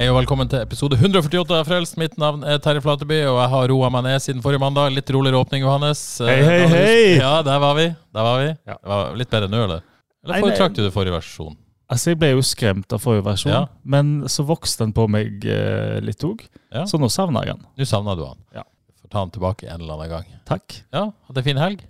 [0.00, 1.96] Hei og velkommen til episode 148 av Frelst.
[2.00, 4.94] Mitt navn er Terje Flateby, og jeg har roa meg ned siden forrige mandag.
[4.96, 6.00] Litt roligere åpning, Johannes.
[6.24, 7.02] Hei, Eh, hei, hei!
[7.18, 7.84] Ja, der var vi.
[8.16, 8.46] Der var vi.
[8.64, 8.78] Ja.
[8.80, 9.82] Det var litt bedre nå, eller?
[10.24, 11.56] Eller foretrakk du det forrige versjon?
[11.90, 13.66] Altså, Jeg ble jo skremt av forrige versjon, Ja.
[13.84, 16.46] men så vokste den på meg eh, litt òg.
[16.72, 16.84] Ja.
[16.86, 17.66] Så nå savner jeg den.
[17.76, 18.38] Nå savner du den.
[18.54, 18.62] Ja.
[19.02, 20.24] Får ta den tilbake en eller annen gang.
[20.46, 20.80] Takk.
[20.94, 21.84] Ja, Hadde en fin helg?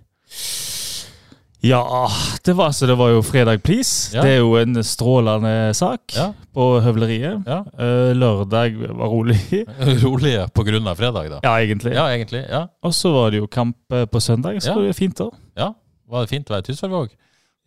[1.61, 2.09] Ja,
[2.43, 4.15] det var, det var jo Fredag Please.
[4.15, 4.23] Ja.
[4.25, 6.31] Det er jo en strålende sak Ja.
[6.55, 7.43] på høvleriet.
[7.45, 7.59] ja.
[7.77, 9.37] Eh, lørdag var rolig.
[10.05, 11.39] rolig på grunn av fredag, da?
[11.45, 11.93] ja, egentlig.
[11.93, 12.41] Ja, egentlig.
[12.49, 12.63] Ja.
[12.83, 14.75] Og så var det jo kamp eh, på søndag, så Ja.
[14.79, 15.29] det var fint da.
[15.57, 15.73] ja.
[16.11, 17.11] Var det fint å være i Tysværvåg?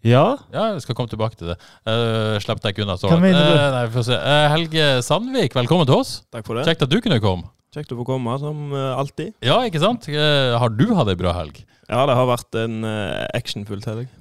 [0.05, 1.55] Ja, Ja, jeg skal komme tilbake til det.
[1.89, 3.53] Uh, Slipp deg ikke unna så Hva mener du?
[3.57, 4.19] Eh, nei, vi får se.
[4.19, 6.11] Eh, Helge Sandvik, velkommen til oss.
[6.35, 6.67] Takk for det.
[6.69, 7.47] Kjekt at du kunne komme.
[7.73, 9.33] Kjekt å få komme, som alltid.
[9.41, 10.05] Ja, ikke sant?
[10.13, 11.63] Har du hatt ei bra helg?
[11.89, 14.13] Ja, det har vært en actionfull actionfullt helg.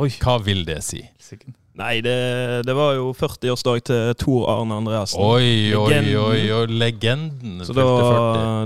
[0.00, 0.08] Oi.
[0.22, 1.02] Hva vil det si?
[1.72, 2.12] Nei, det,
[2.68, 5.20] det var jo 40-årsdag til Tor Arne Andreassen.
[5.24, 6.18] Oi, oi, Legenden.
[6.20, 7.62] oi, oi, legenden.
[7.64, 7.86] Så da,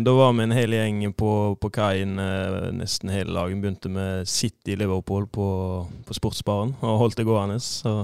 [0.02, 1.30] da var vi en hel gjeng på,
[1.62, 3.62] på kaien, eh, nesten hele dagen.
[3.62, 5.48] Begynte med City Liverpool på,
[6.06, 7.60] på Sportsbaren og holdt det gående.
[7.62, 7.94] Så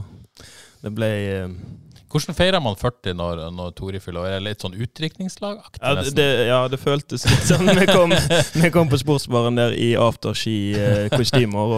[0.85, 1.82] det ble eh, 40.
[2.13, 4.27] Hvordan feirer man 40 når, når Tori fyller år?
[4.35, 5.81] Er det litt sånn utdrikningslagaktig?
[5.81, 7.71] ja, det, ja, det føltes litt sånn.
[7.79, 8.13] Vi kom,
[8.63, 11.75] vi kom på Sportsbaren der i afterski-kostymer.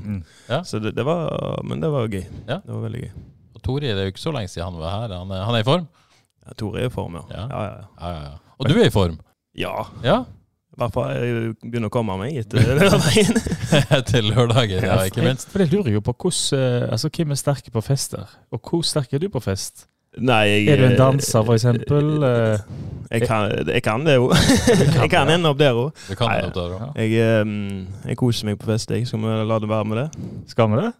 [0.00, 0.18] Mm.
[0.50, 0.60] Ja.
[0.68, 2.26] Så det, det var Men det var gøy.
[2.46, 2.60] Ja.
[2.60, 3.12] Det var veldig gøy.
[3.56, 5.16] Og Tori, det er jo ikke så lenge siden han var her.
[5.16, 5.88] Han er, han er i form?
[6.46, 7.24] Ja, Tor er i form, ja.
[7.30, 7.46] Ja.
[7.48, 7.88] Ja, ja, ja.
[8.00, 8.36] Ja, ja, ja.
[8.60, 9.16] Og du er i form?
[9.56, 9.74] ja.
[10.04, 10.18] Ja?
[10.80, 13.36] Hvert fall jeg begynner å komme meg etter lørdagen.
[14.10, 15.50] Til lørdagen, ja, ikke minst.
[15.52, 18.86] For jeg lurer jo på hvordan, eh, altså, hvem er sterke på fester, og hvor
[18.88, 19.84] sterk er du på fest?
[20.18, 22.08] Nei, jeg Er du en danser, for eksempel?
[22.26, 22.64] Eh,
[23.10, 24.32] Jeg kan, jeg kan det jo.
[25.02, 25.92] Jeg kan ende opp der òg.
[26.96, 27.52] Jeg, eh,
[28.08, 29.06] jeg koser meg på fest, jeg.
[29.06, 30.08] Skal vi la det være med det?
[30.50, 30.90] Skal vi det?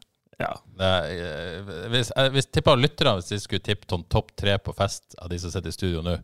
[0.40, 0.52] Ja.
[0.80, 4.72] Nei, eh, hvis, jeg hvis tippa lytterne hvis de skulle tippe sånn topp tre på
[4.76, 6.16] fest av de som sitter i studio nå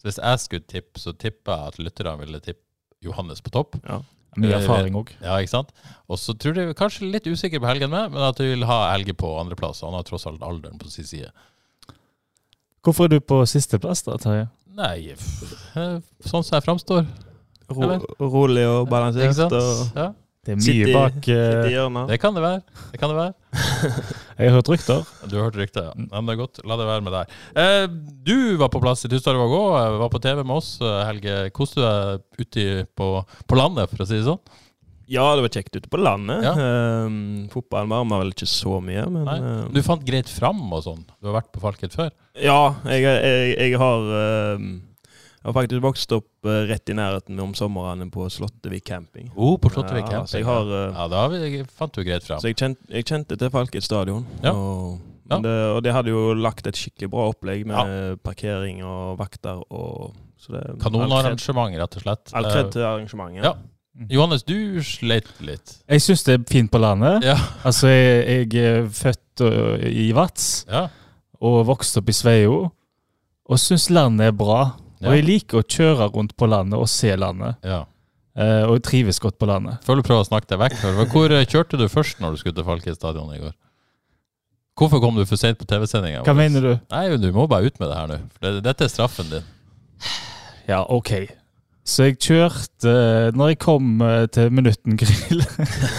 [0.00, 2.64] så Hvis jeg skulle tippe, så tipper jeg at lytterne ville tippe
[3.04, 3.76] Johannes på topp.
[3.84, 4.00] Ja.
[4.38, 5.10] Mye erfaring òg.
[5.18, 5.72] Ja, ikke sant?
[6.06, 8.92] Og så tror du kanskje litt usikker på Helgen med, men at du vil ha
[8.92, 9.82] Helge på andreplass.
[9.82, 11.32] Han har tross alt alderen på sin side.
[12.86, 14.46] Hvorfor er du på sisteplass, da, Terje?
[14.78, 17.02] Nei, eh, sånn som jeg framstår.
[17.70, 17.90] Ro,
[18.22, 19.52] rolig og balansert Ikke sant?
[19.54, 20.08] Og Ja,
[20.40, 22.08] Det er mye sitte bak eh, hjørnet.
[22.08, 22.60] det kan det være.
[22.94, 23.34] Det kan det være.
[24.40, 25.02] Jeg har hørt rykter.
[25.28, 25.92] Du har hørt rykter, ja.
[26.00, 26.06] ja.
[26.16, 26.62] men det er godt.
[26.64, 27.34] La det være med deg.
[27.60, 27.84] Eh,
[28.24, 29.76] du var på plass i Tysværvåg òg.
[30.00, 31.36] Var på TV med oss, eh, Helge.
[31.56, 33.10] Koste du deg ute på,
[33.44, 34.40] på landet, for å si det sånn?
[35.10, 36.40] Ja, det var kjekt ute på landet.
[36.46, 36.54] Ja.
[36.56, 37.14] Eh,
[37.52, 39.38] fotballen varma vel ikke så mye, men Nei.
[39.44, 41.04] eh, Du fant greit fram og sånn.
[41.20, 42.14] Du har vært på Falket før.
[42.40, 44.68] Ja, jeg, jeg, jeg har eh,
[45.40, 49.30] Jeg har faktisk vokst opp uh, rett i nærheten om somrene på Slåttevik camping.
[49.36, 50.28] Oh, på Slåttevik Ja, camping.
[50.28, 52.42] så jeg har, uh, ja, da vi, fant du greit fram.
[52.42, 54.26] Så jeg kjente, jeg kjente til Falket stadion.
[54.44, 54.52] Ja.
[54.52, 54.98] Og,
[55.30, 55.38] Ja.
[55.38, 59.60] det, og de hadde jo lagt et skikkelig bra opplegg med parkering og vakter.
[59.70, 62.32] Og, så Kanonarrangement, rett og slett.
[62.34, 63.44] All kred til arrangementet.
[63.44, 63.52] Ja.
[64.00, 65.76] Eh, Johannes, du sleit litt.
[65.88, 67.22] Jeg syns det er fint på landet.
[67.24, 67.36] Ja.
[67.64, 69.44] Altså, jeg, jeg er født
[69.86, 70.88] i Vats ja.
[71.40, 72.58] og vokst opp i Sveio,
[73.46, 74.64] og syns landet er bra.
[75.08, 77.56] Og jeg liker å kjøre rundt på landet og se landet.
[77.64, 77.84] ja.
[78.40, 79.80] Eh, og jeg trives godt på landet.
[79.84, 80.76] Føler du prøver å snakke deg vekk.
[81.10, 83.56] Hvor eh, kjørte du først når du skulle til Falket stadion i går?
[84.78, 86.22] Hvorfor kom du for sent på TV-sendinga?
[86.24, 86.70] Hva mener du?
[86.94, 88.20] Nei, du må bare ut med det her nå.
[88.36, 89.50] For det, dette er straffen din.
[90.70, 91.10] Ja, OK.
[91.86, 92.90] Så jeg kjørte
[93.34, 95.40] Når jeg kom eh, til Minutten grill,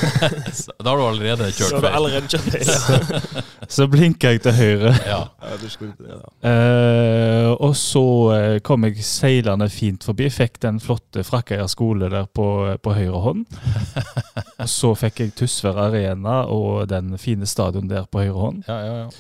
[0.84, 1.96] Da har du allerede Så kjørt feil.
[1.98, 3.44] allerede kjørt feil.
[3.76, 4.94] så blinka jeg til høyre.
[5.08, 5.22] Ja.
[6.44, 8.04] Eh, og så
[8.36, 10.30] eh, kom jeg seilende fint forbi.
[10.34, 12.48] Fikk den flotte Frakkeia skole der på,
[12.82, 13.46] på høyre hånd.
[14.62, 18.64] og så fikk jeg Tysvær Arena og den fine stadion der på høyre hånd.
[18.70, 19.12] Ja, ja, ja.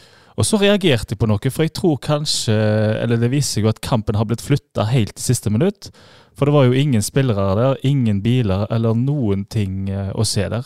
[0.42, 2.56] Og så reagerte jeg på noe, for jeg tror kanskje
[3.04, 5.92] Eller det viser seg jo at kampen har blitt flytta helt til siste minutt.
[6.34, 10.48] For det var jo ingen spillere der, ingen biler eller noen ting eh, å se
[10.50, 10.66] der.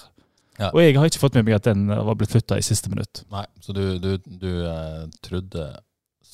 [0.62, 0.70] Ja.
[0.70, 3.26] Og jeg har ikke fått med meg at den var blitt flytta i siste minutt.
[3.34, 5.66] Nei, så du, du, du eh, trodde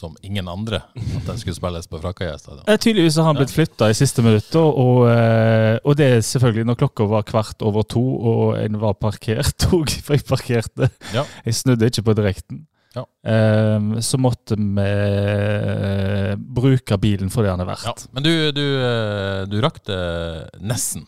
[0.02, 2.66] som ingen andre at den skulle spilles på Frakkøya stadion.
[2.68, 6.26] Eh, Tydeligvis har han blitt flytta i siste minutt, og, og, eh, og det er
[6.26, 10.92] selvfølgelig når klokka var kvart over to og en var parkert, og jeg parkerte.
[11.16, 11.26] Ja.
[11.48, 12.66] Jeg snudde ikke på direkten.
[12.96, 13.06] Ja.
[13.24, 18.08] Eh, så måtte vi eh, bruke bilen for det han er Ja, verdt.
[18.12, 20.00] men du, du, eh, du rakk det
[20.60, 21.06] nesten.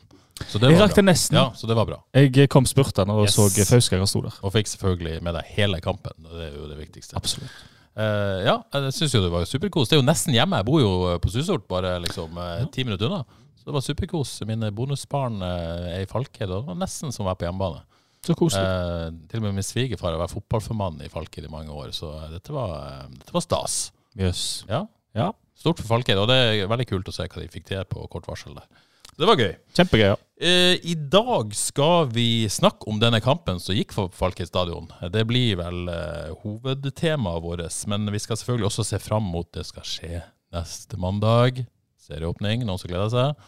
[0.50, 1.38] Så det Jeg rakk det nesten.
[1.38, 2.00] Ja, så det var bra.
[2.16, 3.36] Jeg kom spurtende og Yes.
[3.38, 4.34] så Fauskanger sto der.
[4.44, 6.12] Og fikk selvfølgelig med deg hele kampen.
[6.26, 7.16] Det er jo det viktigste.
[7.20, 7.52] Absolutt.
[7.94, 9.88] Uh, ja, jeg syns jo det var superkos.
[9.92, 10.58] Det er jo nesten hjemme.
[10.58, 13.22] Jeg bor jo på Susort, bare liksom eh, ti minutter unna.
[13.60, 14.32] Så det var superkos.
[14.50, 17.84] Mine bonusbarn er i Falkhed, og det var nesten som å være på hjemmebane.
[18.24, 18.64] Så koselig.
[18.64, 22.14] Eh, til og med min svigerfar har vært fotballformann i Falked i mange år, så
[22.22, 23.78] eh, dette var, eh, dette var stas.
[24.16, 24.64] Yes.
[24.70, 24.86] Ja.
[25.18, 25.32] Ja.
[25.60, 28.08] Stort for Falked, og det er veldig kult å se hva de fikk til på
[28.12, 28.68] kort varsel der.
[29.14, 29.52] Det var gøy.
[29.78, 30.08] Kjempegøy.
[30.08, 30.16] ja.
[30.44, 34.88] Eh, I dag skal vi snakke om denne kampen som gikk for Falked stadion.
[35.14, 39.68] Det blir vel eh, hovedtemaet vårt, men vi skal selvfølgelig også se fram mot det
[39.70, 40.24] skal skje
[40.54, 41.62] neste mandag.
[42.04, 43.46] Serieåpning, noen som gleder seg?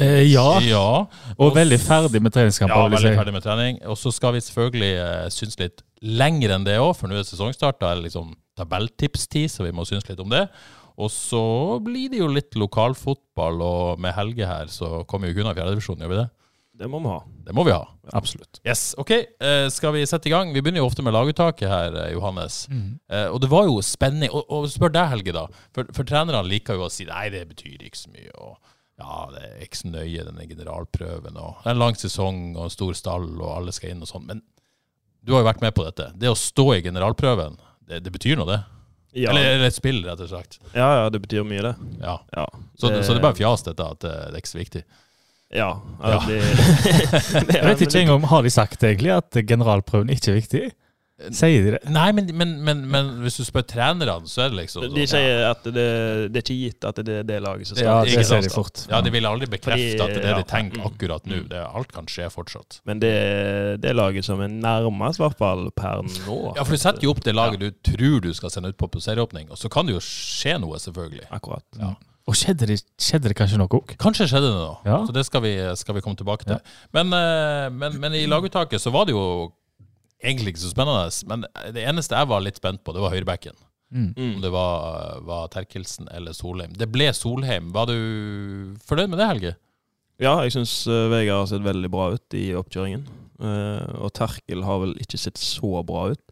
[0.00, 0.46] Eh, ja.
[0.64, 0.84] ja.
[1.36, 2.72] Og veldig ferdig med treningskamp.
[2.72, 3.16] Ja, veldig si.
[3.18, 3.80] ferdig med trening.
[3.90, 7.26] Og så skal vi selvfølgelig eh, synes litt lenger enn det òg, for nå er
[7.28, 7.80] sesongstart.
[7.82, 10.46] Da er det liksom tabelltipstid, så vi må synes litt om det.
[11.00, 11.42] Og så
[11.84, 16.04] blir det jo litt lokalfotball, og med Helge her så kommer jo ikke unna fjerdedivisjonen,
[16.04, 16.30] gjør vi det?
[16.82, 17.18] Det må vi ha.
[17.46, 17.82] Det må vi ha.
[18.16, 18.58] Absolutt.
[18.64, 19.10] Yes, ok.
[19.12, 20.54] Eh, skal vi sette i gang?
[20.54, 22.64] Vi begynner jo ofte med laguttaket her, eh, Johannes.
[22.72, 22.98] Mm.
[23.12, 24.30] Eh, og det var jo spennende.
[24.32, 25.44] Og, og spør deg, Helge, da.
[25.76, 28.32] For, for trenerne liker jo å si nei, det betyr ikke så mye.
[28.40, 28.56] og
[29.00, 31.36] ja, det er ikke så nøye, denne generalprøven.
[31.36, 34.10] og Det er en lang sesong og en stor stall, og alle skal inn og
[34.10, 34.26] sånn.
[34.28, 34.42] Men
[35.22, 36.10] du har jo vært med på dette.
[36.18, 37.58] Det å stå i generalprøven,
[37.88, 38.60] det, det betyr noe, det?
[39.12, 39.30] Ja.
[39.30, 40.56] Eller, eller et spill, rett og slett.
[40.72, 41.72] ja, ja, det betyr mye, det.
[42.00, 42.16] Ja.
[42.32, 42.46] Ja.
[42.78, 44.84] Så, det, så det er bare fjas, dette, at det, det er ikke så viktig?
[45.52, 45.68] Ja.
[46.00, 46.14] Ja.
[46.14, 46.20] ja.
[46.28, 46.38] Det,
[47.48, 50.62] det, Jeg vet ikke engang, Har de sagt egentlig at generalprøven ikke er viktig?
[51.30, 51.80] Sier de det?
[51.92, 55.10] Nei, men, men, men, men hvis du spør trenerne, så er det liksom De sånn,
[55.12, 55.84] sier at det,
[56.34, 58.50] det er ikke gitt at det er det laget som skal Ja, det sier de
[58.50, 58.80] fort.
[58.90, 60.40] Ja, de vil aldri bekrefte Fordi- at det er det ja.
[60.40, 60.86] de tenker Mm.
[60.88, 61.36] akkurat nå.
[61.44, 61.48] Mm.
[61.52, 62.80] Det, alt kan skje fortsatt.
[62.88, 63.12] Men det
[63.84, 66.38] det laget som er nærmest, i hvert fall per nå.
[66.56, 68.88] Ja, for du setter jo opp det laget du tror du skal sende ut på
[68.90, 71.28] på serieåpning, og så kan det jo skje noe, selvfølgelig.
[71.30, 71.62] Akkurat.
[71.78, 71.94] Ja.
[72.26, 73.96] Og skjedde det, skjedde det kanskje noe òg?
[73.98, 74.98] Kanskje skjedde det noe, Ja.
[75.06, 76.58] så det skal vi, skal vi komme tilbake til.
[76.94, 79.52] Men, eh, men, men i laguttaket så var det jo
[80.22, 81.10] egentlig ikke så spennende.
[81.30, 83.58] Men det eneste jeg var litt spent på, det var høyrebacken.
[83.92, 84.12] Mm.
[84.16, 84.30] Mm.
[84.36, 86.72] Om det var, var Terkelsen eller Solheim.
[86.78, 87.72] Det ble Solheim.
[87.74, 87.98] Var du
[88.86, 89.54] fornøyd med det, Helge?
[90.22, 93.04] Ja, jeg syns Vegard har sett veldig bra ut i oppkjøringen.
[93.42, 96.22] Eh, og Terkel har vel ikke sett så bra ut.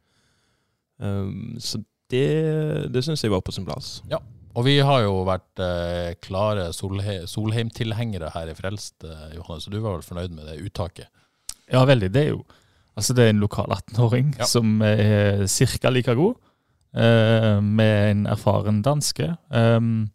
[1.01, 1.81] Um, så
[2.13, 2.27] det,
[2.93, 3.99] det syns jeg var på sin plass.
[4.11, 4.21] Ja.
[4.59, 9.73] Og vi har jo vært eh, klare Solhe Solheim-tilhengere her i Frelst, eh, Johannes, så
[9.73, 11.07] du var vel fornøyd med det uttaket?
[11.71, 12.11] Ja, veldig.
[12.11, 12.41] Det er jo
[13.01, 14.45] Altså, det er en lokal 18-åring Ja.
[14.47, 15.91] som er ca.
[15.91, 16.35] like god,
[16.95, 19.33] eh, med en erfaren danske.
[19.51, 20.11] Um,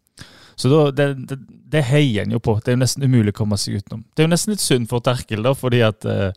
[0.56, 1.38] så da, det, det,
[1.72, 2.54] det heier en jo på.
[2.64, 4.04] Det er jo nesten umulig å komme seg utenom.
[4.14, 6.30] Det er jo nesten litt synd for Terkel, da, fordi at eh,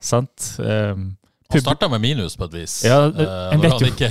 [0.00, 0.54] Sant?
[0.60, 1.16] Um,
[1.50, 2.78] Han starta med minus på et vis.
[2.84, 4.10] Ja, Eh, en vet jo- ikke,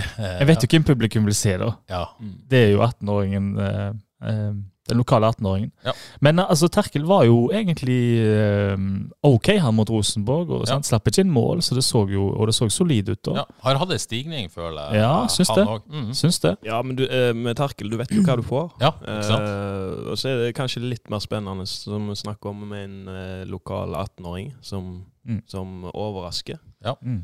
[0.80, 1.72] hvem publikum vil se, da.
[1.90, 2.04] Ja.
[2.50, 3.92] Det er jo 18-åringen eh,
[4.30, 4.54] eh,
[4.88, 5.72] Den lokale 18-åringen.
[5.86, 5.94] Ja.
[6.22, 8.78] Men eh, altså, Terkel var jo egentlig eh,
[9.26, 10.50] OK han mot Rosenborg.
[10.52, 10.78] og Ja.
[10.86, 13.22] Slapp ikke inn mål, så det så jo, og det så solid ut.
[13.26, 13.34] da.
[13.40, 13.46] ja.
[13.64, 15.02] Har hatt en stigning, føler jeg.
[15.02, 15.66] Ja, syns det.
[15.66, 16.14] Mm -hmm.
[16.14, 16.56] Syns det.
[16.66, 18.72] Ja, men du, eh, med Terkel, du vet jo hva du får.
[18.82, 19.42] Ja, ikke sant?
[19.42, 23.08] Eh, og så er det kanskje litt mer spennende, som vi snakker om, med en
[23.08, 25.42] eh, lokal 18-åring som, Mm.
[25.48, 26.58] som overrasker.
[27.01, 27.24] Mm.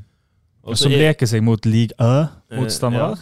[0.64, 3.12] Og Som er- leker seg mot league A-motstandere.
[3.14, 3.20] Ik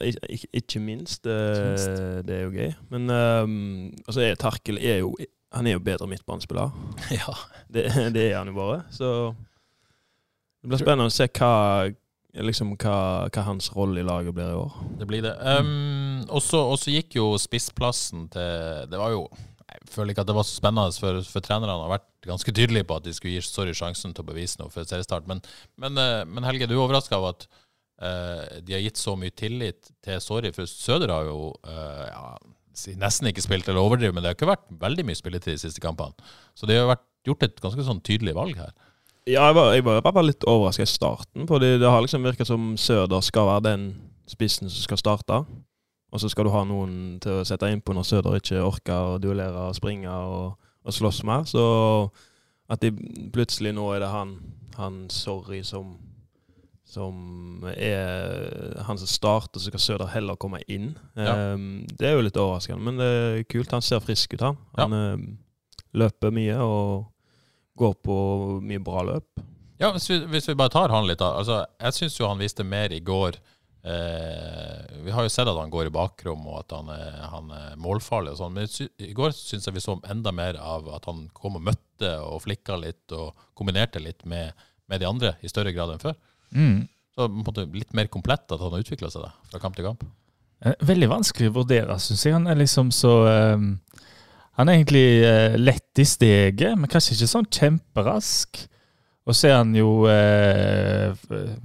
[0.00, 1.24] ik ikke minst.
[1.24, 2.72] Det, Det er jo gøy.
[2.90, 5.16] Men um, altså er Terkel er jo
[5.52, 6.70] Han er jo bedre midtbanespiller.
[7.20, 7.34] ja.
[7.72, 8.82] Det, det er han jo bare.
[8.90, 9.34] Så
[10.62, 11.88] det blir spennende å se hva,
[12.44, 12.96] liksom, hva,
[13.32, 14.74] hva hans rolle i laget blir i år.
[15.00, 15.32] Det blir det.
[15.40, 19.28] Um, og så gikk jo spissplassen til Det var jo
[19.68, 22.84] Jeg føler ikke at det var så spennende, for, for trenerne har vært ganske tydelige
[22.88, 25.28] på at de skulle gi Sorry sjansen til å bevise noe før seriestart.
[25.30, 25.40] Men,
[25.80, 27.48] men, eh, men Helge, du er overraska av at
[28.02, 32.24] eh, de har gitt så mye tillit til Sorry, for Søder har jo uh, ja,
[33.00, 35.82] nesten ikke spilt, eller overdrevet, men det har ikke vært veldig mye spilletid de siste
[35.82, 36.14] kampene.
[36.58, 38.74] Så det har vært gjort et ganske sånn tydelig valg her.
[39.28, 41.44] Ja, jeg var, jeg var bare litt overraska i starten.
[41.48, 43.88] For det, har liksom virka som Søder skal være den
[44.28, 45.42] spissen som skal starte.
[46.08, 49.18] Og så skal du ha noen til å sette innpå når Søder ikke orker å
[49.20, 51.44] duellere og springe og, og slåss mer.
[51.48, 51.64] Så
[52.72, 52.94] at de
[53.34, 54.38] plutselig nå er det han,
[54.78, 55.98] han Sorry som
[56.88, 60.94] som er han som starter, så skal Søder heller komme inn.
[61.18, 61.52] Ja.
[61.52, 63.74] Um, det er jo litt overraskende, men det er kult.
[63.76, 64.58] Han ser frisk ut, han.
[64.78, 65.28] Han um,
[65.98, 67.06] løper mye og
[67.78, 68.16] går på
[68.64, 69.44] mye bra løp.
[69.78, 71.36] Ja, hvis vi, hvis vi bare tar han litt, da.
[71.38, 73.36] Altså, jeg syns jo han viste mer i går
[73.86, 77.52] eh, Vi har jo sett at han går i bakrom, og at han er, han
[77.54, 78.56] er målfarlig og sånn.
[78.56, 78.66] Men
[79.06, 82.42] i går syns jeg vi så enda mer av at han kom og møtte og
[82.48, 84.50] flikka litt og kombinerte litt med,
[84.90, 86.18] med de andre i større grad enn før.
[86.54, 86.86] Mm.
[87.18, 87.26] Så
[87.74, 90.04] litt mer komplett at han har utvikla seg da, fra kamp til kamp.
[90.64, 92.36] Eh, Veldig vanskelig å vurdere, syns jeg.
[92.36, 93.70] Han er liksom så um,
[94.58, 98.62] Han er egentlig uh, lett i steget, men kanskje ikke sånn kjemperask.
[99.28, 101.10] Og så er han jo uh,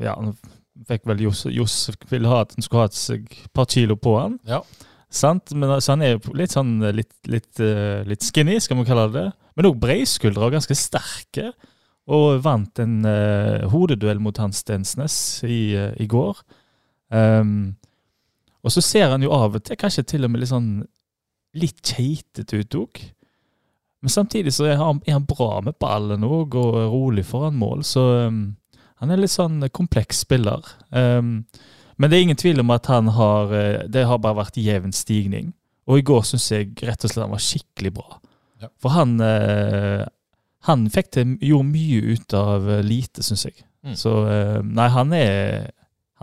[0.01, 0.33] Ja, han
[0.89, 4.39] fikk vel Josef, Josef ville ha at han skulle ha et par kilo på han.
[4.49, 4.63] Ja.
[5.13, 5.53] Sant?
[5.53, 9.07] Men altså, han er jo litt sånn litt, litt, uh, litt skinny, skal vi kalle
[9.13, 9.27] det.
[9.53, 11.51] Men òg breiskuldre og ganske sterke.
[12.11, 15.15] Og vant en uh, hodeduell mot Hans Stensnes
[15.47, 16.41] i, uh, i går.
[17.13, 17.75] Um,
[18.63, 20.71] og så ser han jo av og til kanskje til og med litt sånn
[21.59, 23.03] litt keitete ut òg.
[24.03, 27.85] Men samtidig så er han, er han bra med ballen òg, og rolig foran mål.
[27.87, 28.41] Så um,
[28.99, 30.65] han er litt sånn kompleks spiller.
[30.89, 31.45] Um,
[31.95, 34.91] men det er ingen tvil om at han har eh, Det har bare vært jevn
[34.95, 35.51] stigning.
[35.85, 38.17] Og i går syns jeg rett og slett han var skikkelig bra.
[38.63, 38.69] Ja.
[38.81, 39.13] For han
[40.69, 43.57] Han fikk til, gjorde mye ut av eh, lite, syns jeg.
[43.83, 43.95] Mm.
[43.99, 45.71] Så eh, nei, han er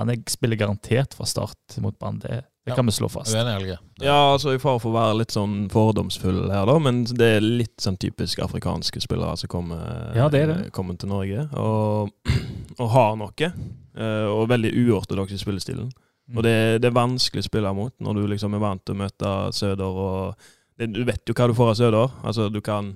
[0.00, 2.18] Han er, spiller garantert fra start mot Brann.
[2.22, 2.28] Det,
[2.64, 2.74] det Ja.
[2.78, 3.34] kan vi slå fast.
[3.36, 7.26] Uenig, Ja, altså i fare for å være litt sånn fordomsfull her, da, men det
[7.36, 10.70] er litt sånn typisk afrikanske spillere som kommer, Ja, det det.
[10.72, 12.12] kommer til Norge og,
[12.80, 13.50] og har noe.
[13.96, 15.90] eh, Og veldig uortodoks i spillestilen.
[16.30, 16.36] Mm.
[16.38, 19.00] Og det, det er vanskelig å spille mot når du liksom er vant til å
[19.02, 20.34] møte Søder og
[20.78, 22.12] Du vet jo hva du får av Søder.
[22.24, 22.94] Altså, du kan,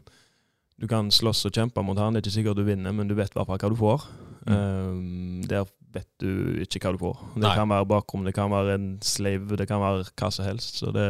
[0.81, 3.15] du kan slåss og kjempe mot han, det er ikke sikkert du vinner, men du
[3.15, 4.09] vet i hvert fall hva du får.
[4.45, 5.65] Um, der
[5.95, 7.23] vet du ikke hva du får.
[7.37, 7.55] Det Nei.
[7.57, 10.81] kan være bakrom, det kan være en slave, det kan være hva som helst.
[10.83, 11.07] Så det,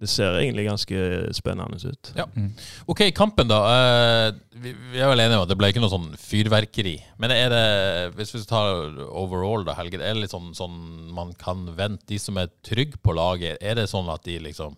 [0.00, 1.06] det ser egentlig ganske
[1.36, 2.12] spennende ut.
[2.18, 2.26] Ja.
[2.36, 2.52] Mm.
[2.92, 3.60] Ok, kampen da.
[3.72, 4.28] Eh,
[4.60, 6.98] vi, vi er vel enige om at det ble ikke noe sånn fyrverkeri.
[7.22, 7.64] Men er det,
[8.18, 10.76] hvis vi tar overall da, Helge, er det litt sånn, sånn
[11.16, 13.56] man kan vente de som er trygge på laget?
[13.64, 14.76] Er det sånn at de liksom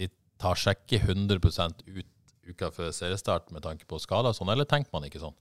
[0.00, 0.08] de
[0.40, 2.08] tar sjekke 100% ut
[2.50, 5.34] uka før seriestart med tanke på skader og sånn, eller tenker man ikke sånn?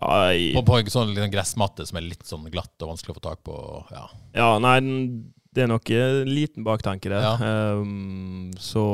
[0.00, 0.52] Nei.
[0.56, 3.42] På, på en sånn gressmatte som er litt sånn glatt og vanskelig å få tak
[3.44, 3.56] på.
[3.92, 4.06] Ja.
[4.38, 4.78] Ja, nei,
[5.52, 7.26] det er nok en liten baktanke der.
[7.26, 7.74] Ja.
[7.76, 8.84] Um, så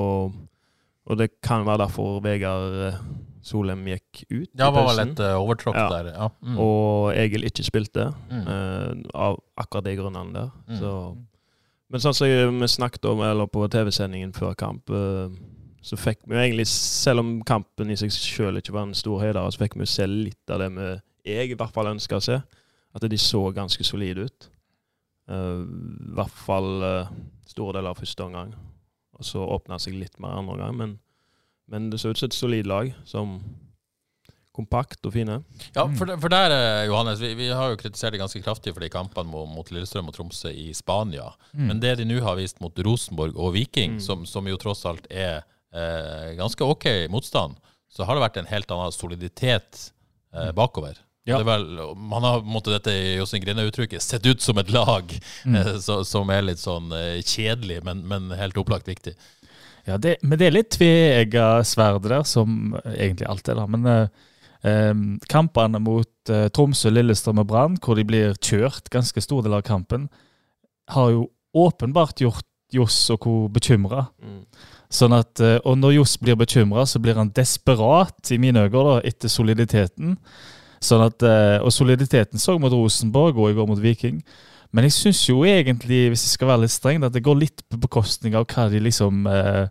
[1.08, 2.97] Og det kan være derfor Vegard eh,
[3.49, 5.87] Solheim gikk ut Det var vel et uh, overtråkk Ja.
[5.88, 6.11] der.
[6.12, 6.26] Ja.
[6.44, 6.58] Mm.
[6.61, 8.42] Og Egil ikke spilte, Mm.
[8.44, 10.50] uh, av akkurat de grunnene der.
[10.68, 10.78] Mm.
[10.82, 10.92] Så.
[11.88, 12.26] Men sånn som
[12.61, 15.30] vi snakket om eller på TV-sendingen før kamp, eh,
[15.82, 19.20] så fikk vi jo egentlig, selv om kampen i seg sjøl ikke var en stor
[19.23, 20.88] heder, så fikk vi jo se litt av det vi
[21.28, 22.38] jeg i hvert fall ønska å se.
[22.97, 24.49] At de så ganske solide ut.
[25.28, 25.61] Uh,
[26.08, 27.11] I hvert fall uh,
[27.47, 28.54] store deler av første omgang.
[29.18, 30.76] Og så åpna seg litt mer andre omgang.
[30.78, 30.94] Men,
[31.68, 32.94] men det så ut som et solid lag.
[33.04, 33.37] Som
[34.56, 35.37] kompakt og fine.
[35.76, 38.73] Ja, for, der- for der, eh, Johannes, vi, vi har jo kritisert det ganske kraftig
[38.75, 41.28] for de kampene mot, mot Lillestrøm og Tromsø i Spania.
[41.52, 41.66] Mm.
[41.68, 44.00] Men det de nå har vist mot Rosenborg og Viking, Mm.
[44.02, 45.44] som, som jo tross alt er
[45.75, 47.58] eh, ganske ok motstand,
[47.92, 49.90] så har det vært en helt annen soliditet
[50.34, 50.98] eh, bakover.
[51.28, 51.37] Ja.
[51.37, 55.10] Det er vel, man har måtte dette i Jostein Grine-uttrykket sett ut som et lag
[55.44, 55.56] Mm.
[55.60, 59.12] eh, så, som er litt sånn eh, kjedelig, men, men helt opplagt viktig.
[59.88, 63.66] Ja, det, men det er litt tveegga sverd der, som egentlig alt er, da.
[63.68, 64.92] Men eh,
[65.32, 69.64] kampene mot eh, Tromsø, Lillestrøm og Brann, hvor de blir kjørt ganske stor del av
[69.68, 70.08] kampen,
[70.92, 73.32] har jo åpenbart gjort Johs og co.
[73.48, 74.06] bekymra.
[74.20, 74.42] Mm.
[74.88, 78.85] Sånn at, eh, og når Johs blir bekymra, så blir han desperat, i mine øyne,
[78.87, 80.16] da, etter soliditeten.
[80.80, 84.23] Sånn at, eh, og soliditeten så mot Rosenborg og i går mot Viking.
[84.73, 87.62] Men jeg syns jo egentlig, hvis jeg skal være litt streng, at det går litt
[87.68, 89.68] på bekostning av hva de liksom eh,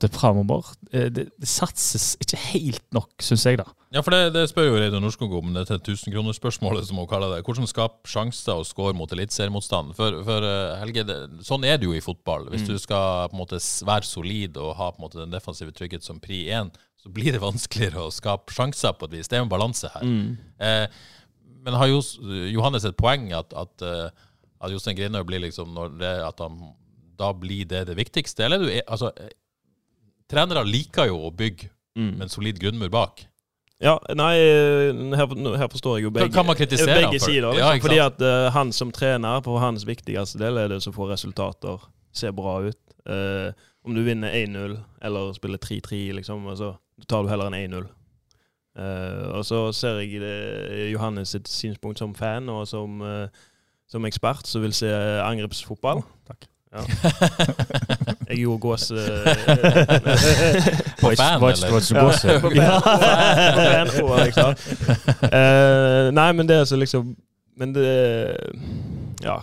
[0.00, 0.72] til framover.
[0.92, 3.66] Eh, det, det satses ikke helt nok, syns jeg, da.
[3.94, 7.44] Ja, for det, det spør jo Reidun Norskog om, dette 1000-kronersspørsmålet, som hun kaller det.
[7.46, 9.94] Hvordan skape sjanser og score mot eliteseriemotstand?
[9.96, 11.16] For, for eh, Helge, det,
[11.46, 12.50] sånn er det jo i fotball.
[12.52, 15.72] Hvis du skal på en måte være solid og ha på en måte den defensive
[15.76, 19.30] trygghet som pri én, så blir det vanskeligere å skape sjanser på et vis.
[19.30, 20.04] Det er en balanse her.
[20.04, 20.36] Mm.
[20.60, 21.00] Eh,
[21.64, 22.02] men har jo,
[22.52, 24.26] Johannes et poeng at, at, eh,
[24.58, 26.74] at Jostein Grinhaug blir liksom når det, at han,
[27.18, 28.44] Da blir det det viktigste?
[28.44, 29.10] Eller er du, altså,
[30.30, 32.12] trenere liker jo å bygge Mm.
[32.14, 33.24] med en solid grunnmur bak.
[33.80, 35.26] Ja, nei, eh, her,
[35.58, 37.52] her forstår jeg jo begge, Kan man kritisere han begge for- sider.
[37.52, 40.92] Liksom, Ja, fordi at uh, han som trener, for hans viktigste del er det å
[40.94, 41.78] få resultater,
[42.12, 42.78] ser bra ut.
[43.08, 43.50] Uh,
[43.84, 46.76] om du vinner 1-0 eller spiller 3-3, liksom, så
[47.08, 47.88] tar du heller en 1-0.
[48.78, 53.26] Uh, og så ser jeg det, Johannes sitt synspunkt som fan og som, uh,
[53.88, 54.86] som ekspert som vil se
[55.24, 56.04] angrepsfotball.
[56.28, 56.46] Takk.
[56.72, 56.84] Ja.
[58.28, 58.88] Jeg gjorde gås...
[61.00, 61.70] På fan, eller?
[61.70, 62.50] på fan, på
[64.08, 64.54] fan, liksom.
[65.38, 67.16] Eh, nei, men det er så liksom
[67.58, 68.36] Men det
[69.24, 69.42] Ja.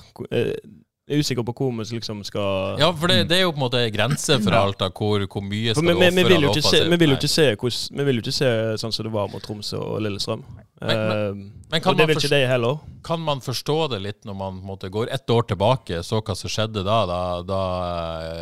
[1.06, 3.60] Jeg er usikker på hvor vi liksom skal Ja, for det, det er jo på
[3.60, 6.50] en måte grense for alt av hvor, hvor mye skal vi, vi, vi, vil jo
[6.50, 8.50] ikke se, vi vil jo ikke se hvordan, Vi vil jo ikke se
[8.82, 10.42] sånn som det var mot Tromsø og Lillestrøm.
[10.82, 11.38] Men- men,
[11.72, 12.80] men og det vil ikke de heller.
[13.06, 16.50] Kan man forstå det litt når man måte, går ett år tilbake, så hva som
[16.52, 16.98] skjedde da?
[17.08, 17.62] Da, da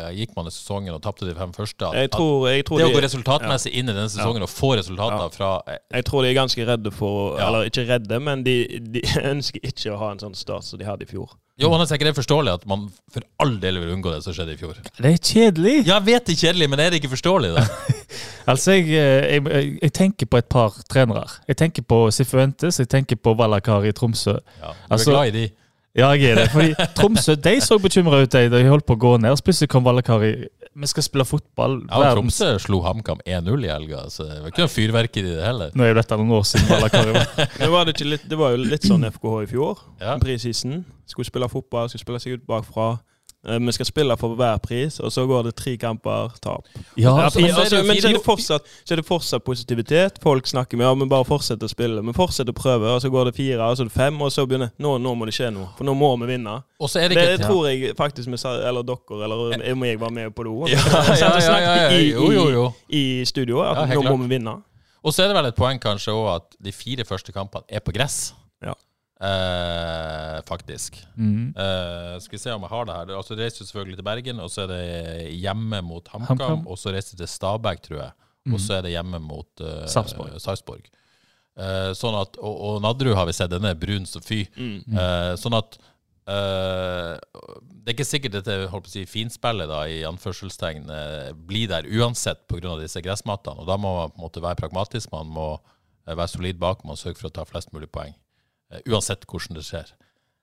[0.08, 1.84] eh, gikk man i sesongen og tapte de fem første.
[1.92, 4.72] At- Jeg tror, jeg tror det å gå resultatmessig inn i denne sesongen og få
[4.80, 5.28] resultater Ja.
[5.36, 7.46] fra eh, Jeg tror de er ganske redde for Ja.
[7.52, 9.04] Eller ikke redde, men de, de
[9.34, 11.28] ønsker ikke å ha en sånn start som de hadde i fjor.
[11.60, 14.56] Jo, er ikke det forståelig at man for all del vil unngå det som skjedde
[14.56, 14.74] i fjor?
[14.98, 15.74] Det er kjedelig.
[15.86, 17.66] Ja, jeg vet det er kjedelig, men er det ikke forståelig, da?
[18.50, 21.22] Altså, jeg, eh, jeg, jeg, jeg tenker på et par trenere.
[21.48, 24.34] Jeg tenker på Sifuentes, jeg tenker på Valakari i Tromsø.
[24.60, 25.44] Ja, du Altså- er glad i de?
[25.94, 26.50] Ja, jeg er det.
[26.50, 29.38] Fordi Tromsø de så bekymra ut de, da de holdt på å gå ned.
[29.46, 30.32] Plutselig kom Valakari.
[30.74, 31.76] Vi skal spille fotball.
[31.86, 35.36] Ja, og Tromsø slo HamKam 1-0 i helga, så det var ikke noe fyrverkeri i
[35.36, 35.74] det heller.
[35.78, 38.62] Nå er jo dette noen år siden det, var det, ikke litt, det var jo
[38.64, 39.84] litt sånn FKH i fjor.
[40.02, 40.16] Ja.
[40.22, 40.80] Preseason.
[41.10, 42.88] Skulle spille fotball, skulle spille seg ut bakfra.
[43.46, 46.64] Eh, Vi skal spille for hver pris, og så går det tre kamper, tap.
[46.96, 50.18] Ja, altså, men så altså, men så er det, fortsatt, så er det fortsatt positivitet.
[50.22, 52.02] Folk snakker med ja, men bare fortsetter å spille.
[52.02, 54.32] Men fortsetter å prøve, og så går det fire, og så er det fem, og
[54.32, 55.68] så begynner nå, nå må det skje noe.
[55.78, 56.58] For nå må vi vinne.
[56.84, 60.10] Så det Det ikke tror jeg faktisk vi sa, eller dere, eller om jeg var
[60.10, 60.68] med på det òg.
[60.68, 60.80] Ja,
[61.16, 62.64] ja, ja, ja, jo, jo.
[62.88, 64.58] I studio, at Ja, nå må vi vinne.
[65.04, 67.80] Og så er det vel et poeng kanskje òg at de fire første kampene er
[67.84, 68.32] på gress.
[69.24, 70.98] Eh, faktisk.
[71.16, 71.54] Mm.
[71.56, 73.12] Eh, skal vi se om jeg har det her.
[73.16, 74.82] Altså, det reiser selvfølgelig til Bergen, og så er det
[75.38, 76.42] hjemme mot HamKam.
[76.42, 78.12] Ham Og så reiser det til Stabæk, tror jeg.
[78.52, 80.34] Og så er det hjemme mot uh, Sarpsborg.
[80.42, 80.84] Sarpsborg.
[81.54, 84.42] Eh, sånn at, og, og Nadderud har vi sett, den er brun som fy.
[84.58, 84.78] Mm.
[84.92, 85.80] Eh, sånn at
[86.24, 87.20] Uh,
[87.84, 90.86] Det er ikke sikkert dette holdt på å si, finspillet da, i anførselstegn
[91.44, 92.78] blir der uansett pga.
[92.80, 93.60] disse gressmattene.
[93.60, 95.12] Og da må man på en måte være pragmatisk.
[95.12, 95.50] Man må
[96.08, 96.80] være solid bak.
[96.88, 98.16] Man sørger for å ta flest mulig poeng.
[98.74, 99.94] Eh, uansett hvordan det skjer.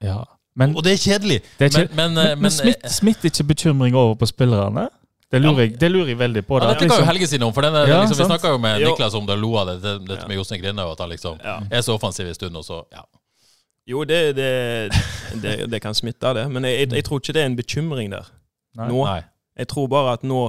[0.04, 0.22] ja.
[0.56, 1.38] Men, Og det er kjedelig!
[1.60, 1.96] det er kjedelig.
[1.96, 4.90] men, men, men, eh, men, men, smitt, smitter ikke bekymring over på spillerne?
[5.32, 6.58] Det lurer, jeg, det lurer jeg veldig på.
[6.60, 8.58] Ja, det snakka jo Helge si om, for den er, Ja, liksom, vi snakka jo
[8.60, 8.90] med Jo.
[8.92, 11.40] Niklas om det lo av det, det, dette med Jostein Grinde, og at han liksom
[11.40, 11.54] Ja.
[11.72, 13.06] er så offensiv en stund, og så ja.
[13.88, 14.92] Jo, det, det,
[15.42, 16.44] det, det kan smitte, det.
[16.52, 18.28] Men jeg, jeg, jeg tror ikke det er en bekymring der.
[18.76, 18.88] Nei.
[18.92, 19.06] Nå.
[19.08, 19.22] Nei.
[19.58, 20.42] Jeg tror bare at nå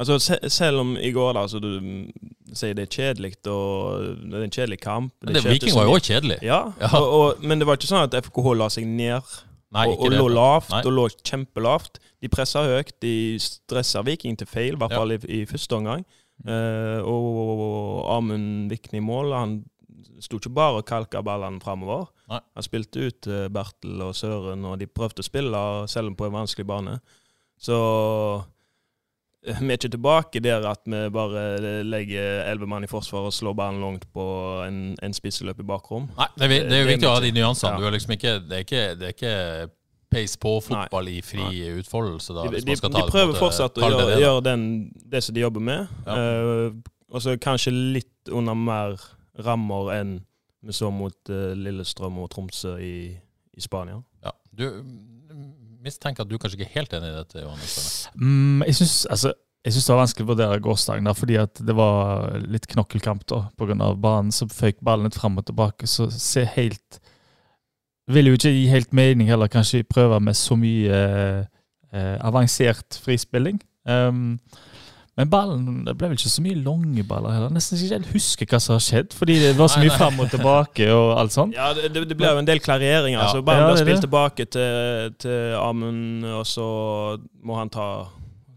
[0.00, 4.06] Altså, se, Selv om i går da, så du mm, sier det er kjedelig, og
[4.30, 6.38] det er en kjedelig kamp Men det, Viking var jo òg kjedelig.
[6.46, 6.88] Ja, Ja.
[6.98, 9.20] Og, og, men det var ikke sånn at FKH la seg ned
[9.70, 10.18] Nei, og, og det.
[10.18, 10.80] lå lavt Nei.
[10.88, 12.00] og lå kjempelavt.
[12.24, 14.98] De pressa høyt, de stressa Viking til feil, i hvert Ja.
[15.04, 16.02] fall i, i første omgang.
[16.42, 19.52] Uh, og Amund Vikne i mål, han
[20.24, 22.08] sto ikke bare og kalka ballene framover.
[22.30, 25.60] Han spilte ut eh, Bertel og Søren, og de prøvde å spille,
[25.90, 26.98] selv om på en vanskelig bane.
[27.58, 27.78] Så
[29.40, 31.42] vi er ikke tilbake der at vi bare
[31.86, 34.24] legger elleve mann i forsvar og slår ballen langt på
[34.66, 36.10] en, en spisseløp i bakrom.
[36.18, 37.72] Nei, det er, det er jo er viktig å ha de nyansene.
[37.72, 37.80] Ja.
[37.80, 39.36] Du er liksom ikke, det er ikke, det er ikke
[40.10, 42.34] pace på-fotball i fri utfoldelse.
[42.36, 44.64] Da, De, de, de prøver fortsatt å gjøre, det, gjør den,
[45.12, 46.00] det som de jobber med.
[46.06, 46.18] Ja.
[46.18, 49.00] Uh, og så kanskje litt under mer
[49.40, 50.18] rammer enn
[50.60, 52.94] vi så mot uh, Lillestrøm og Tromsø i,
[53.56, 54.02] i Spania.
[54.26, 54.34] Ja.
[54.52, 54.66] Du
[55.84, 57.76] mistenker at du kanskje ikke er helt enig i dette, Johannes?
[58.16, 59.32] Mm, jeg syns altså,
[59.66, 63.92] synes det var vanskelig å vurdere gårsdagen, da, fordi det var litt knokkelkamp da, pga.
[63.94, 64.32] banen.
[64.34, 65.88] Så føyk ballen litt fram og tilbake.
[65.90, 67.00] Så se helt
[68.10, 70.96] Vil jo ikke gi helt mening heller, kanskje prøve med så mye
[71.94, 73.60] eh, avansert frispilling.
[73.86, 74.40] Um,
[75.20, 77.52] men ballen Det ble vel ikke så mye lange baller heller.
[77.54, 80.30] Nesten ikke helt husker hva som har skjedd, fordi det var så mye fram og
[80.32, 81.54] tilbake og alt sånt.
[81.58, 83.18] Ja, det, det, ble jo en del klareringer.
[83.20, 83.28] Ja.
[83.32, 86.66] Så ballen Ja, ble spilt tilbake til, til Amund, og så
[87.44, 87.90] må han ta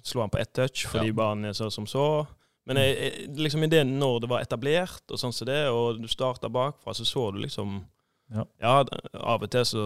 [0.03, 1.19] slå han på ett touch fordi Ja.
[1.21, 2.25] ballen er så som så.
[2.67, 5.99] Men jeg, jeg, liksom i det når det var etablert, og sånn som det, og
[5.99, 7.81] du starta bakfra, så så du liksom
[8.33, 8.45] Ja.
[8.61, 8.83] Ja,
[9.19, 9.81] av og til så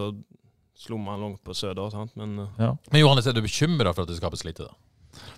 [0.78, 2.12] slo man langt på Søder, sant?
[2.16, 4.68] men eh, Ja, Men Johannes, er du bekymra for at det skapes lite?
[4.68, 4.74] da?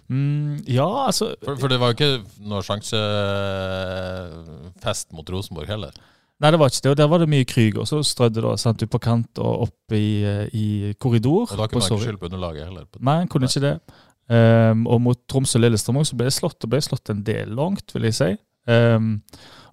[0.08, 2.96] Mm, ja altså For, for det var jo ikke noe sjansefest
[5.16, 5.92] mot Rosenborg heller.
[6.40, 6.90] Nei, det var ikke det.
[6.94, 7.74] Og der var det mye kryg.
[7.80, 11.44] Og så strødde det sant, ut på kant og opp i, eh, i korridor.
[11.50, 12.84] Og da på kunne man ikke skylde på underlaget heller.
[12.96, 13.76] Nei, han kunne ikke det.
[14.30, 17.24] Um, og mot Tromsø og Lillestrøm også, så ble det slått, og ble slått en
[17.26, 18.30] del langt, vil jeg si.
[18.70, 19.16] Um,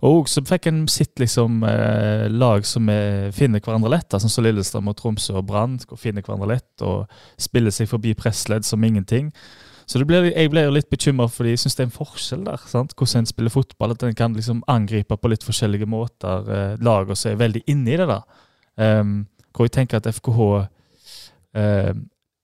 [0.06, 4.46] og så fikk en sitt liksom eh, lag som eh, finner hverandre lett, sånn som
[4.46, 7.08] Lillestrøm og Tromsø og Brann finner hverandre lett og
[7.42, 9.32] spiller seg forbi pressledd som ingenting.
[9.88, 12.64] Så ble, jeg ble jo litt bekymra, fordi jeg syns det er en forskjell der.
[12.68, 12.92] sant?
[12.98, 13.94] Hvordan en spiller fotball.
[13.96, 16.52] At en kan liksom angripe på litt forskjellige måter.
[16.52, 18.08] Eh, og så er veldig inne i det.
[18.10, 18.22] da.
[18.78, 20.68] Um, hvor jeg tenker at FKH
[21.58, 21.94] eh,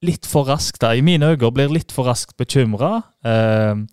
[0.03, 3.01] litt for raskt, da, i mine øyne, blir litt for raskt bekymra.
[3.25, 3.83] Eh,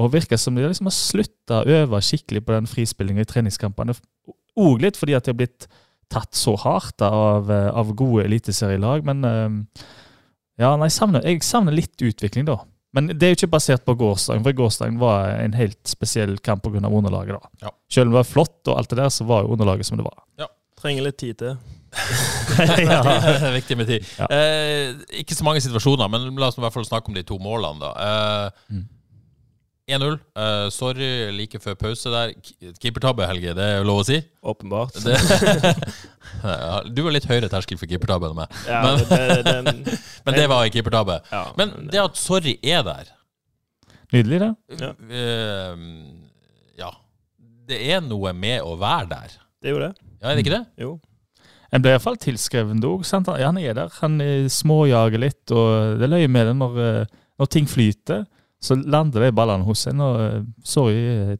[0.00, 3.96] og virker som de liksom har slutta å øve skikkelig på den frispillinga i treningskampene.
[4.60, 5.68] Og litt fordi at de har blitt
[6.10, 9.04] tatt så hardt da, av, eh, av gode eliteserielag.
[9.08, 9.84] Men eh,
[10.62, 12.60] ja, nei, savner, jeg savner litt utvikling, da.
[12.92, 16.64] Men det er jo ikke basert på gårsdagen, for gårsdagen var en helt spesiell kamp
[16.64, 16.80] pga.
[16.88, 17.36] underlaget.
[17.38, 17.50] da.
[17.68, 17.70] Ja.
[17.90, 20.06] Selv om det var flott, og alt det der, så var jo underlaget som det
[20.08, 20.48] var.
[20.80, 21.58] Trenger litt tid til.
[22.80, 23.02] ja.
[23.04, 24.06] Det er viktig med tid.
[24.18, 24.26] Ja.
[24.32, 27.36] Eh, ikke så mange situasjoner, men la oss i hvert fall snakke om de to
[27.42, 27.90] målene, da.
[28.06, 28.86] Eh, Mm.
[29.96, 30.16] 1-0.
[30.38, 32.32] Uh, sorry, like før pause der.
[32.82, 34.20] Keepertabbe, Helge, det er lov å si?
[34.40, 34.98] Åpenbart.
[35.04, 35.16] Det,
[36.94, 39.82] du har litt høyere terskel for keepertabbe enn meg, Ja, Men- det, det, den,
[40.26, 41.20] men det var en keepertabbe.
[41.32, 43.10] ja, Men det at sorry er der
[44.10, 44.80] Nydelig, det.
[44.80, 44.90] Ja.
[44.96, 45.84] Uh,
[46.80, 46.90] ja.
[47.70, 49.36] Det er noe med å være der.
[49.62, 49.92] det er jo det.
[50.20, 50.64] Ja, er det ikke det?
[50.82, 50.96] Jo.
[51.70, 53.28] En ble iallfall tilskreven sant?
[53.38, 53.90] Ja, han er der.
[54.00, 57.06] Han eh, småjager litt, og det er løye med det når, eh,
[57.38, 58.24] når ting flyter.
[58.60, 60.18] Så lander de ballene hos en, og
[60.60, 61.38] så sorry, eh,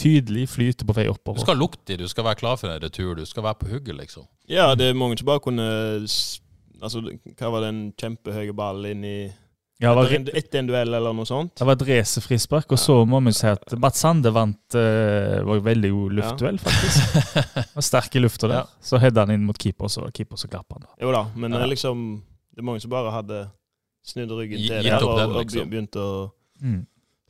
[0.00, 1.38] tydelig flyter på vei oppover.
[1.38, 3.70] Du skal lukte dem, du skal være klar for en retur, du skal være på
[3.70, 4.26] hugget, liksom.
[4.50, 5.68] Ja, det er mange som bare kunne
[6.84, 7.00] Altså,
[7.38, 9.18] hva var det, en ballen ball inn i
[9.80, 11.54] Ja, det var, etter, en, etter en duell eller noe sånt?
[11.56, 15.62] det var et racerfrispark, og så må vi si at Mats Sande vant uh, var
[15.64, 17.16] veldig god luftduell, faktisk.
[17.78, 18.66] Var sterk i lufta der.
[18.66, 18.82] Ja.
[18.84, 20.84] Så hedda han inn mot keeper, så keeper så klappa han.
[20.84, 20.92] da.
[21.06, 21.62] Jo da, men Ja.
[21.62, 22.04] det er liksom
[22.54, 23.40] Det er mange som bare hadde
[24.04, 25.70] snudd ryggen til gitt det opp og, den, og liksom.
[25.72, 26.10] begynt å
[26.64, 26.82] Mm.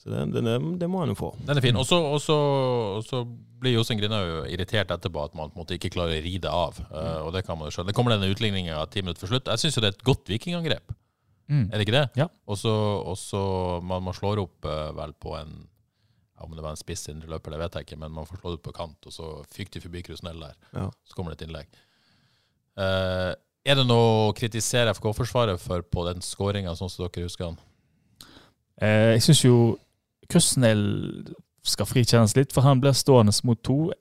[0.05, 1.31] Så det, den det, det må han jo få.
[1.47, 1.79] Den er fin.
[1.81, 3.21] Og så,
[3.65, 6.51] blir Jostein Grinaug irritert etterpå at man på en måte ikke klarer å ri det
[6.53, 6.77] av.
[6.91, 7.89] Uh, og det kan man jo skjønne.
[7.93, 9.49] Det kommer denne utligninga ti minutter før slutt.
[9.55, 10.93] Jeg syns jo det er et godt vikingangrep.
[11.49, 11.65] Mm.
[11.71, 12.09] Er det ikke det?
[12.21, 12.29] Ja.
[12.49, 13.41] Og så
[13.85, 17.53] man, man slår opp uh, vel på en ja, Om det var en spiss indreløper,
[17.55, 19.85] det vet jeg ikke, men man får slått ut på kant, og så fyker de
[19.85, 20.57] forbi Krusnell der.
[20.75, 20.89] Ja.
[21.07, 21.77] Så kommer det et innlegg.
[22.75, 23.33] Uh,
[23.65, 27.61] er det noe å kritisere FK-forsvaret for på den skåringa, sånn som dere husker den?
[28.83, 29.57] Eh, jeg syns jo
[30.31, 30.85] Krusnell
[31.65, 33.93] skal frikjennes litt, for han blir stående mot to,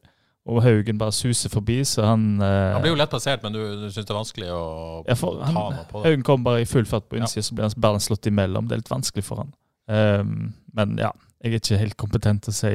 [0.43, 3.61] og Haugen bare suser forbi, så han eh, Han blir jo lett passert, men du,
[3.79, 4.63] du syns det er vanskelig å
[5.07, 6.09] Ja, for ta han, noe på det?
[6.09, 7.29] Haugen kom bare i full fart på Ja.
[7.31, 8.67] så ble han ballen slått imellom.
[8.67, 9.53] Det er litt vanskelig for han.
[9.87, 11.11] Um, men ja,
[11.43, 12.73] jeg er ikke helt kompetent til å si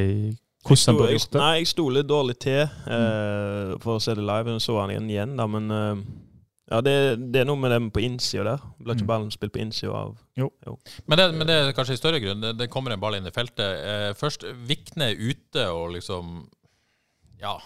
[0.68, 1.40] hvordan han burde gjort det.
[1.40, 4.56] nei, jeg stoler dårlig til uh, for å se det live.
[4.56, 6.02] Jeg så han igjen, igjen da, men eh,
[6.70, 6.94] ja, det,
[7.32, 8.64] det er noe med dem på innsida der.
[8.78, 9.12] Blir ikke Mm.
[9.12, 12.40] ballen spilt på innsida av Men det, men det er kanskje i større grunn.
[12.44, 13.60] Det, det kommer en ball inn i feltet.
[13.88, 16.48] Eh, først Vikne er ute og liksom
[17.40, 17.56] Ja.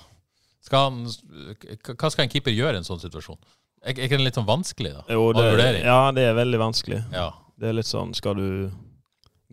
[0.63, 3.39] Skal han, hva skal en keeper gjøre i en sånn situasjon?
[3.83, 5.03] Er er ikke det litt sånn vanskelig, da?
[5.11, 7.01] Jo, det, ja, det er veldig vanskelig.
[7.13, 7.33] Ja.
[7.59, 8.71] Det er litt sånn Skal du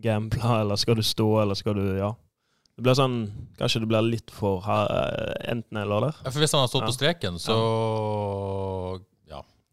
[0.00, 2.12] gamble, eller skal du stå, eller skal du Ja.
[2.78, 3.16] Det blir sånn
[3.58, 6.14] Kanskje det blir litt for eh, enten-eller der.
[6.24, 6.92] Ja, For hvis han har stått Ja.
[6.92, 9.00] på streken, så Ja.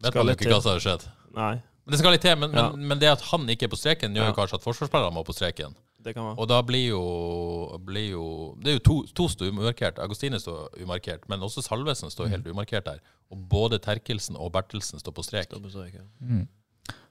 [0.02, 1.08] Vet Skal man ikke hva som har skjedd.
[1.34, 1.54] Nei,
[1.88, 2.36] Men det skal litt til.
[2.36, 2.70] Men, Ja.
[2.70, 4.36] men, men det at han ikke er på streken, gjør jo Ja.
[4.36, 5.74] kanskje at forsvarsspillerne må på streken.
[6.04, 6.38] det kan være.
[6.38, 9.98] Og da blir jo, blir jo Det er jo to, to står umarkert.
[9.98, 12.98] Agostine står umarkert, men også Salvesen står helt umarkert der.
[13.32, 15.46] Og både Terkelsen og Bertelsen står på strek.
[15.50, 16.04] Står på strek, ja.
[16.20, 16.46] Mm.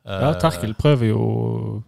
[0.05, 1.83] Eh, Ja, Terkel prøver jo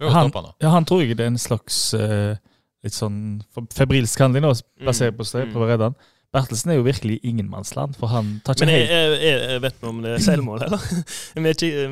[0.00, 2.34] han, han, ja, han tror jeg det er en slags uh,
[2.82, 3.42] litt sånn
[3.76, 4.54] febrilsk handling, da.
[4.80, 5.96] Plassere på strek, prøver prøve å redde han.
[6.30, 9.88] Bertelsen er jo virkelig ingenmannsland, for han tar ikke Men jeg, jeg, jeg vet vi
[9.90, 10.84] om det er selvmål, eller?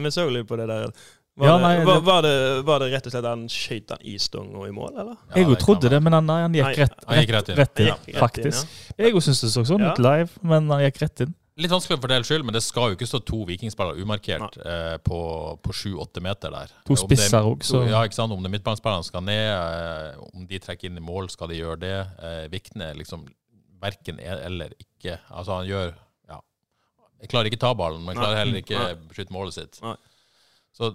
[0.05, 0.93] vi, så litt på det der.
[1.39, 2.35] Var, Ja, nei, det- var, det,
[2.67, 5.17] var det rett og slett han skøyt i i stonga i mål, eller?
[5.31, 7.83] Ja, Jeg jo trodde det, men han, han gikk rett, han rett rett inn, rett
[7.85, 8.79] inn, faktisk.
[8.99, 11.35] Jeg òg syns det så sånn ut live, men han gikk rett inn.
[11.59, 14.95] Litt vanskelig å fordele skyld, men det skal jo ikke stå to vikingspillere umarkert eh,
[15.03, 15.19] på,
[15.59, 16.71] på sju-åtte meter der.
[16.87, 18.31] To spisser òg, så Ja, ikke sant.
[18.31, 21.59] Om det er midtbanespillerne skal ned, eh, om de trekker inn i mål, skal de
[21.59, 21.97] gjøre det.
[22.23, 23.27] Eh, Vikne liksom
[23.83, 25.19] verken er eller ikke.
[25.31, 25.95] Altså, han gjør
[26.29, 26.41] Ja.
[27.21, 28.95] Jeg klarer ikke ta ballen, men jeg klarer heller ikke Nei.
[29.09, 29.81] beskytte målet sitt.
[29.83, 29.97] Nei.
[30.77, 30.93] Så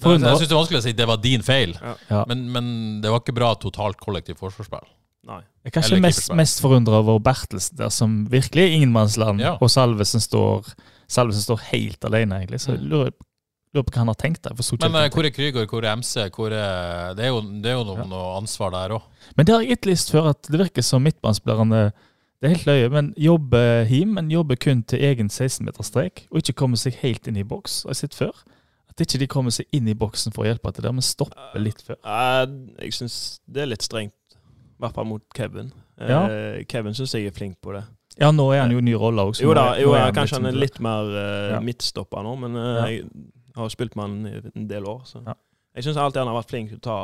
[0.00, 1.76] For- jeg syns det er vanskelig å si det var din feil,
[2.10, 2.24] Ja.
[2.26, 4.88] men, men det var ikke bra totalt kollektivt forsvarsspill.
[5.24, 5.40] Nei.
[5.62, 9.52] Jeg er kanskje mest, mest forundra over Bertelsen der, som virkelig er ingenmannsland, Ja.
[9.60, 10.66] og Salvesen står,
[11.06, 12.58] Salvesen står helt alene, egentlig.
[12.60, 13.12] Så jeg lurer lurer,
[13.74, 14.52] lurer på hva han har tenkt der.
[14.82, 16.26] Men eh, hvor er Krüger, hvor er MC?
[16.34, 18.08] Hvor er, det er jo, det er jo noe, Ja.
[18.10, 19.02] noe ansvar der òg.
[19.36, 21.92] Men det har jeg etterlyst før, at det virker som midtbanespillerne
[22.42, 26.56] det er helt løye, men jobber hjem, men jobber kun til egen 16-meterstrek, og ikke
[26.58, 27.84] kommer seg helt inn i boks.
[27.84, 28.34] Har jeg sett før?
[28.90, 31.62] At ikke de kommer seg inn i boksen for å hjelpe til der, men stopper
[31.62, 32.00] litt før.
[32.02, 32.50] Uh,
[32.82, 35.70] jeg syns det er litt strengt, i hvert fall mot Kevin.
[36.02, 36.24] Ja.
[36.26, 37.84] Uh, Kevin syns jeg er flink på det.
[38.18, 39.38] Ja, nå er han jo ny rolle òg.
[39.40, 41.60] Jo da, jo, ja, kanskje han er sånn- litt mer uh, Ja.
[41.64, 42.86] midtstopper nå, men uh, Ja.
[42.90, 43.06] jeg
[43.56, 45.02] har jo spilt med han i en del år.
[45.08, 45.22] Så.
[45.26, 45.34] Ja.
[45.76, 46.96] Jeg syns alltid han har vært flink til å ta,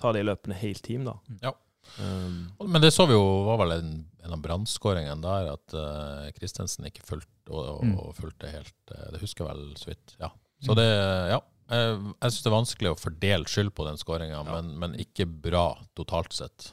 [0.00, 1.16] ta de løpene helt team, da.
[1.42, 1.52] Ja.
[1.98, 6.26] Um, Men det så vi jo var vel en, en av brannskåringene der, at uh,
[6.30, 7.94] ikke fulgte og, og, Mm.
[7.98, 10.16] og fulgte helt Uh, Det husker jeg vel så vidt.
[10.20, 10.28] Ja.
[10.62, 10.86] Så det
[11.30, 11.38] Ja.
[11.70, 15.24] eh, jeg syns det er vanskelig å fordele skyld på den skåringa, men, men ikke
[15.26, 16.72] bra totalt sett.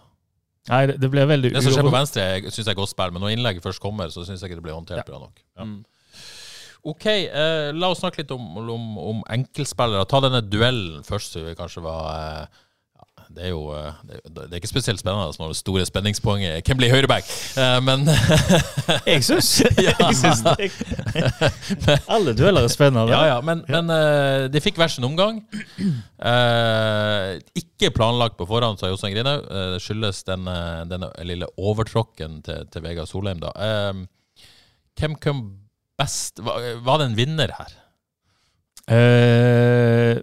[0.68, 3.24] Nei, det, ble veldig Det som skjer på venstre, syns jeg er godt spill, men
[3.24, 5.40] når innlegget først kommer, så syns jeg ikke det blir håndtert bra nok.
[5.56, 5.64] Ja.
[5.64, 5.78] Mm.
[6.84, 10.06] OK, eh, la oss snakke litt om, om, om enkeltspillere.
[10.08, 12.46] Ta denne duellen først, som vi kanskje var eh,
[12.98, 16.64] ja, Det er jo eh, det, det er ikke spesielt spennende når det store spenningspoenget
[16.64, 17.26] hvem blir høyreback,
[17.60, 18.00] eh, men
[19.10, 19.50] Jeg syns,
[21.88, 21.98] det.
[22.08, 23.12] Alle dueller er spennende.
[23.12, 25.36] Ja, ja, men, men eh, de fikk hver sin omgang.
[25.82, 29.44] Eh, ikke planlagt på forhånd, sa Jostein Grinhaug.
[29.50, 30.42] Det skyldes den,
[30.88, 33.52] denne lille overtråkken til, til Vegard Solheim, da.
[34.98, 35.67] Hvem kom
[36.00, 36.40] best?
[36.44, 37.76] Var, det en vinner her?
[38.88, 40.20] Eh,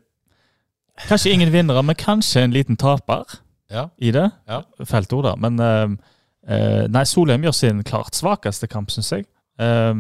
[1.09, 3.25] kanskje ingen vinnere, men kanskje en liten taper
[3.71, 3.89] Ja.
[3.99, 4.31] i det.
[4.49, 4.63] Ja.
[4.85, 5.35] Fælt ord, da.
[5.37, 5.97] Men eh,
[6.49, 9.27] eh, nei, Solheim gjør sin klart svakeste kamp, syns jeg.
[9.59, 9.95] Eh,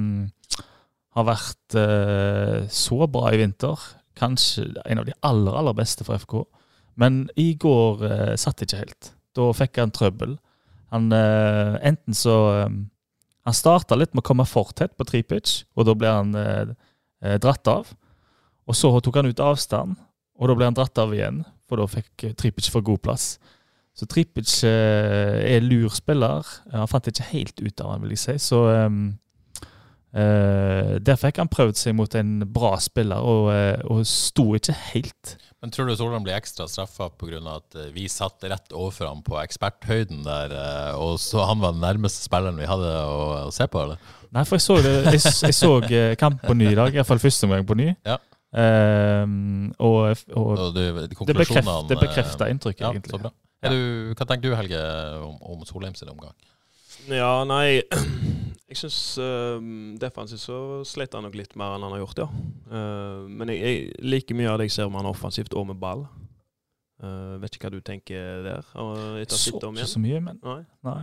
[1.14, 3.78] har vært eh, så bra i vinter.
[4.18, 6.44] Kanskje en av de aller, aller beste for FK.
[6.96, 9.08] Men i går uh, satt ikke helt.
[9.34, 10.36] Da fikk han trøbbel.
[10.94, 12.68] Han eh, Enten så eh,
[13.44, 16.72] Han starta litt med å komme for tett på trepitch, og da ble han eh,
[17.24, 17.90] eh, dratt av.
[18.64, 19.98] Og så tok han ut avstand,
[20.40, 23.34] og da ble han dratt av igjen, for da fikk Tripic for god plass.
[23.94, 26.48] Så Tripic eh, er lur spiller.
[26.72, 28.36] Han fant ikke helt ut av han, vil jeg si.
[28.42, 28.88] Så eh,
[30.18, 34.76] eh, der fikk han prøvd seg mot en bra spiller, og, eh, og sto ikke
[34.90, 35.36] helt.
[35.64, 37.38] Men tror du Solheim blir ekstra straffa pga.
[37.54, 41.72] at eh, vi satt rett overfor ham på eksperthøyden der, eh, og så han var
[41.72, 44.12] den nærmeste spilleren vi hadde å, å se på, eller?
[44.36, 45.70] Nei, for jeg så, det, jeg, jeg så
[46.20, 47.88] kamp på ny i dag, iallfall første omgang på ny.
[48.04, 48.18] Ja.
[48.52, 53.16] Um, og, og Og du, det bekrefter, bekrefter inntrykket, ja, egentlig.
[53.16, 53.32] Så bra.
[53.64, 54.84] Er du, hva tenker du, Helge,
[55.24, 56.36] om, om Solheim sin omgang?
[57.08, 57.80] Ja, nei
[58.74, 58.98] Jeg syns
[60.02, 60.58] defensivt så
[60.88, 62.28] slet han nok litt mer enn han har gjort, ja.
[62.66, 65.68] Uh, men jeg, jeg liker mye av det jeg ser om han er offensivt og
[65.70, 66.02] med ball.
[67.02, 68.66] Uh, vet ikke hva du tenker der?
[68.74, 70.62] Uh, etter Så ikke så mye, men Nei.
[70.86, 71.02] nei.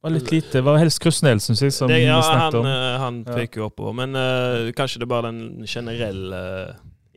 [0.00, 0.52] Det var litt lite.
[0.54, 2.68] Det var helst Krusnell, syns jeg, som Det, ja, snakket han, om.
[2.70, 3.92] eh, han peker jo oppover.
[3.98, 6.40] Men uh, kanskje det er bare den generelle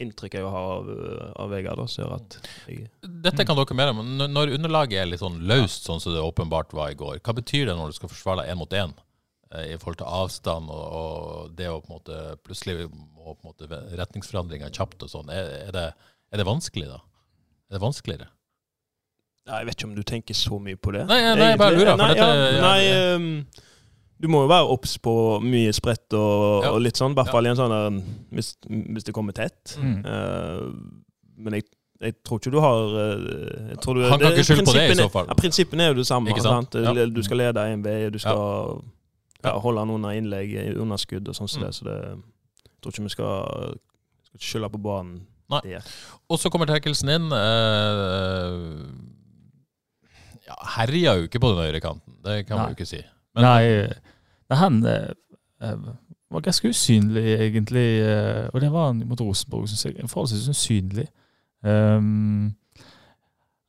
[0.04, 0.90] inntrykket jeg har av,
[1.40, 1.80] av Vegard.
[3.24, 4.02] Dette kan dere mer om.
[4.04, 7.38] men Når underlaget er litt sånn løst, sånn som det åpenbart var i går, hva
[7.40, 8.92] betyr det når du skal forsvare deg én mot én?
[9.54, 13.48] Eh, I forhold til avstand og, og det å på en måte plutselig må på
[13.48, 15.30] en måte retningsforandringer kjapt og sånn.
[15.34, 15.86] Er, er, det,
[16.34, 17.00] er det vanskelig, da?
[17.70, 18.30] Er det vanskeligere?
[19.48, 21.04] Nei, jeg vet ikke om du tenker så mye på det.
[21.10, 23.46] Nei, ja, nei, jeg bare lurer, Nei, dette- ja, ja, nei det- Um,
[24.24, 25.14] du må jo være obs på
[25.44, 26.70] mye spredt og, Ja.
[26.72, 27.32] og litt sånn, i hvert Ja.
[27.34, 27.98] fall i en sånn der
[28.32, 29.76] hvis, hvis det kommer tett.
[29.82, 30.06] Mm.
[30.06, 30.72] Uh,
[31.44, 31.66] men jeg,
[32.00, 34.86] jeg tror ikke du har eh, jeg tror du, Han kan ikke skylde på det
[34.92, 35.28] i så fall.
[35.28, 36.32] Ja, prinsippene er jo det samme.
[36.32, 36.72] Ikke sant?
[36.72, 36.96] sant?
[36.98, 37.06] Ja.
[37.12, 38.80] Du skal lede en vei, du skal Ja.
[39.44, 41.68] Ja, holde han under innlegg, under skudd og sånn som Mm.
[41.68, 41.76] det.
[41.76, 41.98] Så det,
[42.64, 43.78] jeg tror ikke vi skal,
[44.30, 45.60] skal skylde på banen Nei.
[45.64, 45.82] der.
[46.30, 47.28] Og så kommer Terkelsen inn.
[47.32, 48.54] Eh,
[50.48, 53.02] ja, herja jo ikke på den høyrekanten, det kan man jo ikke si.
[53.36, 53.64] Men, Nei,
[54.50, 55.14] det han eh,
[56.34, 57.86] var ganske usynlig, egentlig.
[58.04, 60.10] eh, og det var han mot Rosenborg, syns jeg.
[60.12, 61.08] Forholdsvis usynlig.
[61.64, 62.56] Um,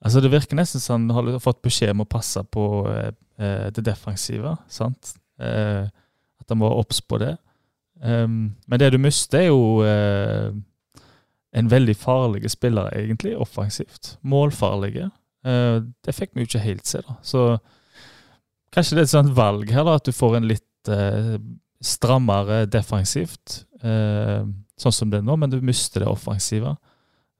[0.02, 3.84] altså Det virker nesten som han har fått beskjed om å passe på eh, det
[3.86, 4.56] defensive.
[4.68, 5.14] sant?
[5.40, 5.88] Eh,
[6.40, 7.36] at han var obs på det.
[8.04, 10.50] Um, men det du mister, er jo eh,
[11.54, 14.16] en veldig farlig spiller, egentlig, offensivt.
[14.22, 15.08] Målfarlige.
[15.46, 17.16] Eh, det fikk vi jo ikke helt se, da.
[17.22, 17.46] Så
[18.74, 21.36] Kanskje det er et sånt valg her, da, at du får en litt eh,
[21.84, 24.40] strammere defensivt, eh,
[24.82, 26.72] sånn som det er nå, men du mister det offensive.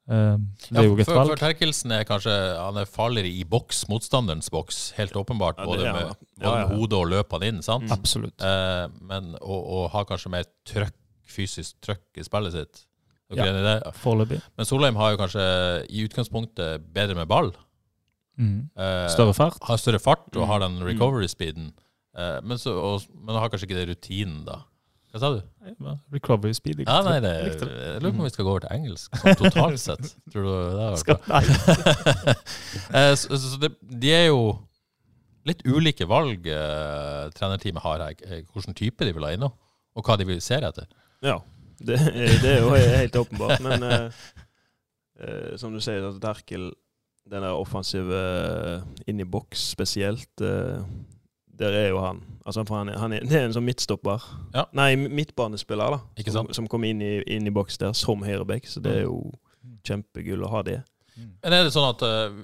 [0.06, 4.90] Det jo et for, for Terkelsen er kanskje han er farligere i boks, motstanderens boks,
[4.98, 5.56] helt åpenbart.
[5.58, 6.14] Ja, det både med, han, ja.
[6.36, 6.66] både Ja, ja.
[6.68, 7.86] med hodet og løpene inn, sant?
[7.88, 7.94] Mm.
[7.96, 8.44] Absolutt.
[8.44, 12.82] Eh, men og, og har kanskje mer trøkk, fysisk trøkk i spillet sitt.
[13.34, 13.46] Ja.
[14.02, 14.36] Foreløpig.
[14.60, 15.44] Men Solheim har jo kanskje
[15.88, 17.48] i utgangspunktet bedre med ball.
[18.36, 18.68] Mm.
[18.76, 19.56] Uh, Større fart.
[19.64, 20.48] Har større fart og Mm.
[20.50, 21.72] har den recovery-speeden.
[22.18, 24.60] Eh, men, så, og, men har kanskje ikke det rutinen, da.
[25.14, 25.40] Hva sa du?
[26.10, 26.80] Recovery speed.
[26.88, 27.30] Ja, nei, det.
[27.46, 30.08] Jeg lurer på om vi skal gå over til engelsk, sånn totalt sett.
[30.34, 32.34] Tror du det har vært Skal, nei.
[32.98, 33.70] Eh, så, så det,
[34.02, 34.40] de er jo
[35.46, 38.16] litt ulike valg eh, trenerteamet har her.
[38.26, 40.86] eh, Hvilken type de vil ha inn, og hva de vil se etter.
[41.24, 41.38] Ja,
[41.78, 43.62] det, er- det er jo helt åpenbart.
[43.64, 44.06] Men eh,
[45.22, 46.72] eh, som du sier, at Derkel,
[47.30, 50.82] den der offensive eh, inn i boks spesielt, eh,
[51.58, 52.22] der er jo han.
[52.44, 54.22] Altså, for han, er, han er, det er en sånn midtstopper.
[54.54, 54.64] Ja.
[54.76, 56.00] Nei, midtbanespiller, da.
[56.18, 56.56] Ikke som, sant?
[56.58, 58.66] som kom inn i, inn i boks der som høyreback.
[58.70, 59.20] Så det er jo
[59.64, 59.78] Mm.
[59.88, 60.74] kjempegull å ha det.
[61.16, 62.34] Men er det sånn at uh,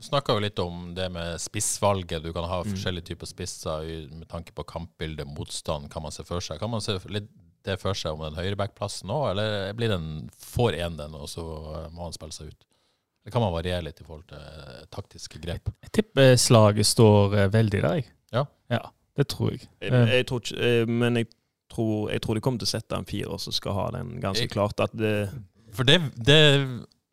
[0.00, 2.22] Snakka jo litt om det med spissvalget.
[2.24, 2.70] Du kan ha Mm.
[2.72, 6.58] forskjellige typer spisser i- med tanke på kampbilde, motstand, kan man se for seg.
[6.58, 7.28] Kan man se litt
[7.64, 11.44] det for seg om den høyrebackplassen òg, eller blir den får én den, og så
[11.84, 12.64] eh, må han spille seg ut?
[13.26, 15.68] Det kan man variere litt i forhold til eh, taktiske grep.
[15.84, 18.06] Jeg tipper slaget står eh, veldig der, jeg.
[18.32, 18.44] Ja.
[18.70, 18.80] ja.
[19.16, 19.66] Det tror jeg.
[19.82, 21.26] Jeg, Eh, jeg tror ikke, eh, men jeg
[21.70, 24.42] tror, jeg tror de kommer til å sette en firer som skal ha den ganske
[24.46, 24.80] Jeg- klart.
[24.80, 25.30] At det,
[25.72, 26.38] For det, det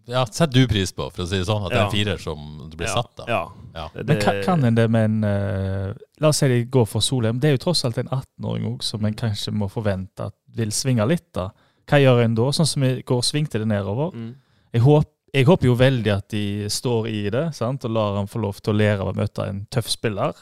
[0.07, 1.65] ja, setter du pris på, for å si det sånn.
[1.65, 1.91] At det er en Ja.
[1.91, 3.25] firer som blir ja, satt, da.
[3.27, 3.51] Ja.
[3.75, 3.87] Ja.
[3.93, 7.01] Det, Men kan, kan en det med en uh, La oss si de går for
[7.01, 7.39] Solheim.
[7.39, 10.69] Det er jo tross alt en 18-åring òg som en kanskje må forvente at vil
[10.71, 11.31] svinge litt.
[11.33, 11.49] da.
[11.87, 12.47] Hva gjør en da?
[12.51, 14.11] Sånn som vi går svingte det nedover.
[14.13, 14.35] mm.
[14.73, 17.85] Jeg, håp, jeg håper jo veldig at de står i det sant?
[17.85, 20.33] og lar han få lov til å lære av å møte en tøff spiller.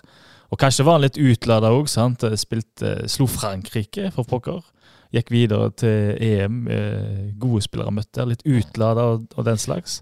[0.53, 1.87] Og kanskje var han litt utlada òg.
[1.89, 4.63] Spilte, slo Frankrike, for pokker.
[5.15, 6.65] Gikk videre til EM.
[6.67, 8.25] Eh, gode spillere møtte.
[8.27, 10.01] Litt utlada og, og den slags.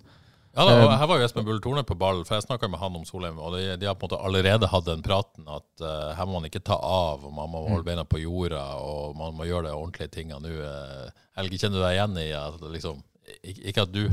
[0.53, 2.93] Ja, da, Her var jo Espen Bull Torne på ball, for jeg snakka med han
[2.99, 3.39] om Solheim.
[3.41, 6.35] Og de, de har på en måte allerede hatt den praten at uh, her må
[6.37, 9.71] man ikke ta av, og man må holde beina på jorda, og man må gjøre
[9.71, 10.51] de ordentlige tinga nå.
[10.53, 13.09] Uh, Helge, kjenner du deg igjen i at liksom ik-
[13.43, 14.03] ikke at du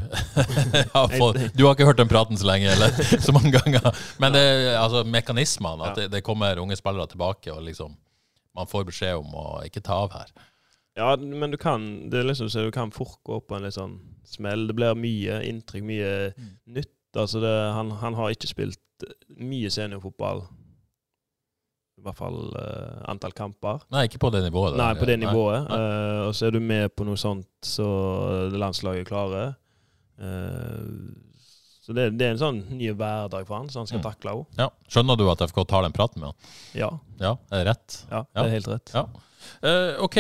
[0.95, 2.95] har fått, Du har ikke hørt den praten så lenge, eller
[3.27, 3.91] så mange ganger.
[4.23, 4.45] Men det,
[4.79, 7.97] altså, mekanismene, at det, det kommer unge spillere tilbake, og liksom
[8.57, 10.31] man får beskjed om å ikke ta av her.
[10.99, 13.99] Ja, men du kan det liksom så du kan fort gå på en litt sånn
[14.27, 14.67] smell.
[14.69, 16.15] Det blir mye inntrykk, mye
[16.67, 16.93] nytt.
[17.19, 19.07] Altså det, han, han har ikke spilt
[19.39, 20.45] mye seniorfotball.
[22.01, 23.83] I hvert fall uh, antall kamper.
[23.93, 24.73] Nei, ikke på det nivået.
[24.73, 24.81] Da.
[24.87, 25.67] Nei, på det nivået.
[25.69, 25.79] Nei.
[25.79, 27.87] Uh, og så er du med på noe sånt så
[28.57, 29.51] landslaget klarer.
[30.21, 31.13] Uh,
[31.85, 34.07] så det, det er en sånn ny hverdag for han, så han skal Mm.
[34.07, 34.47] takle òg.
[34.61, 34.69] Ja.
[34.89, 36.39] Skjønner du at FK tar den praten med han?
[36.77, 37.97] Ja, Ja, er det rett?
[38.11, 38.93] ja, det er helt rett.
[38.95, 39.05] Ja.
[39.65, 40.17] Uh, OK.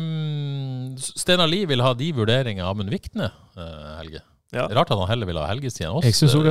[0.00, 4.20] Um, Steinar Lie vil ha de vurderinger av Amund Vikne, eh, Helge.
[4.52, 4.64] Ja.
[4.66, 6.04] Rart at han heller vil ha Helge siden oss.
[6.04, 6.42] Jeg synes også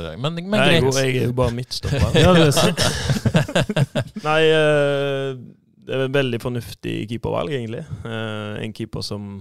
[0.00, 0.34] det, men-.
[0.38, 0.98] Men, men Nei, jeg, greit.
[1.04, 2.12] jeg er jo bare midtstopper.
[2.24, 2.80] Ja, det er sant.
[4.28, 5.34] Nei, eh,
[5.86, 7.84] det er et veldig fornuftig keepervalg, egentlig.
[8.06, 9.40] Eh, en keeper som,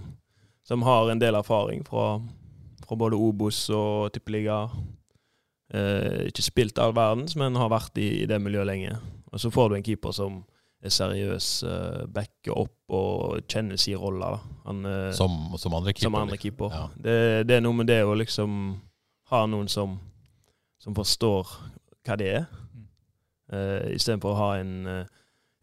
[0.65, 2.19] som har en del erfaring fra,
[2.85, 4.63] fra både Obos og Tippeliga.
[5.73, 8.95] Eh, ikke spilt all verdens, men har vært i, i det miljøet lenge.
[9.29, 10.41] Og så får du en keeper som
[10.79, 11.47] er seriøs,
[12.15, 14.29] backer opp og kjenner sin rolle.
[14.63, 16.07] Han, Som, som andre keeper.
[16.07, 16.45] som andre liksom.
[16.55, 16.71] keeper.
[16.71, 16.85] Ja.
[16.95, 17.17] Det,
[17.49, 18.53] det er noe med det å liksom
[19.29, 19.97] ha noen som,
[20.81, 21.51] som forstår
[22.07, 22.45] hva det er,
[23.53, 25.05] uh, istedenfor å ha en, eh,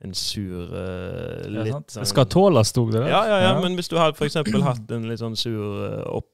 [0.04, 3.10] en sur uh, litt sånn- Det skal tåles, sto det der.
[3.12, 6.28] ja, ja, ja, men hvis du hadde eksempel hatt en litt sånn sur eh, opp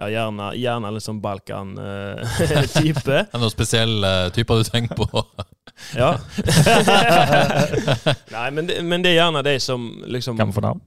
[0.00, 3.16] ja, gjerne, gjerne litt sånn Balkan-type.
[3.34, 5.24] Er noen spesielle typer du tenker på?
[5.98, 6.14] ja.
[8.36, 10.80] Nei, men det, men det er gjerne de som liksom Kan vi få navn?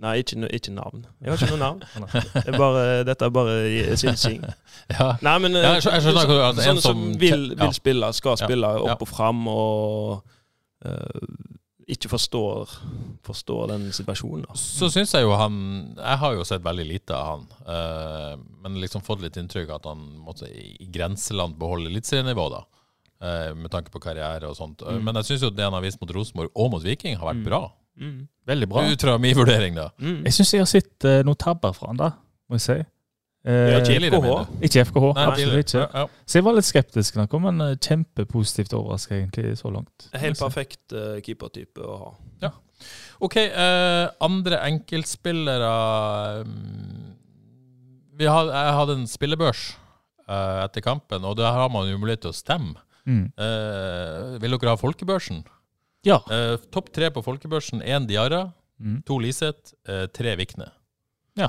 [0.00, 1.02] Nei, ikke, ikke navn.
[1.20, 1.82] Jeg har ikke noe navn.
[2.34, 3.56] Det er bare, dette er bare
[4.00, 4.42] synsing.
[4.94, 5.10] ja.
[5.20, 9.04] Nei, men Ja, jeg jeg skjønner hva sånne som vil, vil spille, skal spille opp
[9.04, 10.22] og fram, og
[10.86, 11.24] uh,
[11.90, 12.70] ikke forstår,
[13.26, 14.46] forstår den situasjonen.
[14.48, 14.56] Da.
[14.56, 15.56] Så syns jeg jo han
[15.98, 19.80] Jeg har jo sett veldig lite av han, uh, men liksom fått litt inntrykk av
[19.82, 22.62] at han måtte i grenseland beholde nivå da.
[23.20, 24.80] Uh, med tanke på karriere og sånt.
[24.80, 25.02] Mm.
[25.04, 27.42] Men jeg syns jo det han har vist mot Rosenborg og mot Viking, har vært
[27.42, 27.48] Mm.
[27.50, 27.62] bra.
[28.00, 28.22] Mm.
[28.50, 28.86] Veldig bra.
[28.90, 29.90] Ut fra min vurdering, da.
[30.00, 30.22] Mm.
[30.26, 32.14] Jeg syns jeg har sett uh, noen tabber fra han da,
[32.50, 32.78] må jeg si.
[33.48, 34.32] Eh, Ja, FKH.
[34.68, 35.78] ikke FKH, Nei, absolutt ikke.
[35.80, 36.24] Ja, ja.
[36.28, 40.10] Så jeg var litt skeptisk kom, men eh, kjempepositivt overraska egentlig så langt.
[40.12, 42.10] Helt perfekt uh, keepertype å ha.
[42.44, 42.50] Ja.
[43.20, 45.72] OK, uh, andre enkeltspillere
[46.44, 47.16] um,
[48.20, 49.64] vi had, Jeg hadde en spillebørs
[50.28, 52.76] uh, etter kampen, og der har man jo mulighet til å stemme.
[53.08, 53.32] Mm.
[53.32, 55.40] Eh, vil dere ha folkebørsen?
[56.06, 56.20] Ja.
[56.30, 57.82] Eh, Topp tre på folkebørsen.
[57.84, 59.02] Én Diarra, Mm.
[59.04, 60.70] to Liseth, eh, tre Vikne.
[61.36, 61.48] Ja.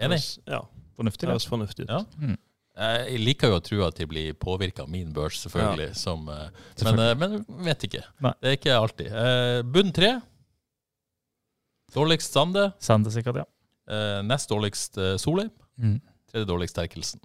[0.00, 0.38] Enig?
[0.48, 0.62] Ja,
[0.96, 1.90] Fornuftig, det høres fornuftig ut.
[1.90, 1.98] Ja.
[2.18, 2.38] Mm.
[2.76, 5.94] Eh, Jeg liker jo å tro at de blir påvirka av min børs, selvfølgelig.
[5.96, 6.48] Som, eh,
[6.82, 8.02] men, eh, men vet ikke.
[8.20, 8.32] Nei.
[8.40, 9.06] Det er ikke alltid.
[9.12, 10.22] Eh, bunn tre.
[11.92, 12.72] Dårligst Sande.
[12.80, 13.44] Sande sikkert, ja.
[13.90, 15.50] Eh, nest dårligst eh, Solheim.
[15.78, 16.00] Mm.
[16.30, 17.20] Tredje dårligst Terkelsen.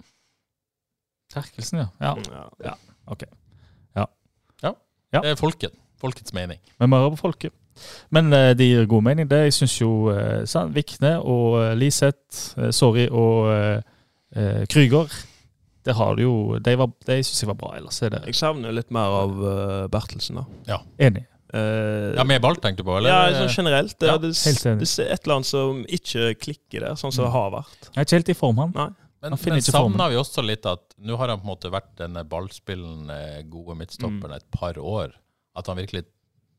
[1.32, 1.90] Terkelsen, ja.
[2.02, 2.16] ja.
[2.16, 2.76] Mm, Ja.
[5.14, 5.22] Ja.
[5.22, 5.74] Det er folket.
[6.02, 6.60] Folkets mening.
[6.80, 7.54] Men må høre på folket.
[8.16, 9.42] Men eh, de gir god mening, det.
[9.50, 13.82] Jeg syns jo uh, Vikne og uh, Liseth, eh, sorry, og uh,
[14.38, 15.12] uh, Krüger
[15.86, 17.74] Det har du jo De, var- de syns jeg var bra.
[17.78, 20.80] Ellers er det Jeg savner litt mer av uh, Bertelsen, da.
[21.00, 21.26] enig.
[21.54, 22.96] Uh, Ja, Med ball, tenkte du på?
[22.98, 23.10] eller?
[23.12, 23.98] ja, sånn generelt.
[24.00, 24.88] Det, Ja, det, helt enig.
[24.88, 27.90] det er et eller annet som ikke klikker der, sånn som det har vært.
[27.92, 28.72] Jeg er ikke helt i form, han.
[28.76, 28.88] Nei.
[29.26, 30.02] Men, men ikke formen.
[30.12, 33.20] vi også litt at nå har han på en måte vært denne ballspillende
[33.50, 34.36] gode midtstopperen Mm.
[34.38, 35.14] et par år.
[35.56, 36.06] At han virkelig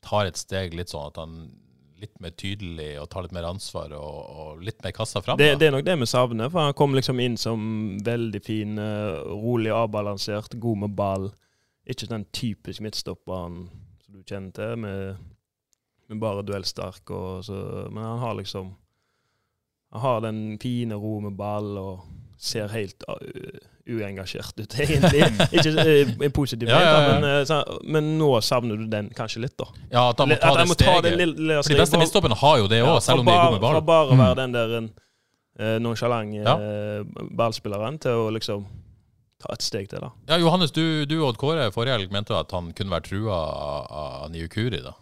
[0.05, 1.39] tar et steg litt sånn at han
[1.97, 5.39] litt mer tydelig og tar litt mer ansvar og, og litt mer kassa fram.
[5.39, 7.61] Det, det er nok det vi savner, for han kom liksom inn som
[8.05, 11.31] veldig fin, eh, rolig avbalansert, god med ball.
[11.89, 13.63] Ikke den typisk midtstopperen
[14.03, 15.23] som du kjenner til, med,
[16.11, 17.09] med bare duellsterk.
[17.15, 17.57] Og så,
[17.89, 18.75] men han har liksom
[19.87, 25.21] Han har den fine ro med ball og ser helt uh, uengasjert ut, egentlig.
[25.51, 27.07] Ikke positivt, i positiv Ja, ja, ja.
[27.13, 29.67] men, eh, så, men nå savner du den kanskje litt, da.
[29.91, 31.17] Ja, at han må At ta jeg det må ta det steget.
[31.21, 33.43] lille- lille For de beste midtstopperne har jo det òg, Ja, selv om de er
[33.45, 33.77] gode med ball.
[33.77, 34.23] Fra bare å Mm.
[34.25, 34.75] være den der
[35.59, 36.53] uh, nonsjalante Ja.
[36.59, 38.65] eh, ballspilleren til å liksom
[39.41, 40.11] ta et steg til, da.
[40.29, 43.33] Ja, Johannes, du, du og Odd Kåre forrige helg mente at han kunne vært trua
[43.33, 43.91] av,
[44.23, 44.93] av Niukuri, da.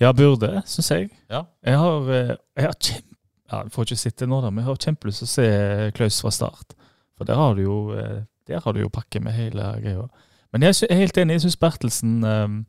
[0.00, 1.10] Ja, burde, syns jeg.
[1.30, 1.44] Ja.
[1.64, 3.10] Jeg har, eh, jeg har kjempe...
[3.52, 6.16] Ja, jeg får ikke sitte nå, da, men jeg har kjempelyst til å se Klaus
[6.24, 6.72] fra start.
[7.18, 10.06] For der har du jo, eh, der har du jo pakke med hele greia.
[10.52, 11.38] Men jeg er helt enig.
[11.38, 12.60] Jeg syns Bertelsen um,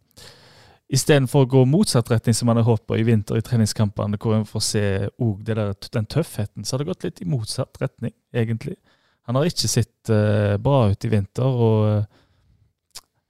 [0.93, 4.35] Istedenfor å gå motsatt retning, som han har håpet på i vinter i treningskampene, hvor
[4.35, 4.83] en får se
[5.17, 8.75] og det der, den tøffheten, så har det gått litt i motsatt retning, egentlig.
[9.25, 12.03] Han har ikke sett uh, bra ut i vinter, og eh,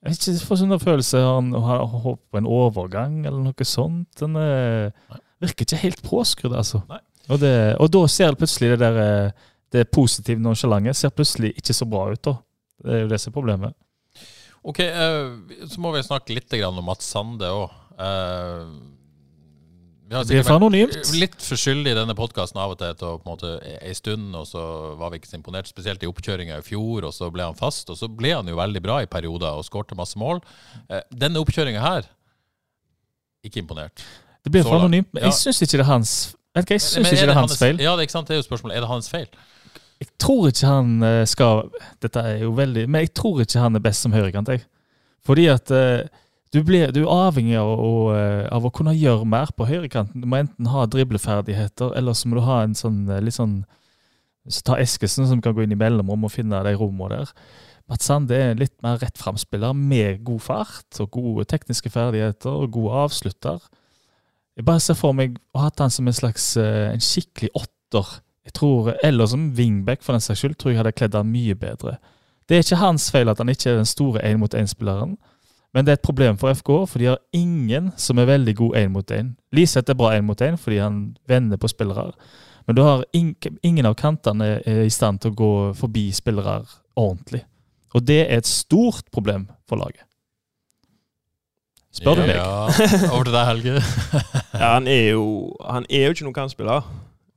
[0.03, 4.11] jeg har ikke fått sånn følelse han har håpet på en overgang eller noe sånt.
[4.19, 6.83] Den uh, virker ikke helt påskrudd, altså.
[7.29, 9.45] Og, det, og da ser det plutselig det der eh,
[9.75, 12.37] det positive nonchalante ser plutselig ikke så bra ut, da.
[12.85, 13.77] Det er jo det som er problemet.
[14.65, 15.31] Ok, eh,
[15.69, 17.73] så må vi snakke litt om Mats Sande òg.
[20.05, 23.25] vi har sikkert vært litt for skyldige i denne podkasten av og til å på
[23.25, 24.63] en måte ei stund, og så
[24.99, 27.89] var vi ikke så imponert, spesielt i oppkjøringa i fjor, og så ble han fast.
[27.93, 30.41] Og så ble han jo veldig bra i perioder og skårte masse mål.
[30.89, 32.09] Eh, denne oppkjøringa her,
[33.45, 34.01] ikke imponert.
[34.45, 35.13] Det blir for anonymt.
[35.13, 36.15] Men jeg syns ikke det er hans
[36.55, 37.81] Vet du hva, jeg ikke det er hans feil.
[37.83, 38.77] Ja, det er ikke sant, det er jo spørsmålet.
[38.77, 39.25] Er det hans feil?
[40.01, 41.69] Jeg tror ikke han eh, skal
[42.03, 44.65] Dette er jo veldig Men jeg tror ikke han er best som høyrekant, jeg.
[45.25, 46.07] Fordi at eh,
[46.53, 50.21] du, blir, du er avhengig av å, eh, av å kunne gjøre mer på høyrekanten.
[50.21, 53.63] Du må enten ha dribleferdigheter, eller så må du ha en sånn litt sånn
[54.45, 57.31] så Ta Eskesen, som kan gå inn i mellomrom og finne de rommene der.
[57.89, 62.53] Mats Sande er en litt mer rett fram-spiller med god fart og gode tekniske ferdigheter
[62.53, 63.65] og god avslutter.
[64.53, 68.13] Jeg bare ser for meg å ha hatt han som en slags en skikkelig åtter.
[68.45, 71.55] Jeg tror, Eller som wingback, for den saks skyld, tror jeg hadde kledd han mye
[71.55, 71.97] bedre.
[72.49, 75.15] Det er ikke hans feil at han ikke er den store én-mot-én-spilleren,
[75.73, 78.77] men det er et problem for FK, for de har ingen som er veldig god
[78.77, 79.33] én-mot-én.
[79.51, 82.11] Liseth er bra én-mot-én fordi han vender på spillere,
[82.67, 86.61] men du har ing ingen av kantene er i stand til å gå forbi spillere
[86.95, 87.43] ordentlig.
[87.95, 90.05] Og det er et stort problem for laget.
[91.95, 92.35] Spør du meg.
[92.35, 92.67] Ja,
[93.13, 93.75] over til deg, Helge.
[94.59, 96.87] Ja, han er jo, han er jo ikke noen kantspiller.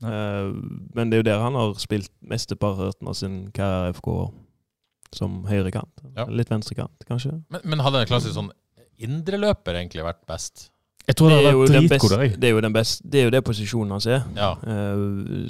[0.02, 0.50] Eh,
[0.94, 4.12] men det er jo der han har spilt mesteparten av sin karriere i FK.
[5.16, 6.02] Som høyrekant.
[6.18, 6.26] Ja.
[6.28, 7.38] Litt venstrekant, kanskje.
[7.48, 8.50] Men, men hadde en klassisk sånn
[9.00, 10.68] indreløper egentlig vært best?
[11.08, 13.20] Jeg tror det er har jo vært den best- Det er jo den best, det
[13.20, 14.26] er jo det posisjonen hans er.
[14.36, 14.50] Ja.
[14.60, 15.48] Uh,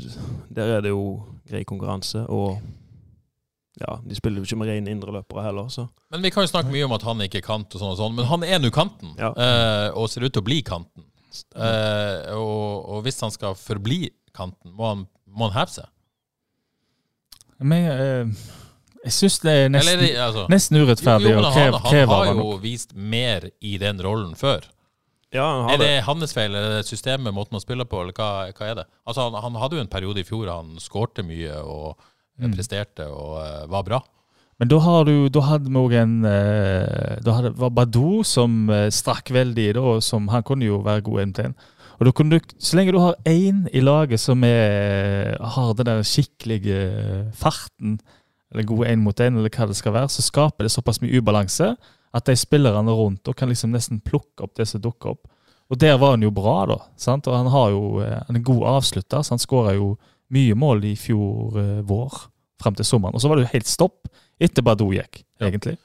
[0.54, 2.60] der er det jo grei konkurranse, og
[3.80, 6.70] ja, de spiller jo ikke med rene indreløpere heller, så Men vi kan jo snakke
[6.70, 8.70] mye om at han ikke er kant, og sånn og sånn, men han er nå
[8.70, 9.16] kanten.
[9.18, 9.32] Ja.
[9.34, 11.04] uh, og ser ut til å bli kanten.
[11.54, 15.88] Uh, og, og hvis han skal forbli kanten, må han, må han heve seg?
[17.58, 18.48] Men eh,
[19.08, 21.78] jeg syns det er nesten, Eller, er det- altså, nesten urettferdig jo, jo, å kreve,
[21.84, 24.66] han, han har jo vist mer i den rollen før.
[25.34, 26.04] Ja, han Er det det.
[26.06, 28.84] hans feil, eller er systemet, måten å spille på, eller hva, hva er det?
[29.06, 31.98] Altså, han, han hadde jo en periode i fjor han skårte mye og
[32.38, 32.52] Mm.
[32.54, 33.96] presterte og uh, var bra.
[34.60, 38.70] Men da, har du, da hadde vi òg en eh, Da hadde, var Badou som
[38.70, 41.32] eh, strakk veldig da, som han kunne jo være god en
[41.98, 47.32] Og du, Så lenge du har én i laget som er, har den der skikkelige
[47.34, 47.98] farten,
[48.52, 51.18] eller gode én mot én, eller hva det skal være, så skaper det såpass mye
[51.18, 51.74] ubalanse
[52.14, 55.26] at de spillerne rundt og kan liksom nesten plukke opp det som dukker opp.
[55.68, 56.78] Og der var han jo bra, da.
[56.96, 57.26] sant?
[57.28, 59.96] Og han har jo eh, han er en god avslutter, så han skåra jo
[60.32, 62.22] mye mål i fjor eh, vår,
[62.62, 63.16] fram til sommeren.
[63.16, 64.08] Og så var det jo helt stopp
[64.40, 65.76] etter Badou gikk, egentlig.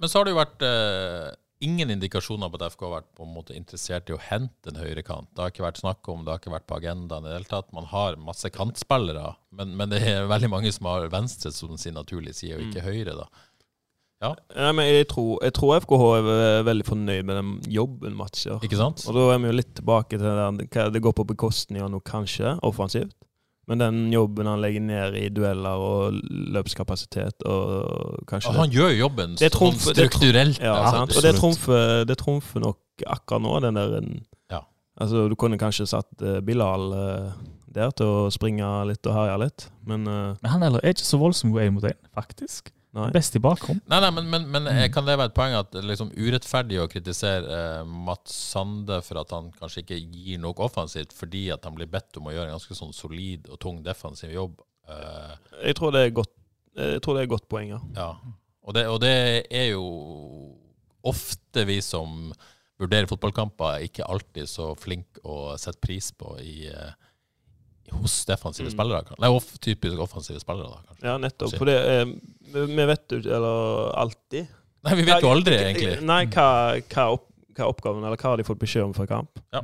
[0.00, 1.28] Men så har det jo vært eh,
[1.64, 4.80] ingen indikasjoner på at FK har vært på en måte interessert i å hente en
[4.80, 5.28] høyrekant.
[5.32, 7.50] Det har ikke vært snakk om, det har ikke vært på agendaen i det hele
[7.50, 7.72] tatt.
[7.76, 11.96] Man har masse kantspillere, men, men det er veldig mange som har venstre som sin
[11.96, 13.16] naturlige side, og ikke høyre.
[13.16, 13.28] da.
[14.24, 14.32] Ja,
[14.72, 18.62] men jeg tror, jeg tror FKH er veldig fornøyd med den jobben Mats gjør.
[18.64, 19.04] Ikke sant?
[19.04, 22.04] Og da er vi jo litt tilbake til det det går på bekostning av noe
[22.04, 23.16] kanskje, offensivt.
[23.66, 26.20] Men den jobben han legger ned i dueller og
[26.54, 29.98] løpskapasitet og kanskje Og han gjør jo jobben Det trumf, sånn strukturelt.
[29.98, 30.60] det strukturelt.
[30.62, 31.16] Ja, altså, sant?
[31.16, 33.98] Og det trumfer, det trumfer nok akkurat nå, den der
[34.54, 34.62] Ja.
[34.96, 37.34] Altså, du kunne kanskje satt uh, Bilal uh,
[37.66, 41.18] der til å springe litt og herje litt, men uh, Men han er ikke så
[41.20, 42.70] voldsomt god én mot én, faktisk.
[42.96, 43.10] Nei.
[43.14, 43.82] Best i bakhånd.
[43.92, 46.10] Nei, nei, men, men, men eh, kan det være et poeng at det er liksom
[46.16, 51.46] urettferdig å kritisere eh, Mats Sande for at han kanskje ikke gir nok offensivt, fordi
[51.54, 54.58] at han blir bedt om å gjøre en ganske sånn solid og tung defensiv jobb?
[54.88, 55.36] Eh,
[55.68, 56.34] Jeg tror det er godt
[56.76, 57.78] jeg tror det er godt poeng, ja.
[57.96, 58.10] ja.
[58.68, 59.14] Og det, og det
[59.48, 59.84] er jo
[61.06, 62.32] ofte vi som
[62.76, 66.90] vurderer fotballkamper, ikke alltid så flinke å sette pris på i, eh,
[67.92, 68.74] hos defensive Mm.
[68.74, 69.16] spillere.
[69.22, 71.04] Nei, off, typisk offensive spillere, da, kanskje.
[71.06, 71.56] Ja, nettopp.
[71.58, 74.46] For det eh, vi vet jo Eller alltid.
[74.84, 75.96] Nei, vi vet jo aldri, egentlig.
[76.06, 76.46] Nei, hva,
[76.78, 77.26] hva, opp,
[77.56, 79.40] hva oppgaven, eller hva har de fått beskjed om fra kamp?
[79.52, 79.62] Ja.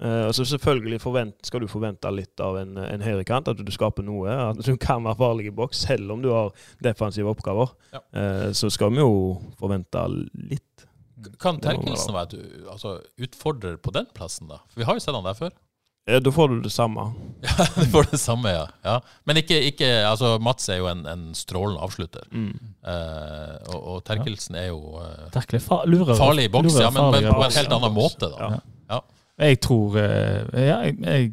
[0.00, 4.06] Eh, så selvfølgelig forvent, skal du forvente litt av en, en høyrekant, at du skaper
[4.06, 4.30] noe.
[4.30, 7.74] At du kan være farlig i boks, selv om du har defensive oppgaver.
[7.92, 8.00] Ja.
[8.16, 10.06] Eh, så skal vi jo forvente
[10.48, 10.86] litt.
[11.42, 14.62] Kan tenkelsen Terkelsen være et altså, utfordrer på den plassen, da?
[14.72, 15.52] For vi har jo sett han der før.
[16.08, 17.10] Eh, da får du det samme.
[17.40, 18.66] Ja, du får det samme, ja.
[18.84, 18.98] ja.
[19.24, 22.26] Men ikke, ikke altså Mats er jo en, en strålende avslutter.
[22.32, 22.50] Mm.
[22.84, 27.30] Eh, og, og Terkelsen er jo eh, fa lurer, farlig i boks, ja, men, men
[27.32, 28.50] på en helt annen måte, da.
[28.90, 29.00] Ja.
[29.40, 31.30] Jeg tror eh, Ja, jeg, jeg,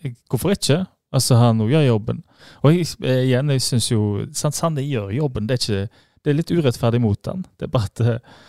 [0.00, 0.84] jeg, hvorfor ikke?
[1.12, 2.22] Altså, han nå gjør jobben.
[2.62, 4.04] Og jeg, eh, igjen, jeg syns jo
[4.36, 5.48] sant, Sande gjør jobben.
[5.48, 7.44] Det er, ikke, det er litt urettferdig mot han.
[7.58, 8.40] Det er bare at eh,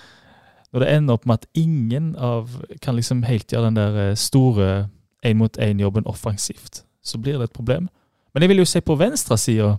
[0.72, 2.54] når det ender opp med at ingen av
[2.84, 4.70] kan liksom helt gjøre den der store
[5.26, 7.90] én-mot-én-jobben offensivt, så blir det et problem.
[8.34, 9.78] Men jeg vil jo se på venstresida.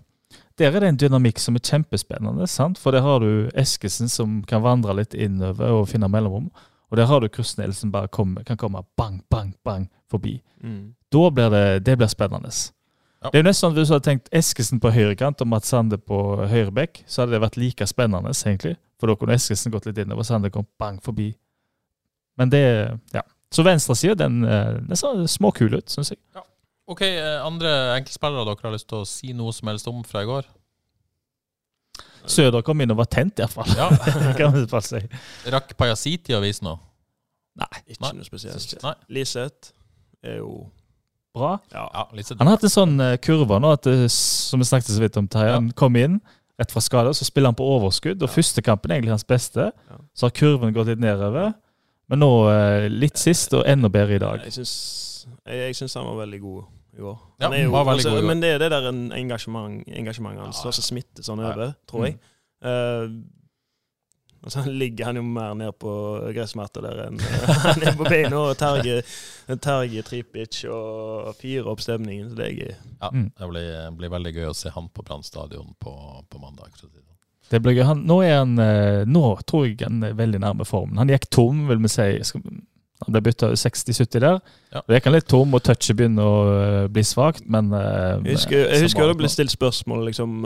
[0.59, 2.47] Der er det en dynamikk som er kjempespennende.
[2.47, 2.79] sant?
[2.79, 6.51] For der har du Eskesen som kan vandre litt innover og finne mellomrom.
[6.91, 10.43] Og der har du Krusnell som bare kommer, kan komme bang, bang, bang forbi.
[10.63, 10.95] Mm.
[11.13, 12.51] Da blir det, det blir spennende.
[13.23, 13.31] Ja.
[13.31, 15.71] Det er jo nesten sånn at Hvis du hadde tenkt Eskesen på høyrekant og Mats
[15.73, 16.19] Sande på
[16.51, 18.77] høyrebekk, så hadde det vært like spennende, egentlig.
[19.01, 21.33] For da kunne Eskesen gått litt innover, Sande kom bang forbi.
[22.37, 23.23] Men det Ja.
[23.53, 26.19] Så venstresida, den, eh, den ser småkul ut, syns jeg.
[26.91, 30.25] OK, eh, andre enkeltspillere dere har lyst til å si noe som helst om fra
[30.25, 30.49] i går?
[32.27, 33.69] Søder kom inn og var tent, iallfall.
[33.77, 33.89] Ja.
[34.39, 34.55] kan
[34.87, 35.01] si.
[35.53, 36.79] Rakk Pajasiti å vise noe?
[37.87, 38.13] Ikke Nei.
[38.17, 38.77] noe spesielt.
[38.85, 38.95] Nei.
[39.13, 39.73] Liseth
[40.25, 40.69] er jo
[41.33, 41.55] Bra.
[41.73, 41.87] Ja.
[41.95, 42.03] Ja,
[42.37, 45.25] Han har hatt en sånn eh, kurve nå, at som vi snakket så vidt om,
[45.33, 45.55] Terje.
[45.57, 46.19] Han kom inn
[46.61, 48.21] rett fra skade, så spiller han på overskudd.
[48.23, 48.35] Og Ja.
[48.35, 49.73] første kampen er egentlig hans beste.
[49.73, 49.97] Ja.
[50.15, 51.55] Så har kurven gått litt nedover.
[52.11, 54.43] Men nå eh, litt sist, og enda bedre i dag.
[54.45, 54.73] Jeg syns,
[55.47, 56.63] jeg, jeg syns han var veldig god
[56.99, 57.21] i år.
[57.41, 58.29] Ja, Han er jo, var veldig altså, god i år.
[58.33, 60.73] Men det er det der en engasjement, engasjementet hans Ja, ja.
[60.77, 61.53] som smitter sånn Ja.
[61.55, 62.19] over, tror jeg.
[62.63, 63.07] Eh,
[64.43, 65.91] og så ligger han jo mer ned på
[66.35, 67.21] gressmatta der enn
[67.63, 69.05] han er på beina og terger,
[69.63, 72.33] terge Tripic og fyrer opp stemningen.
[72.33, 72.73] Så det er gøy.
[72.99, 73.29] Ja, Mm.
[73.39, 75.95] det blir, blir veldig gøy å se han på Brann stadion på,
[76.29, 76.75] på mandag.
[77.53, 77.85] Det ble gøy.
[77.89, 80.99] Han, nå, er han, eh, nå tror jeg han er veldig nærme formen.
[81.03, 82.07] Han gikk tom, vil vi si.
[82.27, 82.45] Skal,
[83.03, 84.37] han ble bytta 60-70 der.
[84.71, 84.81] Ja.
[84.87, 88.37] Da gikk han litt tom, og touchet begynner å eh, bli svakt, men eh, Jeg
[88.39, 90.37] husker, jeg husker det ble stilt spørsmål liksom,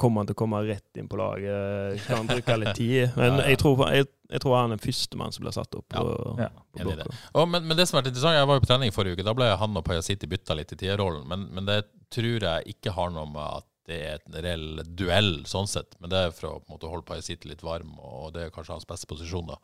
[0.00, 2.00] Kommer han til å komme rett inn på laget.
[2.06, 3.12] Kan han bruke litt tid?
[3.18, 3.48] Men Ja, ja.
[3.52, 5.84] jeg tror, jeg, jeg tror han er førstemann som blir satt opp.
[5.92, 6.06] På,
[6.40, 6.48] Ja.
[6.80, 7.06] på i det.
[7.36, 9.28] Og, men, men det som vært interessant, jeg var jo på trening forrige uke.
[9.28, 11.28] Da ble han og Pajasiti bytta litt i tierrollen.
[11.28, 11.82] Men, men det
[12.12, 15.96] tror jeg ikke har noe med at det er en reell duell, sånn sett.
[15.98, 18.52] Men det er for å på en måte, holde Pajasiti litt varm, og det er
[18.54, 19.48] kanskje hans beste posisjon.
[19.50, 19.56] da.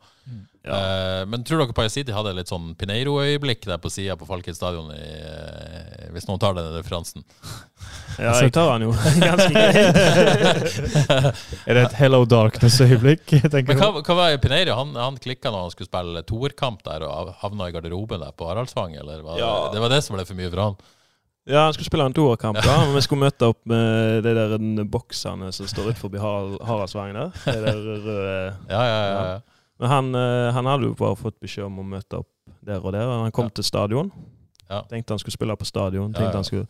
[0.67, 0.75] Ja.
[0.75, 4.91] Eh, men tror dere Pajasiti hadde litt sånn Pineiro-øyeblikk der på sida på Falken stadion,
[4.91, 7.23] i, eh, hvis noen tar den referansen?
[8.19, 8.89] Ja, jeg tar han jo
[9.23, 9.95] ganske greit.
[11.69, 13.23] Er det et Hello Darkness-øyeblikk?
[13.45, 14.75] tenker Men hva, hva var Pineiro?
[14.75, 18.49] Han, han klikka når han skulle spille toerkamp der og havna i garderoben der på
[18.49, 19.51] Haraldsvang, eller var Ja.
[19.69, 20.75] det, det var det som ble for mye for han?
[21.49, 24.57] Ja, han skulle spille en toerkamp, da, men vi skulle møte opp med de der
[24.85, 26.13] boksene som står utenfor
[26.67, 27.31] Haraldsvangen der.
[27.45, 28.17] De der røde
[28.69, 29.23] Ja, ja, ja.
[29.33, 29.39] ja.
[29.79, 32.27] Men han, eh, han hadde jo bare fått beskjed om å møte opp
[32.67, 33.07] der og der.
[33.23, 33.55] Han kom Ja.
[33.55, 34.11] til stadion.
[34.69, 34.81] Ja.
[34.91, 36.13] Tenkte han skulle spille på stadion.
[36.13, 36.67] Tenkte han skulle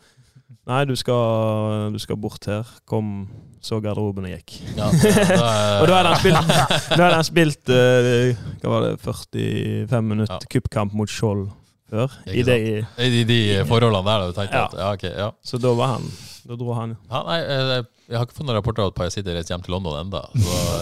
[0.66, 2.66] Nei, du skal, du skal bort her.
[2.86, 3.28] Kom,
[3.62, 4.56] så garderoben og gikk.
[4.76, 5.50] ja da,
[5.82, 6.50] Og da hadde han spilt,
[6.96, 10.50] da hadde han spilt uh, hva var det, 45 minutter Ja.
[10.52, 11.48] cupkamp mot Skjold
[11.90, 12.18] før.
[12.30, 12.56] I det,
[12.98, 13.38] I de, de
[13.68, 14.66] forholdene der, du tenkte Ja.
[14.70, 15.30] at Ja, ok, ja.
[15.42, 16.06] så da var han
[16.48, 16.94] Da dro han.
[17.10, 19.74] ja nei, jeg, jeg har ikke fått noen rapporter om at Parasitter reiser hjem til
[19.76, 20.22] London ennå.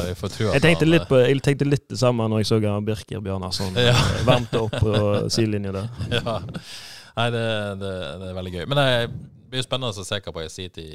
[0.08, 2.44] Jeg får tro at Jeg tenkte han, litt, på, jeg tenkte litt det samme når
[2.44, 3.90] jeg så Birker Bjørnarsson Ja.
[3.96, 4.94] eh, varmte opp på
[5.34, 5.90] sidelinja der.
[6.20, 6.38] ja.
[7.18, 7.42] Nei, det,
[7.82, 7.90] det,
[8.22, 8.64] det er veldig gøy.
[8.70, 8.88] Men det
[9.50, 10.86] blir spennende å se hva Pajasiti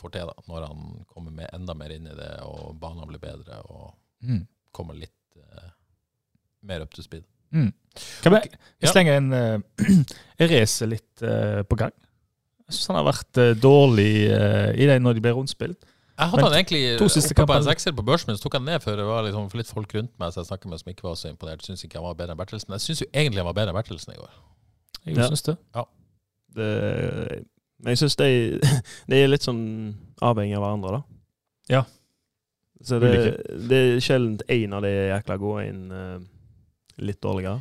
[0.00, 0.84] får til da, når han
[1.14, 4.42] kommer med enda mer inn i det, og banene blir bedre og Mm.
[4.76, 5.70] kommer litt uh,
[6.68, 7.22] mer up to speed.
[7.52, 7.70] Mm.
[8.22, 8.40] Kan vi
[8.80, 10.02] jeg slenge en uh,
[10.50, 11.94] race litt uh, på gang?
[12.68, 15.80] Jeg syns han har vært uh, dårlig uh, i det når de ble rundspilt.
[16.20, 18.82] Jeg hadde han egentlig oppe på en sekser på børsen, men så tok han ned
[18.84, 21.14] før det var liksom litt folk rundt meg så jeg snakket med som ikke var
[21.16, 21.64] så imponert.
[21.64, 22.74] Syns ikke han var bedre enn Bertelsen.
[22.76, 24.34] Jeg syns jo egentlig han var bedre enn Bertelsen i går.
[25.06, 25.28] Jeg Ja.
[25.32, 25.56] syns det.
[26.50, 26.68] Det,
[27.80, 28.28] men jeg syns de,
[29.08, 29.62] de er litt sånn
[30.20, 31.02] avhengig av hverandre, da.
[31.72, 31.82] Ja.
[32.84, 33.14] Så det,
[33.70, 36.20] det er sjelden én av de er jækla gode inn eh,
[37.00, 37.60] litt dårligere.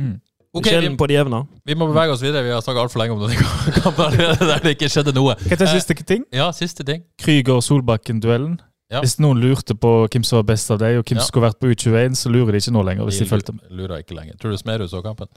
[0.00, 0.18] Mm.
[0.50, 1.38] Okay, vi, sjelden på de jevne.
[1.68, 2.42] vi må bevege oss videre.
[2.42, 3.36] Vi har snakket altfor lenge om denne
[3.84, 5.36] kampen der det ikke skjedde noe.
[5.44, 6.24] Kan jeg ta siste ting?
[6.34, 7.04] Ja, siste ting.
[7.22, 8.56] Krüger-Solbakken-duellen.
[8.90, 8.98] Ja.
[9.04, 11.22] Hvis noen lurte på hvem som var best av deg, og hvem Ja.
[11.22, 13.06] som skulle vært på U21, så lurer de ikke nå lenger.
[13.06, 13.68] hvis de fulgte med.
[13.70, 14.34] lurer ikke lenger.
[14.42, 15.30] Tror du Smerud så kampen?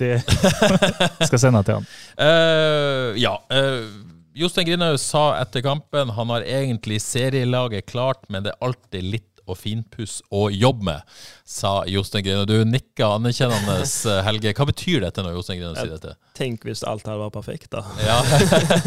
[0.00, 0.16] Det
[1.28, 1.86] skal sende til han.
[2.18, 3.36] Uh, ja.
[3.52, 3.86] Uh,
[4.34, 9.28] Jostein Grinhaug sa etter kampen han har egentlig serielaget klart, men det er alltid litt
[9.46, 11.16] å finpusse og jobbe med,
[11.48, 12.44] sa Jostein Grine.
[12.48, 13.80] Du nikka anerkjennende,
[14.12, 14.54] eh, Helge.
[14.58, 16.16] Hva betyr dette når Jostein Grine sier dette?
[16.38, 17.84] Tenk hvis alt her var perfekt, da.
[18.04, 18.20] Ja.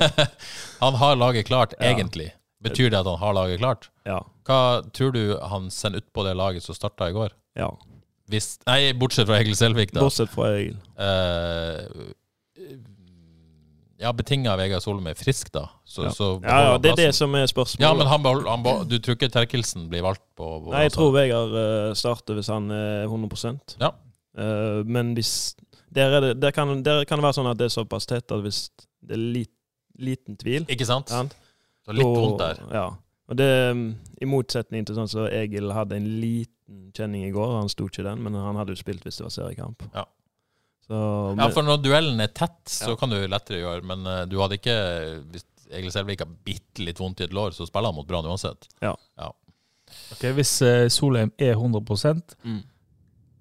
[0.84, 2.32] han har laget klart, egentlig.
[2.66, 3.90] Betyr det at han har laget klart?
[4.08, 4.22] Ja.
[4.48, 4.62] Hva
[4.96, 7.36] tror du han sender ut på det laget som starta i går?
[7.60, 7.74] ja.
[8.26, 10.02] Hvis, nei, bortsett fra Egil Selvik, da.
[10.02, 10.80] Bortsett fra Egil.
[10.98, 12.08] Eh,
[14.00, 15.68] ja, betinga Vegard Solum er frisk, da.
[15.86, 16.10] Så, Ja.
[16.10, 17.80] så Ja, ja, det er det som er spørsmålet.
[17.86, 20.82] Ja, men han, behold- han, behold- du tror ikke Terkelsen blir valgt på, på Nei,
[20.84, 23.92] jeg altså- tror Vegard eh, starter hvis han er 100 Ja.
[24.38, 25.56] Uh, Men hvis
[25.94, 28.30] der, er det, der, kan, der kan det være sånn at det er såpass tett
[28.32, 28.70] at hvis
[29.02, 29.52] det er lit,
[29.98, 31.08] liten tvil Ikke sant?
[31.10, 31.34] sant?
[31.86, 32.60] Så litt og, vondt der.
[32.74, 32.90] Ja.
[33.30, 37.60] Og det, mm, I motsetning til sånn som Egil hadde en liten kjenning i går.
[37.62, 39.84] Han sto ikke den, men han hadde jo spilt hvis det var seriekamp.
[39.96, 40.04] Ja.
[40.86, 40.98] Så,
[41.40, 42.96] Ja, for når duellen er tett, så Ja.
[43.00, 44.76] kan du lettere gjøre, men uh, du hadde ikke
[45.34, 48.28] Hvis Egil Selvik har bitte litt vondt i et lår, så spiller han mot Brann
[48.30, 48.68] uansett.
[48.86, 52.62] Ok, Hvis uh, Solheim er 100 Mm.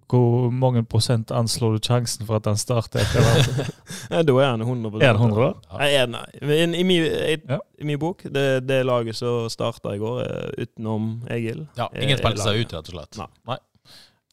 [0.09, 3.71] hvor mange prosent anslår du sjansen for at han starter etter hvert?
[4.13, 5.79] Nei, da er han 100 Er han 100 da?
[5.79, 6.25] Nei, er- nei.
[6.41, 7.59] I, I, min, i, Ja.
[7.81, 12.17] i min bok, det, det laget som starta i går, eh, utenom Egil Ja, Ingen
[12.19, 13.19] er spilte seg ut, rett og slett.
[13.19, 13.29] Nei.
[13.53, 13.59] Nei.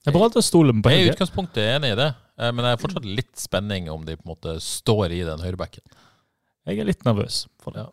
[0.01, 2.09] Det er bra at du stoler på Jeg er i utgangspunktet enig i det,
[2.41, 5.43] eh, men det er fortsatt litt spenning om de på en måte står i den
[5.43, 5.83] høyrebacken.
[6.69, 7.85] Jeg er litt nervøs for det.
[7.85, 7.91] Ja.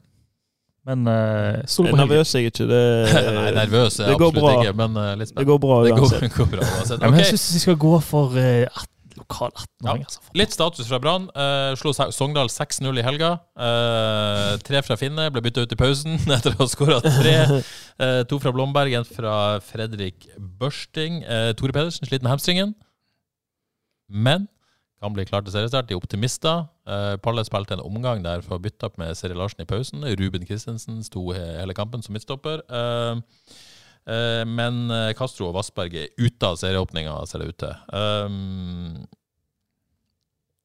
[0.89, 2.05] Men uh, stoler Jeg på Helge.
[2.07, 2.67] nervøs er jeg ikke.
[2.71, 2.83] Det,
[3.39, 4.53] Nei, nervøs er jeg det går absolutt bra.
[4.63, 5.51] ikke, men uh, litt det spennende.
[5.51, 7.03] går bra Det går, går bra uansett.
[7.03, 8.87] Ja, men jeg syns vi skal gå for uh, 18,
[9.19, 10.05] lokal 18-åring.
[10.07, 10.23] altså.
[10.39, 11.29] Litt status fra Brann.
[11.37, 13.31] Uh, slo Sogndal 6-0 i helga.
[13.59, 17.37] Uh, tre fra Finne ble bytta ut i pausen etter å ha skåra tre.
[18.01, 21.23] Uh, to fra Blomberg, en fra Fredrik Børsting.
[21.59, 22.77] Tore Pedersen sliter med hamstringen,
[24.09, 24.49] men
[24.99, 25.87] kan bli klar til seriestart.
[25.87, 26.65] De er optimister.
[27.23, 30.03] Palle spilte en omgang der for å bytte opp med Seri Larsen i pausen.
[30.19, 32.65] Ruben Christensen sto hele kampen som midtstopper.
[32.67, 33.21] Eh,
[34.49, 37.75] men eh, Castro og Vassberg er ute av serieåpninga, ser det ut til.
[37.93, 39.07] Um,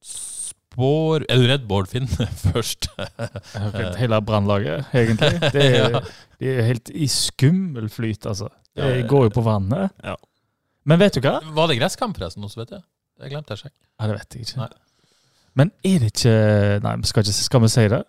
[0.08, 2.90] spår Er du redd Bård Finne først?
[2.98, 5.40] Jeg hele brannlaget, egentlig.
[5.56, 6.00] Det er.
[6.40, 8.50] De er helt i skummel flyt, altså.
[8.74, 9.94] De Det går jo på vannet.
[10.04, 10.16] Ja.
[10.90, 11.38] Men vet du hva?
[11.56, 12.44] Var det gresskamp, forresten?
[12.44, 12.84] Også, vet jeg.
[13.22, 13.78] Det glemte jeg å sjekke.
[14.00, 14.64] Ja, det vet jeg ikke.
[14.64, 14.72] Nei.
[15.54, 16.34] Men er det ikke
[16.82, 18.02] Nei, skal, ikke, skal vi si det?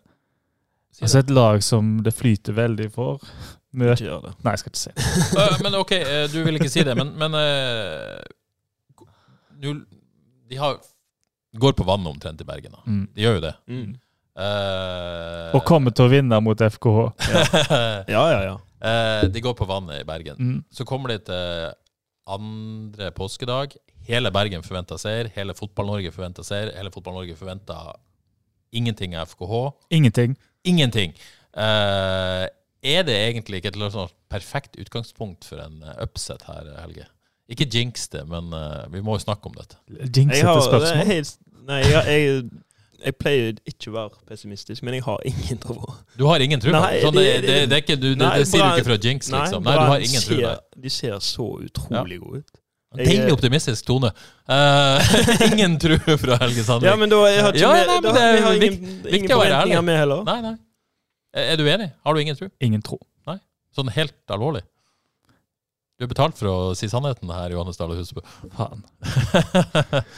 [0.94, 3.20] Si Altså Et lag som det flyter veldig for
[3.74, 4.32] møter Ikke gjør det.
[4.44, 5.08] Nei, jeg skal ikke si det.
[5.38, 9.04] uh, men ok, eh, du vil ikke si det, men, men uh,
[9.60, 9.68] du,
[10.50, 10.78] De har,
[11.60, 12.74] går på vannet omtrent i Bergen.
[12.76, 12.82] Da.
[12.86, 13.04] Mm.
[13.14, 13.54] De gjør jo det.
[13.70, 13.92] Mm.
[14.34, 17.00] Eh, Og kommer til å vinne mot FKH.
[18.14, 18.54] Ja, ja, ja.
[18.82, 20.36] eh, de går på vannet i Bergen.
[20.40, 20.56] Mm.
[20.74, 21.70] Så kommer de til
[22.34, 23.76] andre påskedag.
[24.08, 25.30] Hele Bergen forventer seier.
[25.36, 26.72] Hele Fotball-Norge forventer seier.
[26.76, 27.94] Hele Fotball-Norge forventer
[28.74, 29.62] ingenting av FKH.
[29.94, 30.34] Ingenting.
[30.66, 31.14] Ingenting.
[31.54, 32.44] Eh,
[32.84, 37.06] er det egentlig ikke et eller annet perfekt utgangspunkt for en eh, upset her, Helge?
[37.48, 39.76] Ikke jinx det, men uh, vi må jo snakke om dette.
[40.16, 41.10] Jinx Jeg har, etter det er spørsmål.
[41.12, 41.34] helt,
[41.68, 42.44] nei, jeg, jeg,
[43.04, 45.76] jeg pleier ikke å være pessimistisk, men jeg har ingen tro
[46.16, 47.02] Du har ingen tro Nei, det?
[47.04, 48.96] Sånn, det, det- det, det, er ikke, du, det, Nei, det sier du ikke for
[48.96, 49.66] å jinx, liksom?
[49.68, 50.54] Nei, du har ingen tro.
[50.88, 52.60] De ser så utrolig gode ut.
[52.94, 54.12] Jeg- Deilig optimistisk tone.
[54.48, 55.14] Uh,
[55.50, 56.88] ingen tro fra Helge Sandvik.
[56.88, 58.54] Ja, men da jeg har ikke Ja, med, nei, men da, det er vi har
[58.54, 59.34] ingen, ingen ærlig.
[59.34, 60.24] forventninger med heller.
[60.30, 60.54] Nei, nei.
[61.34, 61.90] Er du enig?
[62.06, 62.48] Har du ingen tro?
[62.62, 63.00] Ingen tro.
[63.26, 63.40] Nei?
[63.74, 64.62] Sånn helt alvorlig?
[65.98, 68.22] Du er betalt for å si sannheten her, Johannes Dale Husebø.
[68.54, 68.86] Faen.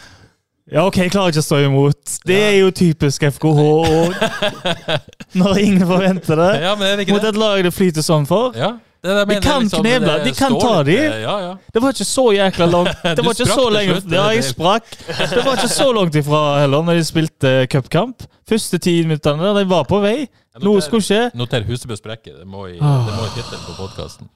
[0.67, 2.15] Ja, OK, jeg klarer ikke å stå imot.
[2.27, 3.67] Det er jo typisk FKH.
[3.71, 6.49] Og når ingen forventer det.
[6.65, 8.51] Ja, men det ikke Mot et lag det flyter sånn for.
[8.59, 8.73] Ja,
[9.07, 10.97] det er det De kan liksom, kneble, det de kan ta de.
[10.99, 11.53] eh, Ja, ja.
[11.73, 13.03] Det var ikke så jækla langt.
[13.17, 14.89] Det var ikke så lenge slutt, Ja, jeg sprakk.
[15.07, 18.27] Det var ikke så langt ifra heller, når de spilte cupkamp.
[18.47, 20.27] Første ti minuttene de var på vei.
[20.63, 21.23] Noe skulle skje.
[21.37, 22.37] Noter Husebø sprekker.
[22.41, 23.03] Det må i, Ah.
[23.07, 24.29] det må i tittelen på podkasten.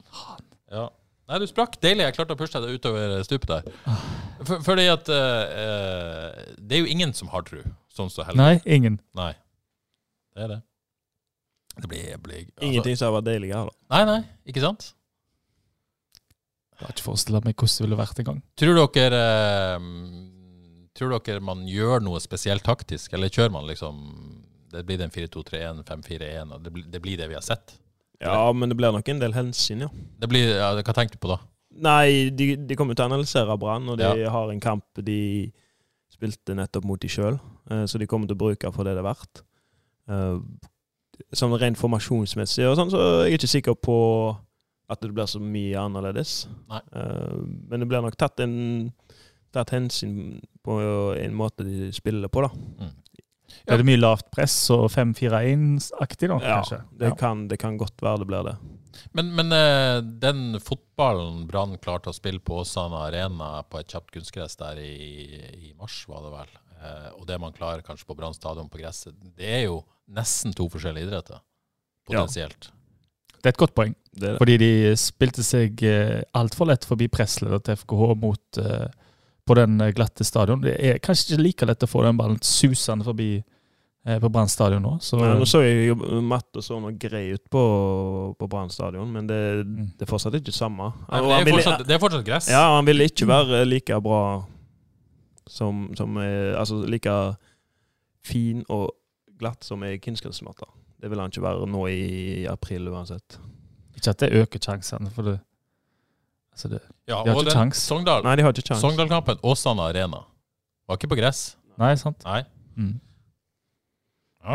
[0.71, 0.89] Ja.
[1.31, 1.77] Nei, du sprakk.
[1.81, 2.03] Deilig.
[2.09, 3.69] Jeg klarte å pushe deg utover stupet der.
[4.43, 7.61] For, fordi at eh, eh, Det er jo ingen som har tru,
[7.95, 8.37] sånn som Helge.
[8.41, 8.99] Nei, ingen.
[9.15, 9.31] Nei.
[10.35, 10.59] Det er det.
[11.77, 13.61] Det blir, blir altså, Ingenting som har vært deilig da.
[13.93, 14.19] Nei, nei.
[14.51, 14.89] Ikke sant?
[16.75, 18.39] Jeg har ikke forestilla meg hvordan det ville vært engang.
[18.59, 19.21] Tror dere
[19.77, 19.85] eh,
[20.97, 24.01] Tror dere man gjør noe spesielt taktisk, eller kjører man liksom
[24.73, 27.77] Det blir den 4-2-3-1, 5-4-1, og det blir, det blir det vi har sett?
[28.21, 29.89] Ja, men det blir nok en del hensyn, ja.
[30.21, 31.39] Det blir, ja, Hva tenker du på da?
[31.81, 34.29] Nei, de, de kommer til å analysere Brann, og de Ja.
[34.33, 35.51] har en kamp de
[36.11, 37.39] spilte nettopp mot de sjøl,
[37.87, 39.41] så de kommer til å bruke for det det er verdt.
[41.35, 43.97] Sånn rent formasjonsmessig og sånn, så er jeg ikke sikker på
[44.91, 46.47] at det blir så mye annerledes.
[46.69, 46.81] Nei.
[46.95, 47.37] Eh,
[47.71, 48.91] Men det blir nok tatt en
[49.51, 50.77] tatt hensyn på
[51.19, 52.51] en måte de spiller på, da.
[52.79, 52.97] Mm.
[53.67, 56.37] Er det mye lavt press og 5-4-1-aktig, da?
[56.39, 56.79] Ja, kanskje?
[56.97, 57.15] det, Ja.
[57.19, 58.55] Kan, det kan godt være det blir det.
[59.11, 64.11] Men, men uh, den fotballen Brann klarte å spille på Åsane Arena på et kjapt
[64.15, 64.93] kunstgress der i,
[65.69, 66.55] i mars, var det vel,
[67.17, 70.65] og det man klarer kanskje på Brann stadion på gresset, det er jo nesten to
[70.73, 71.39] forskjellige idretter,
[72.07, 72.71] potensielt.
[73.41, 73.93] Det er et godt poeng.
[74.13, 74.39] det, er det.
[74.41, 74.71] Fordi de
[75.01, 78.89] spilte seg eh, altfor lett forbi pressleder til FKH mot, eh,
[79.47, 80.61] på den eh, glatte stadion.
[80.61, 84.49] Det er kanskje ikke like lett å få den ballen susende forbi eh, på Brann
[84.51, 84.97] stadion nå.
[85.01, 87.63] Så, Ja, nå så jeg jo Matte så noe grei ut på,
[88.37, 89.89] på Brann stadion, men det, Mm.
[89.97, 90.91] det er fortsatt ikke samme.
[91.09, 92.49] Nei, Og det, er fortsatt, det er fortsatt gress.
[92.53, 94.21] Ja, han ville ikke være like bra
[95.51, 97.11] som, som er Altså like
[98.23, 98.91] fin og
[99.41, 100.67] glatt som ei kunstgressmatte.
[101.01, 103.39] Det vil han ikke være nå i april uansett.
[103.97, 105.39] ikke at det øker sjansene, for det
[106.51, 107.77] Altså det Ja, De har og ikke den sjans.
[107.87, 108.81] Sogndal, Nei, de har ikke kjangs.
[108.83, 110.19] Sogndal-kampen, Åsane Arena,
[110.87, 111.55] var ikke på gress.
[111.79, 112.23] Nei, sant?
[112.27, 112.43] Nei.
[112.75, 112.99] Mm.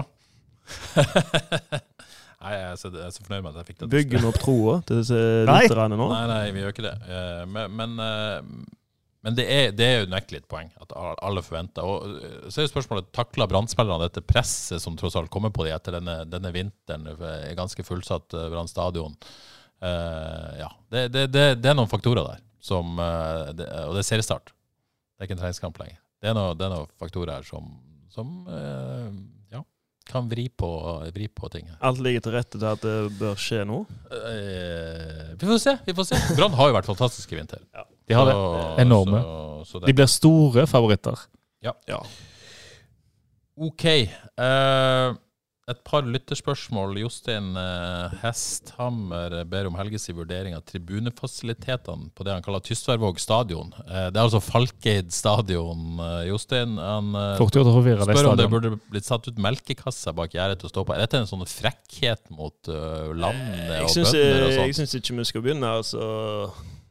[2.37, 3.89] Nei, jeg er, så, jeg er så fornøyd med at jeg fikk det.
[3.91, 5.19] Bygger vi opp troa til disse
[5.49, 6.07] lytterne nå?
[6.13, 6.95] Nei, nei, vi gjør ikke det.
[7.11, 8.37] Eh, Men, men, eh,
[9.27, 11.83] men det, er, det er unektelig et poeng at alle forventer.
[11.83, 15.67] Og eh, så er jo spørsmålet takler Brann-spillerne dette presset som tross alt kommer på
[15.67, 17.09] dem etter denne, denne vinteren?
[17.11, 19.17] er Ganske fullsatt eh, Brann stadion.
[19.83, 22.45] Uh, ja, det, det, det, det er noen faktorer der.
[22.63, 24.55] Som, uh, det, og det er seriestart.
[24.55, 25.99] Det er ikke en treningskamp lenger.
[26.23, 27.67] Det er, noe, er noen faktorer her som,
[28.15, 29.11] som uh,
[29.51, 29.65] ja,
[30.07, 30.71] kan vri på,
[31.19, 31.67] vri på ting.
[31.83, 33.83] Alt ligger til rette til at det bør skje nå.
[34.23, 35.77] Eh, vi får se.
[35.91, 36.25] vi får se.
[36.39, 37.67] Brann har jo vært fantastiske i vinter.
[38.07, 38.39] De har det.
[38.83, 39.23] Enorme.
[39.23, 41.27] Så, så det, De blir store favoritter.
[41.65, 41.75] Ja.
[43.57, 43.85] OK.
[44.39, 45.17] Uh,
[45.67, 46.93] et par lytterspørsmål.
[47.01, 53.73] Jostein eh, Hesthammer ber om Helges vurdering av tribunefasilitetene på det han kaller Tysværvåg stadion.
[53.83, 55.99] Eh, det er altså Falkeid stadion.
[56.29, 60.87] Jostein han spør om det burde blitt satt ut melkekasser bak gjerdet til å stå
[60.87, 60.95] på.
[60.95, 64.85] Er dette en sånn frekkhet mot landet og bønder og jeg sånt?
[64.85, 66.07] syns ikke vi skal begynne altså,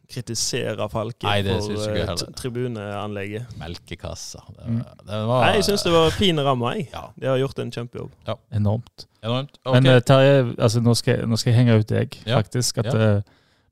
[0.09, 3.45] kritisere Falke Nei, for eh, tribuneanlegget.
[3.59, 4.43] Melkekassa.
[4.49, 4.83] Det, Mm.
[5.07, 6.73] det var Nei, jeg syns det var fin ramme.
[6.75, 6.89] Jeg.
[6.93, 7.01] Ja.
[7.19, 8.11] De har gjort en kjempejobb.
[8.53, 9.05] Enormt.
[9.23, 9.57] enormt.
[9.65, 9.81] Okay.
[9.81, 12.37] Men eh, Terje, altså, nå, skal, jeg- nå skal jeg henge ut deg, Ja.
[12.37, 12.77] faktisk.
[12.77, 13.21] At, Ja.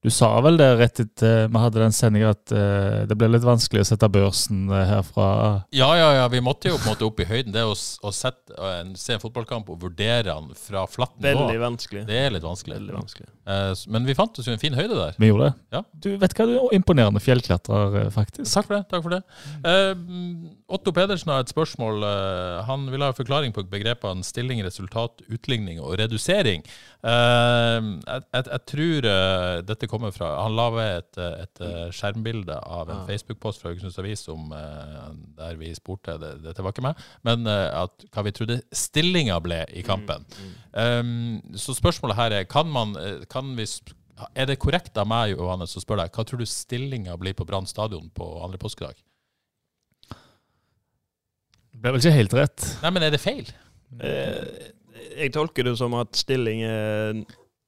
[0.04, 3.30] Eh, du sa vel det rett etter vi hadde den sendinga, at eh, det ble
[3.32, 5.28] litt vanskelig å sette børsen eh, herfra.
[5.72, 6.28] Ja, ja, ja.
[6.34, 7.54] Vi måtte jo på en måte opp i høyden.
[7.56, 11.47] Det å, å sette, eh, en, se en fotballkamp og vurdere den fra flatt nivå,
[11.47, 12.06] Veldig vanskelig.
[12.10, 12.80] det er litt vanskelig.
[12.82, 13.30] Veldig vanskelig.
[13.47, 15.16] Eh, men vi fant oss jo en fin høyde der.
[15.20, 15.56] Vi gjorde det.
[15.78, 15.84] Ja.
[16.06, 18.49] Du vet hva, du er imponerende fjellklatrer, eh, faktisk.
[18.51, 18.84] Takk for det.
[18.91, 19.24] takk for det.
[20.72, 22.03] Otto Pedersen har et spørsmål.
[22.07, 26.64] Eh, han vil ha en forklaring på begrepene stilling, resultat, utligning og redusering.
[27.03, 31.64] Eh, jeg, jeg, jeg tror eh, dette kommer fra Han la ved et, et
[31.95, 33.03] skjermbilde av en.
[33.09, 34.53] Facebook-post fra Haugesunds Avis om,
[35.38, 39.64] der vi spurte det, Dette var ikke meg, men at hva vi trodde stillinga ble
[39.76, 40.26] i kampen.
[40.72, 42.95] Um, så spørsmålet her er kan man,
[43.30, 43.68] kan vi,
[44.34, 47.47] Er det korrekt av meg Johannes, å spørre deg, hva tror du stillinga blir på
[47.47, 49.01] Brann stadion på andre påskedag?
[51.84, 52.66] Det ble vel ikke helt rett.
[52.82, 53.50] Nei, men er det feil?
[54.00, 54.70] Eh,
[55.20, 57.18] jeg tolker det som at stilling er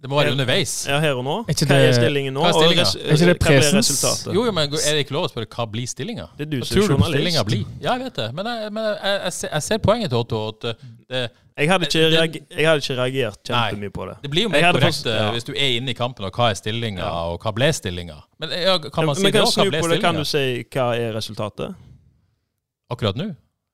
[0.01, 0.86] Det må være underveis.
[0.88, 1.34] ja, her og nå.
[1.49, 2.41] Er ikke Hva er stillingen nå?
[2.45, 2.86] Hva er og stillinga?
[2.86, 3.89] res- Er ikke det presens?
[3.91, 4.34] resultatet?
[4.38, 6.28] Jo, jo, men er det ikke lov å spørre hva blir stillinga?
[6.38, 7.45] Det er du som er tror du stillinga journalist.
[7.51, 7.66] blir?
[7.86, 8.28] Ja, jeg vet det.
[8.39, 10.41] Men jeg, men jeg, jeg, ser, jeg ser poenget til Otto.
[10.47, 10.74] At uh,
[11.09, 11.22] det,
[11.57, 14.16] Jeg hadde ikke, reager, jeg hadde ikke reagert kjempemye på det.
[14.24, 15.30] det blir jo mer korrekt eh, ja.
[15.36, 17.11] hvis du er inne i kampen, og hva er stillinga, Ja.
[17.32, 18.18] og hva ble stillinga?
[18.39, 20.20] Men ja, kan man si Men det kan Hva ble det, kan stillinga?
[20.20, 21.76] du si hva er resultatet?
[22.91, 23.30] Akkurat nå?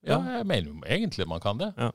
[0.07, 1.71] Ja, jeg mener jo egentlig man kan det.
[1.77, 1.91] Ja.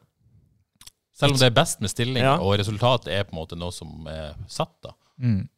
[1.16, 2.36] Selv om det er best med stilling, Ja.
[2.38, 4.92] og resultatet er på en måte noe som er satt, da.
[5.18, 5.48] Mm.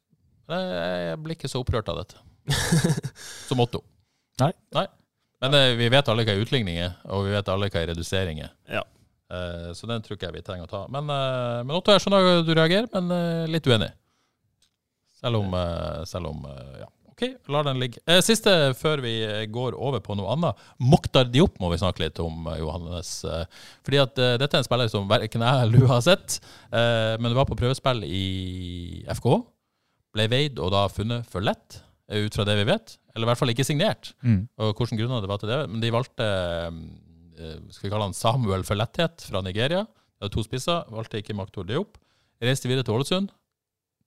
[0.48, 2.20] Jeg, blir ikke så opprørt av dette.
[3.48, 3.82] Som Otto.
[4.40, 4.52] Nei.
[5.42, 8.52] Men eh, vi vet alle hva utligning er, og vi vet alle hva redusering er.
[8.70, 8.84] Ja.
[9.34, 10.84] Eh, så den tror ikke jeg vi trenger å ta.
[10.94, 13.90] Men, eh, men Otto, jeg skjønner at du reagerer, men litt uenig.
[15.18, 15.54] Selv om,
[16.06, 16.46] selv om
[16.78, 16.86] Ja.
[17.18, 17.98] OK, lar den ligge.
[18.06, 20.60] Eh, siste før vi eh, går over på noe annet.
[20.78, 23.10] Mokhtar Diop må vi snakke litt om, eh, Johannes.
[23.26, 23.40] Eh,
[23.82, 26.36] fordi at eh, dette er en spiller som verken jeg eller du har sett,
[26.70, 29.40] eh, men du var på prøvespill i FKH.
[30.14, 32.94] Ble veid og da funnet for lett, ut fra det vi vet.
[33.16, 34.12] Eller i hvert fall ikke signert.
[34.22, 34.44] Mm.
[34.62, 35.58] Og hvilke grunner det var til det.
[35.72, 36.28] Men de valgte
[37.74, 39.82] skal vi kalle han Samuel for letthet fra Nigeria.
[40.16, 40.86] Det var to spisser.
[40.94, 41.98] Valgte ikke Mokhtar Diop.
[42.40, 43.34] Reiste videre til Ålesund.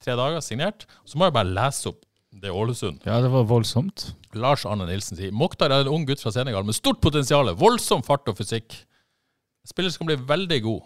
[0.02, 0.88] Tre dager, signert.
[1.06, 2.02] Så må jeg bare lese opp
[2.32, 3.02] det er Ålesund.
[3.04, 4.14] Ja, det var voldsomt.
[4.40, 8.04] Lars Arne Nilsen sier Mokhtar er en ung gutt fra Senegal med stort potensial, voldsom
[8.08, 8.78] fart og fysikk.
[9.68, 10.86] Spiller som kan bli veldig god,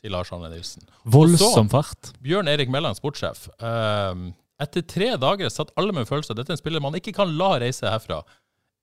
[0.00, 0.86] sier Lars Arne Nilsen.
[1.04, 2.14] Voldsom fart.
[2.24, 3.44] Bjørn Erik Melland, sportssjef.
[3.60, 7.14] Uh, etter tre dager satt alle med følelsen at dette er en spiller man ikke
[7.16, 8.22] kan la reise herfra.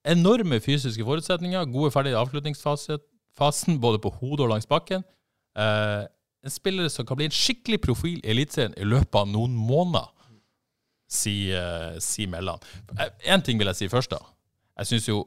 [0.06, 5.04] enorme fysiske forutsetninger, gode ferdige avslutningsfasen, både på hodet og langs bakken.
[5.58, 6.06] Uh,
[6.46, 10.08] en spiller som kan bli en skikkelig profil i Eliteserien i løpet av noen måneder,
[11.10, 12.64] sier si Melland.
[13.26, 14.20] Én ting vil jeg si først, da.
[14.80, 15.24] Jeg syns jo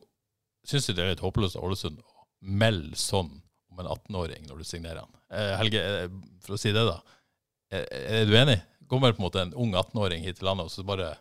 [0.67, 3.31] synes det er litt håpløst av Ålesund å melde sånn
[3.73, 5.11] om en 18-åring når du signerer han.
[5.33, 6.07] Eh, Helge, eh,
[6.45, 6.99] for å si det, da.
[7.73, 7.87] Er,
[8.21, 8.59] er du enig?
[8.91, 11.15] Kommer på en måte en ung 18-åring hit til landet, og så bare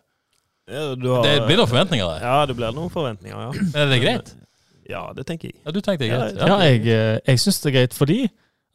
[0.68, 2.26] Ja, du har, Det blir noen forventninger der.
[2.26, 3.50] Ja, det blir noen forventninger, ja.
[3.56, 4.34] Men er det greit?
[4.90, 5.58] Ja, det tenker jeg.
[5.62, 6.42] Ja, du tenker det er greit?
[6.42, 8.20] Ja, jeg, eh, jeg syns det er greit fordi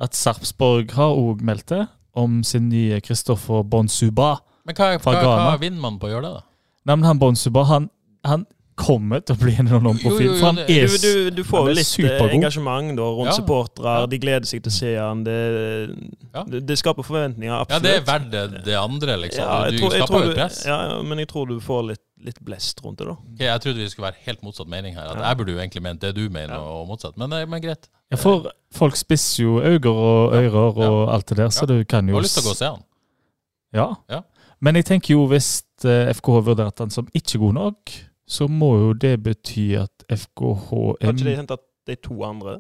[0.04, 1.86] at Sarpsborg har òg meldt det
[2.18, 4.38] om sin nye Kristoffer Bonsuba.
[4.68, 6.46] Men hva, hva, hva vinner man på å gjøre det, da?
[6.88, 7.90] Nei, men han Bonsuba, han,
[8.28, 8.46] han
[8.78, 10.36] kommer til å bli en enorm profil.
[10.38, 12.34] For han er Du, du, du får jo litt eh, supergod.
[12.36, 13.38] engasjement da, rundt Ja.
[13.40, 13.94] supportere.
[14.04, 14.06] Ja.
[14.12, 15.24] De gleder seg til å se han.
[15.26, 15.38] Det,
[16.36, 16.44] Ja.
[16.44, 19.42] det, det skaper forventninger, Ja, det er verdt det, det andre, liksom.
[19.44, 20.60] Ja, du tror- skaper jo et press.
[20.70, 23.18] Ja, ja, men jeg tror du får litt, litt blest rundt det, da.
[23.34, 25.10] Okay, jeg trodde vi skulle være helt motsatt mening her.
[25.10, 25.24] At Ja.
[25.32, 26.62] Jeg burde jo egentlig ment det du mener, Ja.
[26.62, 27.18] og motsatt.
[27.18, 27.90] Men, eh, men greit.
[28.12, 31.74] Ja, for folk spisser jo øyne og ører og alt det der, så Ja.
[31.74, 32.84] du kan jo har lyst til å gå og se han.
[33.74, 33.96] Ja.
[34.10, 34.22] Ja.
[34.62, 35.50] Men jeg tenker jo hvis
[35.86, 37.94] eh, FKH vurderer at han som ikke god nok,
[38.28, 42.58] så må jo det bety at FKH Har ikke de hentet de to andre?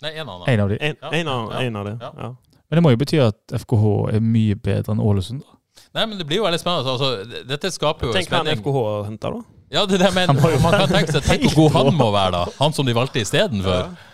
[0.00, 0.78] Nei, en av de.
[0.80, 1.60] En, en, av, Ja.
[1.66, 1.96] en av det.
[2.00, 2.12] Ja.
[2.16, 2.30] Ja.
[2.70, 5.42] Men det må jo bety at FKH er mye bedre enn Ålesund.
[5.42, 5.56] da.
[5.98, 6.92] Nei, men det blir jo veldig spennende.
[6.94, 8.62] Altså, dette skaper jo Tenk hva han spenning.
[8.64, 9.58] FKH henter, da.
[9.70, 10.10] Ja, det der,
[10.54, 12.44] jo Man kan tenke seg Tenk hvor god han må være, da.
[12.62, 13.74] Han som de valgte istedenfor.
[13.74, 14.09] Ja.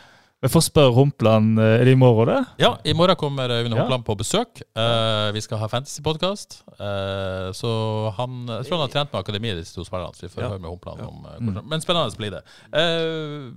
[0.47, 2.39] Vi får spørre Humpland eh, er det i morgen, det?
[2.63, 3.83] Ja, i morgen kommer Øyvind Ja.
[3.83, 4.63] Hopland på besøk.
[4.79, 6.61] Uh, vi skal ha fantasypodkast.
[6.79, 7.71] Uh, så
[8.17, 10.15] han Jeg tror han har trent med akademiet, disse to spillerne.
[10.15, 10.49] Så vi får Ja.
[10.55, 11.69] høre med Hopland om hvordan Mm.
[11.69, 12.43] Men spennende blir det.
[12.71, 13.53] Uh,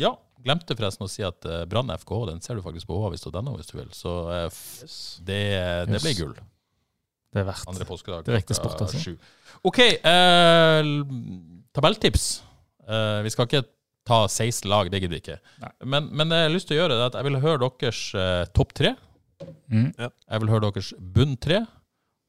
[0.00, 3.56] ja, glemte forresten å si at uh, Brann FK den ser du faktisk på HV.no
[3.58, 3.90] hvis du vil.
[3.92, 5.42] Så eh, f det,
[5.86, 6.02] det Yes.
[6.02, 6.34] blir gull.
[7.32, 7.68] Det er verdt.
[7.68, 9.14] Andre påskedag Direkte sport, altså.
[9.64, 10.82] OK, eh,
[11.72, 12.42] tabelltips.
[12.88, 13.62] Eh, vi skal ikke
[14.08, 15.38] ta 16 lag, det gidder vi ikke.
[15.84, 18.00] Men, men det jeg har lyst til å gjøre, er at jeg vil høre deres
[18.18, 18.94] eh, topp tre.
[19.72, 19.92] Mm.
[19.98, 21.62] Jeg vil høre deres bunn tre,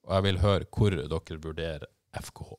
[0.07, 1.87] og jeg vil høre hvor dere vurderer
[2.19, 2.53] FKH.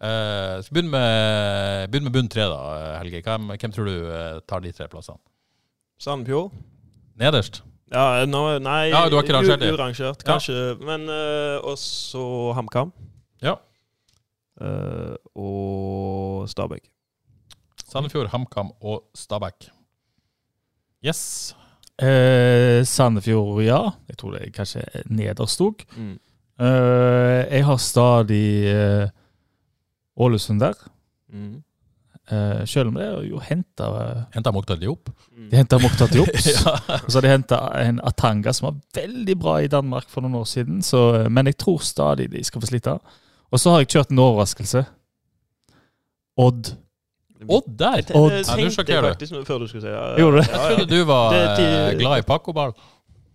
[0.00, 2.60] Eh, så begynn med, begynn med bunn tre, da,
[3.00, 3.24] Helge.
[3.26, 5.20] Hvem, hvem tror du eh, tar de tre plassene?
[6.00, 6.54] Sandefjord.
[7.20, 7.60] Nederst?
[7.90, 9.72] Ja, nå, nei, Ja, du har ikke rangert det.
[9.74, 10.54] Urangert, kanskje.
[10.54, 10.76] Ja.
[10.86, 12.22] Men uh, også
[12.56, 12.92] HamKam.
[13.42, 13.56] Ja.
[14.60, 16.84] Eh, og Stabæk.
[17.90, 19.68] Sandefjord, HamKam og Stabæk.
[21.06, 21.54] Yes.
[21.98, 23.80] Eh, Sandefjord, ja.
[24.08, 25.82] Jeg tror det er kanskje nederst òg.
[25.96, 26.14] Mm.
[26.60, 29.10] Eh, jeg har stadig eh,
[30.20, 30.78] Ålesund der.
[31.32, 31.62] Mm.
[32.30, 33.86] Uh, selv om det er jo henta
[34.30, 35.08] Henta Mokhtar Diop.
[35.50, 36.28] De henta Mokhtar Diop.
[36.46, 36.76] ja.
[37.00, 40.38] Og så har de henta en Atanga som var veldig bra i Danmark for noen
[40.38, 40.78] år siden.
[40.86, 42.94] Så, eh, men jeg tror stadig de skal få slite.
[43.50, 44.84] Og så har jeg kjørt en overraskelse.
[46.38, 46.70] Odd.
[47.48, 48.02] Odd der!
[48.02, 48.34] Det, Odd.
[48.36, 49.44] Ja, du sjokkerer du.
[49.48, 50.00] før du skulle si det.
[50.20, 50.50] Gjorde du?
[50.50, 52.74] Jeg trodde du var eh, glad i Paco-ball.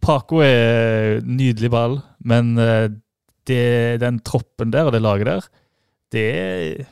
[0.05, 2.89] Paco er nydelig ball, men eh,
[3.49, 3.63] det,
[4.03, 5.47] den troppen der og det laget der,
[6.13, 6.85] det er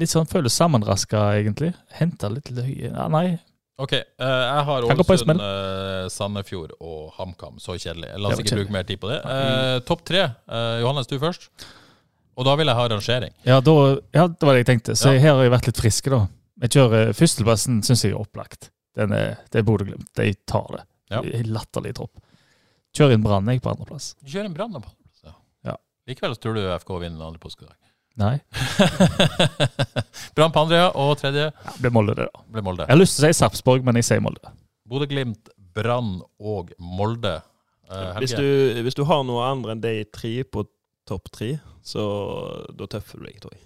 [0.00, 1.72] litt sånn føles sammenraska, egentlig.
[1.96, 3.38] Henta litt løye ja, Nei.
[3.80, 7.56] Ok, eh, jeg har Kan gå på en Ålesund, eh, Sandefjord og HamKam.
[7.58, 8.12] Så kjedelig.
[8.20, 8.66] La oss Det var ikke kjedelig.
[8.68, 9.16] bruke mer tid på det.
[9.24, 10.20] Eh, Topp tre.
[10.46, 11.48] Eh, Johannes, du først.
[12.36, 13.34] Og da vil jeg ha rangering.
[13.46, 13.74] Ja, da,
[14.16, 14.96] ja, det var det jeg tenkte.
[14.98, 15.20] Så Ja.
[15.22, 16.22] her har jeg vært litt friske, da.
[16.64, 18.70] Jeg kjører Førsteplassen syns jeg er opplagt.
[18.96, 20.08] Den er, det er Bodø-Glimt.
[20.18, 20.82] De tar det.
[21.10, 21.20] Ja.
[21.22, 22.12] Det er Latterlig tropp.
[22.94, 24.12] Kjører inn Brann jeg på andreplass.
[24.26, 24.76] Kjør en brann.
[25.24, 25.32] Ja.
[25.66, 25.76] Ja.
[26.06, 27.74] Likevel så tror du FK vinner den andre påskedag.
[28.14, 28.36] Nei,
[30.36, 30.90] brann på andre, ja.
[30.94, 32.44] Og tredje ja, blir Molde, det, da.
[32.54, 32.84] ble Molde.
[32.86, 34.52] Jeg har lyst til å si Sarpsborg, men jeg sier Molde.
[34.90, 37.36] Bodø-Glimt, Brann og Molde.
[37.90, 38.46] Eh, Hvis, du,
[38.86, 40.62] hvis du har noe andre enn de tre på
[41.08, 42.02] topp tre, så
[42.76, 43.64] da tøffer du deg, tror jeg.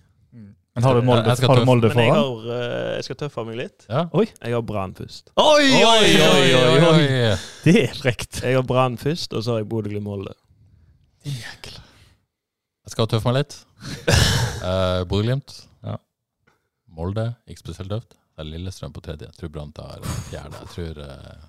[0.78, 1.64] Men har du Molde, Jeg har du.
[1.66, 2.04] Molde foran?
[2.06, 3.86] jeg, har, eh, jeg skal tøffe meg litt.
[3.90, 4.04] Ja.
[4.14, 5.32] Jeg har Brann først.
[5.34, 7.32] Oi, oi, oi, oi, oi!
[7.64, 8.38] Det er frekt.
[8.44, 10.36] Jeg har Brann først, og så har jeg Bodø-Glimt-Molde.
[11.26, 13.58] Jeg skal tøffe meg litt.
[14.62, 15.56] Uh, Bodø-Glimt.
[15.82, 15.96] Ja.
[16.94, 18.14] Molde, ikke spesielt tøft.
[18.38, 19.26] Det er Lillestrøm på tredje.
[19.26, 19.98] Jeg tror Brann tar
[20.30, 20.62] fjerde.
[20.62, 21.46] Jeg tror eh,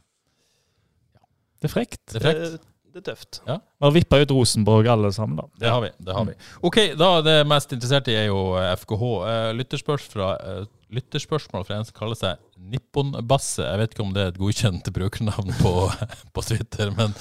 [1.62, 2.02] Det er frekt.
[2.10, 2.66] Det er frekt.
[3.00, 3.40] Er tøft.
[3.48, 5.46] Vi har vippa ut Rosenborg alle sammen, da.
[5.62, 5.90] Det har vi.
[6.04, 6.34] det har vi.
[6.68, 9.04] Ok, da Det mest interesserte er jo eh, FKH.
[9.32, 10.66] Eh, lytterspørs fra, eh,
[10.98, 13.64] lytterspørsmål fra en som kaller seg Nipponbasse.
[13.64, 15.74] Jeg vet ikke om det er et godkjent brukernavn på,
[16.36, 17.14] på Twitter, men,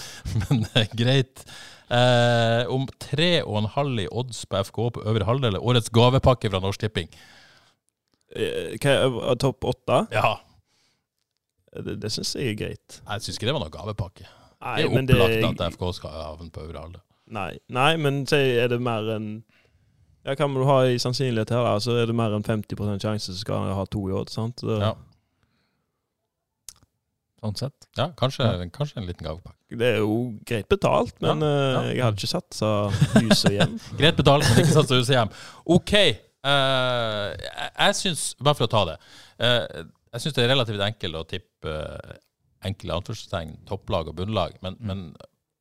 [0.49, 0.65] men
[0.99, 1.45] greit.
[1.89, 5.57] Eh, om tre og en halv i odds på FKH på øvre halvdel.
[5.63, 7.09] Årets gavepakke fra Norsk Tipping.
[9.41, 10.03] Topp åtte?
[10.13, 10.35] Ja,
[11.85, 12.99] Det, det syns jeg er greit.
[13.05, 14.27] jeg syns ikke det var noe gavepakke.
[14.61, 16.87] Nei, Det er opplagt at FK skal havne på øvre.
[17.31, 19.29] Nei, nei, men si, er det mer enn
[20.27, 21.65] Ja, Hva må du ha i sannsynlighet her?
[21.65, 24.31] Altså, Så er det mer enn 50 sjanse, så skal han ha to i odd.
[24.33, 24.57] sant?
[24.65, 24.95] Det, Ja.
[27.39, 27.87] Sånn sett.
[27.97, 29.55] Ja, kanskje, kanskje en liten gavepakke.
[29.79, 30.15] Det er jo
[30.49, 31.83] greit betalt, men Ja, ja.
[31.85, 32.71] eh, jeg hadde ikke satsa
[33.15, 33.77] hus og hjem.
[34.01, 35.31] Greit betalt, men ikke satsa huset hjem.
[35.77, 35.93] OK.
[36.43, 37.31] Uh,
[37.79, 38.93] jeg syns, bare for å ta det
[39.43, 39.81] uh,
[40.15, 41.73] Jeg syns det er relativt enkelt å tippe
[42.65, 45.03] enkle anførselstegn, topplag og bunnlag, men, men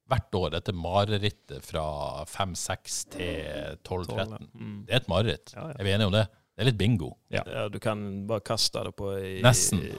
[0.10, 4.86] hvert år dette marerittet fra 5-6 til 12-13 Mm.
[4.88, 5.54] Det er et mareritt.
[5.56, 5.76] Ja, ja.
[5.80, 6.28] Er vi enige om det?
[6.58, 7.12] Det er litt bingo.
[7.30, 9.84] Ja, du kan bare kaste det på i, Nesten.
[9.84, 9.92] i,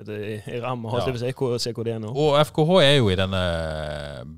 [0.00, 1.04] i, i ramma, Ja.
[1.36, 2.14] Hvor- Se hvor det er nå.
[2.16, 3.42] Og FKH er jo i denne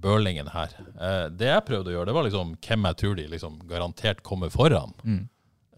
[0.03, 0.73] burlingen her.
[0.99, 4.23] Eh, det jeg prøvde å gjøre, det var liksom hvem jeg tror de liksom garantert
[4.27, 4.93] kommer foran.
[5.05, 5.29] Mm.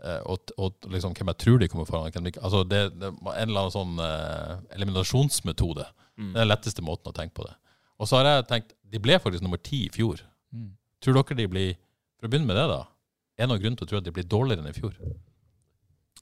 [0.05, 2.13] Eh, og, og liksom hvem jeg tror de kommer foran.
[2.13, 5.87] Hvem de, altså det, det var en eller annen sånn eh, eliminasjonsmetode.
[6.19, 6.33] Mm.
[6.33, 7.55] Det er den letteste måten å tenke på det.
[8.03, 10.21] Og så har jeg tenkt De ble faktisk nummer ti i fjor.
[10.55, 10.75] Mm.
[11.03, 11.71] Tror dere de blir
[12.19, 12.83] For å begynne med det, da.
[13.39, 14.99] Er det noen grunn til å tro at de blir dårligere enn i fjor?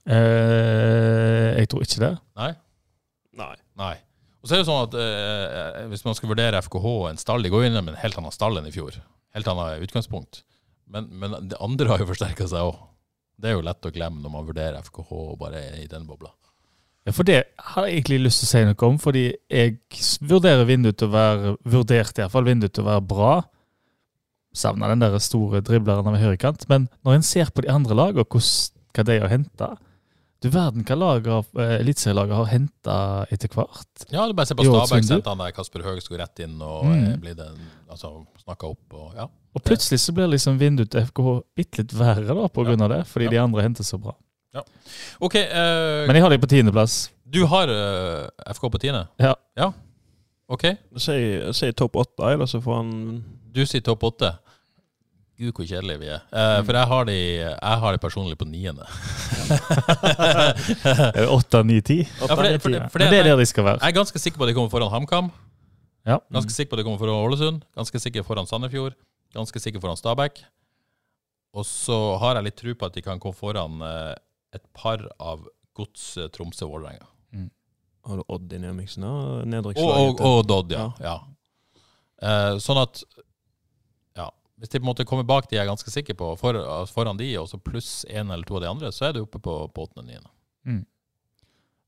[0.03, 2.13] Eh, jeg tror ikke det.
[2.39, 2.49] Nei?
[3.39, 3.53] Nei.
[3.79, 3.93] Nei.
[4.43, 7.45] Og så er det sånn at eh, Hvis man skal vurdere FKH og en stall
[7.45, 8.95] De går inn med en helt annen stall enn i fjor.
[9.35, 10.43] Helt annet utgangspunkt.
[10.93, 12.81] Men, men det andre har jo forsterka seg òg.
[13.39, 16.05] Det er jo lett å glemme når man vurderer FKH og bare er i den
[16.07, 16.31] bobla.
[17.03, 17.41] Ja, for det
[17.73, 19.79] har jeg egentlig lyst til å si noe om, fordi jeg
[20.23, 23.31] vurderer vinduet til å være vurderte i hvert fall vinduet til å være bra.
[24.55, 26.63] Savna den der store dribleren av høyrekant.
[26.69, 29.73] Men når en ser på de andre lagene, hva de har henta
[30.43, 32.95] Du verden hva eh, eliteserielaget har henta
[33.31, 34.05] etter hvert.
[34.11, 35.05] Ja, du bare se på Stabæk.
[35.07, 37.19] Sendte han der Kasper Høeg skulle rett inn og Mm.
[37.21, 37.39] blir
[37.89, 39.27] altså, snakka opp og ja.
[39.53, 42.89] Og plutselig så blir liksom vinduet til FKH bitte litt verre da, på grunn av
[42.89, 43.31] det, fordi Ja.
[43.35, 44.15] de andre henter så bra.
[45.19, 47.09] OK, uh, Men jeg har de på tiendeplass.
[47.25, 49.07] du har uh, FK på tiende?
[49.21, 49.33] Ja.
[49.57, 49.71] ja.
[50.47, 50.65] OK.
[51.01, 51.15] Si,
[51.57, 53.23] si topp åtte, eller så får han
[53.53, 54.29] Du sier topp åtte.
[55.39, 56.21] Gud, hvor kjedelige vi er.
[56.29, 56.65] Uh, Mm.
[56.67, 58.85] For jeg har, de, jeg har de personlig på niende.
[61.15, 62.03] Eh, Åtte, ni, ti.
[62.21, 63.79] Ja, det er der de skal være.
[63.81, 65.31] Jeg er ganske sikker på at de kommer foran HamKam.
[66.05, 66.17] Ja.
[66.33, 67.61] Ganske sikker på at de kommer foran Ålesund.
[67.77, 68.93] Ganske sikker foran Sandefjord.
[69.33, 70.43] Ganske sikker foran Stabæk.
[71.53, 74.13] Og så har jeg litt tro på at de kan komme foran eh,
[74.57, 75.45] et par av
[75.77, 76.87] Gods Tromsø og
[77.33, 77.49] Mm.
[78.05, 80.19] Har du Odd Dynamicsen og Og, og, nedrykkslaget?
[80.21, 80.91] og Odd, ja.
[81.01, 81.15] ja.
[82.21, 83.01] Eh, sånn at
[84.15, 86.59] ja, Hvis de på en måte kommer bak de jeg er ganske sikker på, for,
[86.93, 89.41] foran de, og så pluss én eller to av de andre, så er du oppe
[89.41, 90.29] på, på åttende-niende.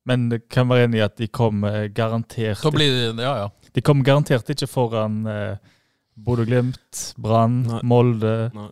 [0.05, 3.69] Men det kan være enig i at de kommer garantert Så blir det Ja, ja.
[3.73, 5.57] De kommer garantert ikke foran eh,
[6.15, 8.69] Bodø-Glimt, Brann, Molde, Nei.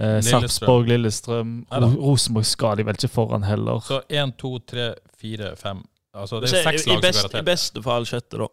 [0.00, 1.58] eh, Sarpsborg, Lillestrøm.
[1.70, 3.82] Ro Rosenborg skal de vel ikke foran heller.
[3.84, 5.84] Så én, to, tre, fire, fem
[6.16, 8.46] Altså det er jo seks lag lag som best, I beste fall sjette, da.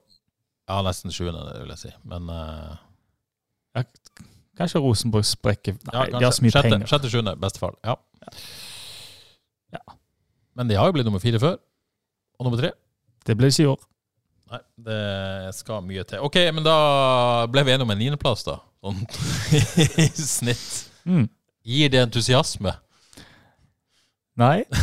[0.67, 1.91] Ja, nesten sjuende, det vil jeg si.
[2.11, 3.85] Men eh,
[4.57, 6.89] Kanskje Rosenborg sprekker Nei, ja, de har så mye sjette, penger.
[6.91, 7.73] sjette, sjuende, beste fall.
[7.87, 7.95] Ja.
[9.73, 9.81] Ja.
[10.59, 11.55] Men de har jo blitt nummer fire før.
[12.37, 12.73] Og nummer tre.
[13.25, 13.79] Det ble ikke i år.
[14.51, 16.19] Nei, det skal mye til.
[16.25, 16.75] OK, men da
[17.49, 18.59] ble vi enige om en niendeplass, da.
[18.83, 18.99] Sånn
[20.03, 20.65] i snitt.
[21.07, 21.29] Mm.
[21.63, 22.75] Gir det entusiasme?
[24.39, 24.63] Nei.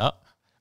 [0.00, 0.10] Ja.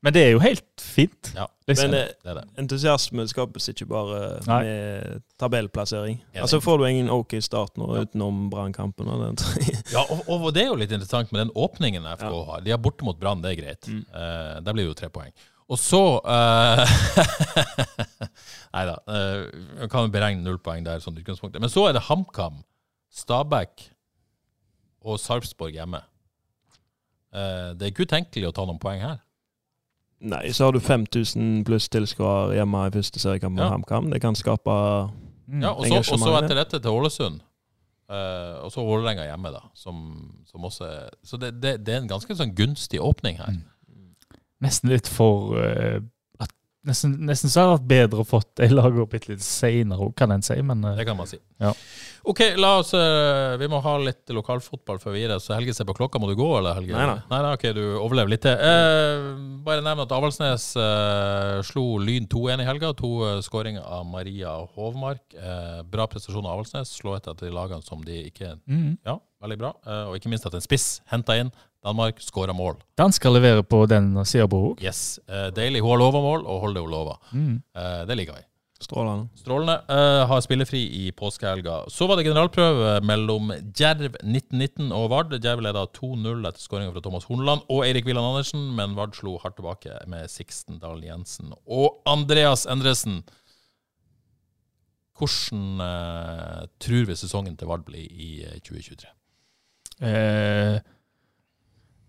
[0.04, 1.30] Men det er jo helt fint.
[1.36, 1.46] Ja.
[1.68, 1.92] Liksom.
[1.92, 2.44] Men eh, Det er det.
[2.60, 4.60] entusiasme skapes ikke bare Nei.
[4.66, 6.18] med tabellplassering.
[6.40, 8.02] Altså Får du ingen OK start nå Ja.
[8.08, 9.08] utenom Brannkampen
[9.94, 12.44] Ja, og, og det er jo litt interessant med den åpningen FK Ja.
[12.52, 12.62] har.
[12.66, 13.88] De har borte mot Brann, det er greit.
[13.88, 14.02] Mm.
[14.12, 15.32] Uh, der blir det jo tre poeng.
[15.70, 16.82] Og så uh,
[18.74, 18.98] Nei da.
[19.06, 21.62] Uh, kan jo beregne null poeng der, sånn utgangspunktet.
[21.62, 22.64] Men så er det HamKam,
[23.14, 23.88] Stabæk
[25.06, 26.02] og Sarpsborg hjemme.
[27.30, 29.22] Uh, det er ikke utenkelig å ta noen poeng her.
[30.20, 33.72] Nei, så har du 5000 pluss tilskuere hjemme i første seriekamp med Ja.
[33.78, 34.10] HamKam.
[34.12, 34.76] Det kan skape
[35.50, 35.64] Mm.
[35.64, 37.42] Ja, og så, og så etter dette til Ålesund.
[38.10, 39.64] Uh, og så Vålerenga hjemme, da.
[39.78, 39.98] Som,
[40.50, 40.90] som også
[41.26, 43.58] så det, det, det er en ganske sånn gunstig åpning her.
[44.64, 46.00] Nesten litt for uh,
[46.44, 46.52] at,
[46.88, 50.12] nesten, nesten så hadde det vært bedre å fått ei lager opp litt, litt seinere,
[50.20, 50.58] kan en si.
[50.66, 51.40] Men uh, Det kan man si.
[51.64, 51.74] Ja.
[52.30, 55.40] OK, la oss uh, Vi må ha litt lokalfotball før vi gir det.
[55.44, 56.20] Så Helge ser på klokka.
[56.22, 56.94] Må du gå, eller, Helge?
[56.96, 57.22] Nei, nei.
[57.32, 58.60] nei, nei, ok, Du overlever litt til.
[58.60, 59.30] Eh,
[59.66, 60.68] bare nevn at Avaldsnes
[61.70, 62.92] slo Lyn 2-1 i helga.
[63.00, 65.24] To uh, skåringer av Maria Hovmark.
[65.34, 66.92] Eh, bra prestasjon av Avaldsnes.
[67.00, 69.00] Slå etter av de lagene som de ikke mm.
[69.08, 69.74] Ja, veldig bra.
[70.10, 71.54] Og ikke minst at en spiss henta inn.
[71.86, 72.76] Danmark skåra mål.
[73.00, 74.84] Dansker leverer på den sida på òg.
[74.84, 75.20] Yes.
[75.28, 75.82] Eh, deilig.
[75.82, 77.20] Hun har lova mål, og holder det hun lover.
[77.32, 77.58] Mm.
[77.76, 78.46] Eh, det liker vi.
[78.80, 79.28] strålende.
[79.36, 79.76] Strålende.
[79.90, 81.90] Uh, har spillefri i påskehelga.
[81.92, 85.36] Så var det generalprøve mellom Djerv 1919 og Vard.
[85.36, 89.36] Djerv leda 2-0 etter skåringa fra Thomas Hornland og Eirik Villand Andersen, men Vard slo
[89.44, 93.20] hardt tilbake med Sixten Dahl Jensen og Andreas Endresen.
[95.20, 99.12] Hvordan uh, tror vi sesongen til Vard blir i eh, 2023?
[100.00, 100.80] Eh,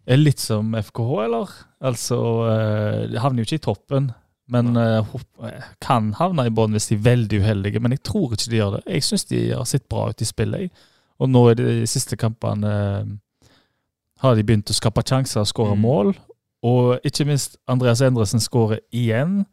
[0.07, 1.53] er litt som FKH, eller?
[1.83, 2.19] Altså,
[2.51, 4.11] eh, de havner jo ikke i toppen.
[4.51, 5.05] Men eh,
[5.47, 7.81] eh, kan havne i bånn hvis de er veldig uheldige.
[7.81, 8.83] Men jeg tror ikke de gjør det.
[8.89, 10.71] Jeg syns de har sett bra ut i spillet.
[11.21, 12.73] Og nå i de siste kampene
[14.21, 15.81] har de begynt å skape sjanser og skåre Mm.
[15.85, 16.15] mål.
[16.63, 19.47] Og ikke minst Andreas Endresen skårer igjen.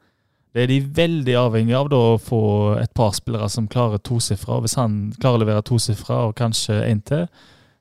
[0.53, 4.59] Det er de veldig avhengig av da, å få et par spillere som klarer tosifra.
[4.63, 7.27] Hvis han klarer å levere tosifra og kanskje én til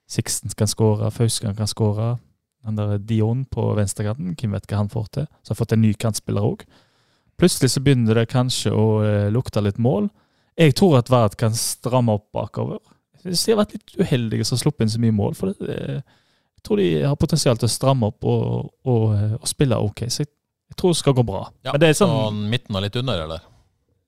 [0.09, 2.19] Sixten kan skåre, Fauskan kan skåre.
[2.67, 5.27] Han der Dion på venstrekanten, hvem vet hva han får til.
[5.43, 6.65] Så har fått en ny kantspiller òg.
[7.39, 10.09] Plutselig så begynner det kanskje å eh, lukte litt mål.
[10.57, 12.79] Jeg tror at Vard kan stramme opp bakover.
[13.21, 15.35] Jeg synes de har vært litt uheldige som har sluppet inn så mye mål.
[15.37, 16.01] for det, eh,
[16.57, 20.07] Jeg tror de har potensial til å stramme opp og, og, eh, og spille OK.
[20.09, 20.31] Så jeg,
[20.73, 21.45] jeg tror det skal gå bra.
[21.65, 23.41] Ja, Men det er sånn, Så midten og litt under, eller?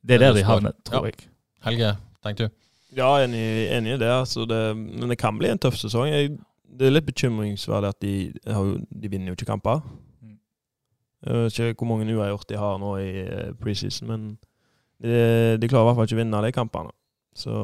[0.03, 1.13] det er der de havner, tror Ja.
[1.13, 1.29] jeg.
[1.69, 2.55] Helge, tenker du?
[2.97, 4.09] Ja, enig, enig i det.
[4.09, 4.63] Altså det.
[4.77, 6.09] Men det kan bli en tøff sesong.
[6.09, 6.39] Jeg,
[6.69, 8.13] det er litt bekymringsverdig at de,
[8.47, 9.81] har de vinner jo ikke kamper.
[10.23, 10.37] Mm.
[11.27, 14.27] Jeg vet ikke hvor mange uavgjort de har nå i eh, preseason, men
[15.03, 16.95] de, de klarer i hvert fall ikke å vinne de kampene.
[17.39, 17.55] Så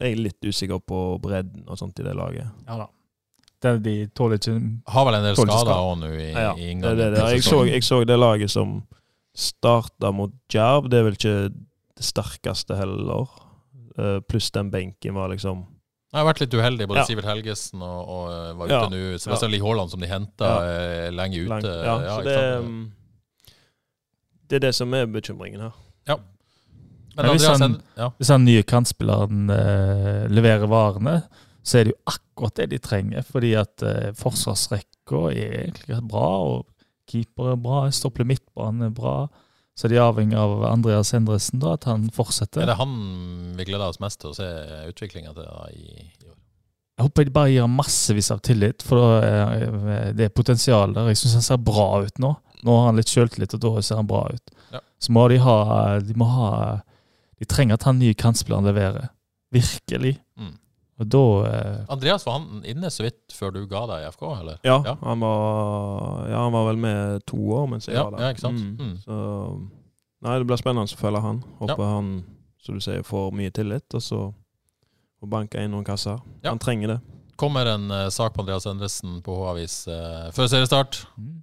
[0.00, 2.48] jeg er litt usikker på bredden og sånt i det laget.
[2.66, 2.86] Ja da.
[3.62, 4.52] Det, de tåler ikke
[4.92, 5.76] Har vel en del skader skade.
[5.80, 6.98] òg nå i, Ja, i det, inngangen.
[6.98, 7.22] det, det.
[7.32, 8.74] Jeg, så, jeg så det laget som
[9.36, 10.90] starta mot Jerv.
[10.92, 11.36] Det er vel ikke
[11.96, 13.30] det sterkeste heller.
[13.96, 15.64] Eh, pluss den benken var liksom
[16.16, 16.86] Jeg har vært litt uheldig.
[16.88, 17.04] Både Ja.
[17.10, 18.88] Sivert Helgesen og, og eh, var ute Ja.
[18.88, 19.00] nå.
[19.20, 21.10] Sebastian Lie Haaland, som de henta Ja.
[21.12, 21.48] lenge ute.
[21.52, 21.74] Lenge.
[21.84, 22.92] Ja, så det, mm,
[24.48, 25.72] det er det som er bekymringen her.
[27.16, 28.10] Men Men hvis han- ja.
[28.18, 31.22] Hvis han nye kantspilleren eh, leverer varene,
[31.64, 33.22] så er det jo akkurat det de trenger.
[33.24, 36.66] Fordi at eh, forsvarsrekka er egentlig bra, og
[37.08, 39.28] keeper er bra, stopper midtbanen er bra.
[39.76, 42.62] Så de er avhengig av Andreas Endresen, da, at han fortsetter.
[42.64, 42.94] Er det han
[43.58, 44.46] vi gleder oss mest til å se
[44.88, 46.34] utviklinga til da, i, i år?
[46.96, 51.10] Jeg håper de bare gir ham massevis av tillit, for er det er potensial der.
[51.12, 52.32] Jeg syns han ser bra ut nå.
[52.64, 54.54] Nå har han litt sjøltillit, og da ser han bra ut.
[54.72, 54.80] Ja.
[54.96, 55.56] Så må de ha
[56.00, 56.48] De må ha
[57.36, 59.10] De trenger at han nye kantspilleren leverer.
[59.52, 60.16] Virkelig.
[60.96, 64.22] Og da eh, Andreas, var han inne så vidt før du ga deg i FK,
[64.40, 64.60] eller?
[64.64, 64.94] Ja, Ja.
[65.02, 68.24] Han, var, ja han var vel med to år mens jeg Ja, var der.
[68.24, 68.62] ja, ikke sant?
[68.62, 68.78] Mm.
[68.80, 68.96] Mm.
[69.04, 69.18] Så
[70.24, 71.42] Nei, det blir spennende å følge han.
[71.60, 72.06] Håper han
[72.64, 74.20] som du sier, får mye tillit, og så
[75.20, 76.16] får banka inn noen kasser.
[76.40, 76.48] Ja.
[76.50, 76.96] Han trenger det.
[77.36, 81.02] Kommer en uh, sak på Andreas Endresen på H-avis uh, før seriestart.
[81.20, 81.34] mm.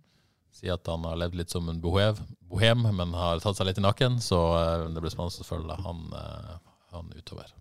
[0.58, 3.80] Sier at han har levd litt som en bohev, bohem, men har tatt seg litt
[3.80, 4.18] i nakken.
[4.26, 6.04] Så uh, det blir spennende å følge han,
[6.98, 7.54] han utover.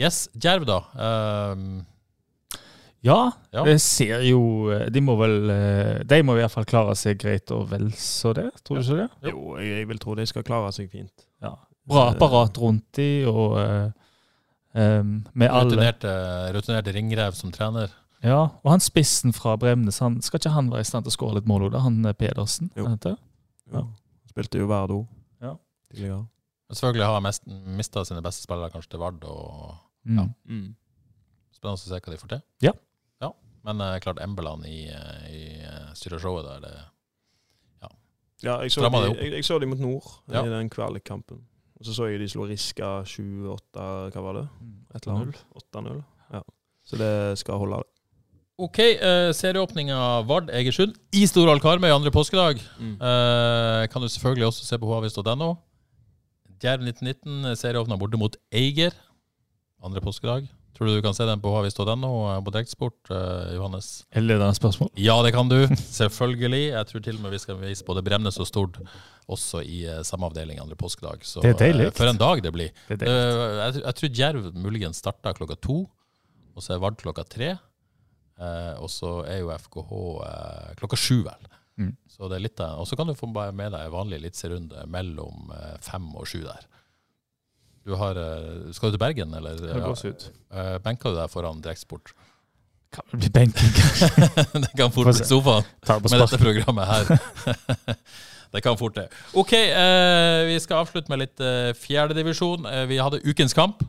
[0.00, 0.80] Yes, Djerv, da.
[1.52, 1.86] Um,
[3.02, 3.62] Ja, Ja.
[3.64, 7.48] det ser jo De må vel eh, De må i hvert fall klare seg greit
[7.56, 9.30] og vel så det, tror du ikke det?
[9.32, 9.56] Jo.
[9.56, 11.24] Jeg, vil tro de skal klare seg fint.
[11.40, 11.54] Ja.
[11.88, 13.56] Bra apparat rundt de, og
[14.76, 16.12] um, med alle rutinerte,
[16.54, 17.88] rutinerte ringrev som trener.
[18.22, 21.16] Ja, og han spissen fra Bremnes, han, skal ikke han være i stand til å
[21.16, 21.80] skåre litt mål da?
[21.86, 22.68] Han eh, Pedersen?
[22.76, 22.84] Jo.
[22.92, 23.16] Han?
[23.72, 23.86] Ja.
[24.28, 25.06] Spilte jo Verdo
[25.40, 25.56] Ja.
[25.88, 26.26] tidligere.
[26.70, 29.24] Selvfølgelig har han mista sine beste spillere kanskje til Vard.
[29.24, 30.18] og Mm.
[30.18, 30.26] Ja.
[30.48, 30.68] Mm.
[31.54, 32.42] Spennende å se hva de får til.
[32.64, 32.72] Ja.
[33.22, 33.32] ja.
[33.68, 36.78] Men uh, klart Embeland i, eh, i uh, styreshowet der, det
[38.40, 40.40] Ja, jeg så, de, jeg, jeg så de mot Nord Ja.
[40.40, 41.42] i den kvalikkampen.
[41.76, 43.82] Og så så jeg de slo Riska 7-8,
[44.14, 44.46] hva var det?
[44.94, 45.42] Et eller annet.
[45.60, 45.98] 8-0.
[46.32, 46.40] Ja.
[46.88, 47.82] Så det skal holde.
[48.60, 49.98] OK, uh, serieåpninga
[50.28, 52.60] Vard Egersund i Storhall Karmøy andre påskedag.
[52.80, 52.96] Mm.
[52.96, 55.54] Uh, kan du selvfølgelig også se på havis.no.
[56.60, 58.96] Djerv 1919 serieåpna borte mot Eiger
[59.84, 60.48] andre påskedag.
[60.76, 64.06] Tror du du kan se den på havis.no eh, på Direktsport, eh, Johannes?
[64.16, 64.90] Eller ledende spørsmål?
[64.96, 65.58] Ja, det kan du.
[65.76, 66.62] Selvfølgelig.
[66.72, 68.78] Jeg tror til og med vi skal vise både Bremnes og Stord
[69.30, 71.24] også i eh, samme avdeling andre påskedag.
[71.26, 71.86] Så Det er deilig.
[71.90, 72.70] eh, for en dag det blir.
[72.88, 73.08] Det er det.
[73.10, 75.82] Eh, jeg, jeg tror Djerv muligens starta klokka to,
[76.56, 77.52] og så er Vard klokka tre.
[78.40, 79.92] Eh, og så er jo FKH
[80.30, 81.48] eh, klokka sju, vel.
[81.80, 81.92] Mm.
[82.08, 84.86] Så det er litt av, Og så kan du få bare med deg vanlig eliteserierunde
[84.92, 86.64] mellom eh, fem og sju der.
[87.86, 89.56] Du har, eh, skal du til Bergen, eller?
[89.60, 90.26] Det går ut.
[90.52, 92.12] Eh, benker du deg foran direktsport?
[92.90, 94.08] Kan det bli benking, kanskje?
[94.64, 97.12] det kan fort bli sofaen med dette programmet her.
[98.52, 99.06] det kan fort det.
[99.38, 102.66] OK, eh, vi skal avslutte med litt eh, fjerdedivisjon.
[102.66, 103.84] Eh, vi hadde ukens kamp.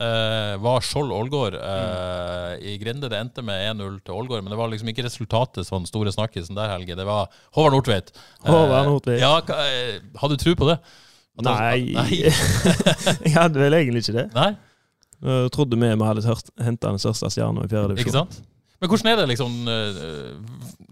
[0.00, 3.10] Eh, var Skjold-Ålgård eh, i Grinde.
[3.12, 6.58] Det endte med 1-0 til Ålgård, men det var liksom ikke resultatet sånn store snakkisen
[6.58, 6.96] der, Helge.
[6.98, 8.10] Det var Håvard Nordtveit.
[8.48, 9.20] Håvard Nordtveit.
[9.22, 10.80] Ja, eh, hadde du tro på det?
[11.46, 12.20] Nei.
[13.24, 14.28] Jeg hadde vel egentlig ikke det.
[14.36, 14.50] Nei,
[15.20, 16.24] Jeg trodde vi vi hadde
[16.64, 18.40] henta den største stjerna i fjerde ikke sant?
[18.80, 19.98] Men hvordan er det liksom eh,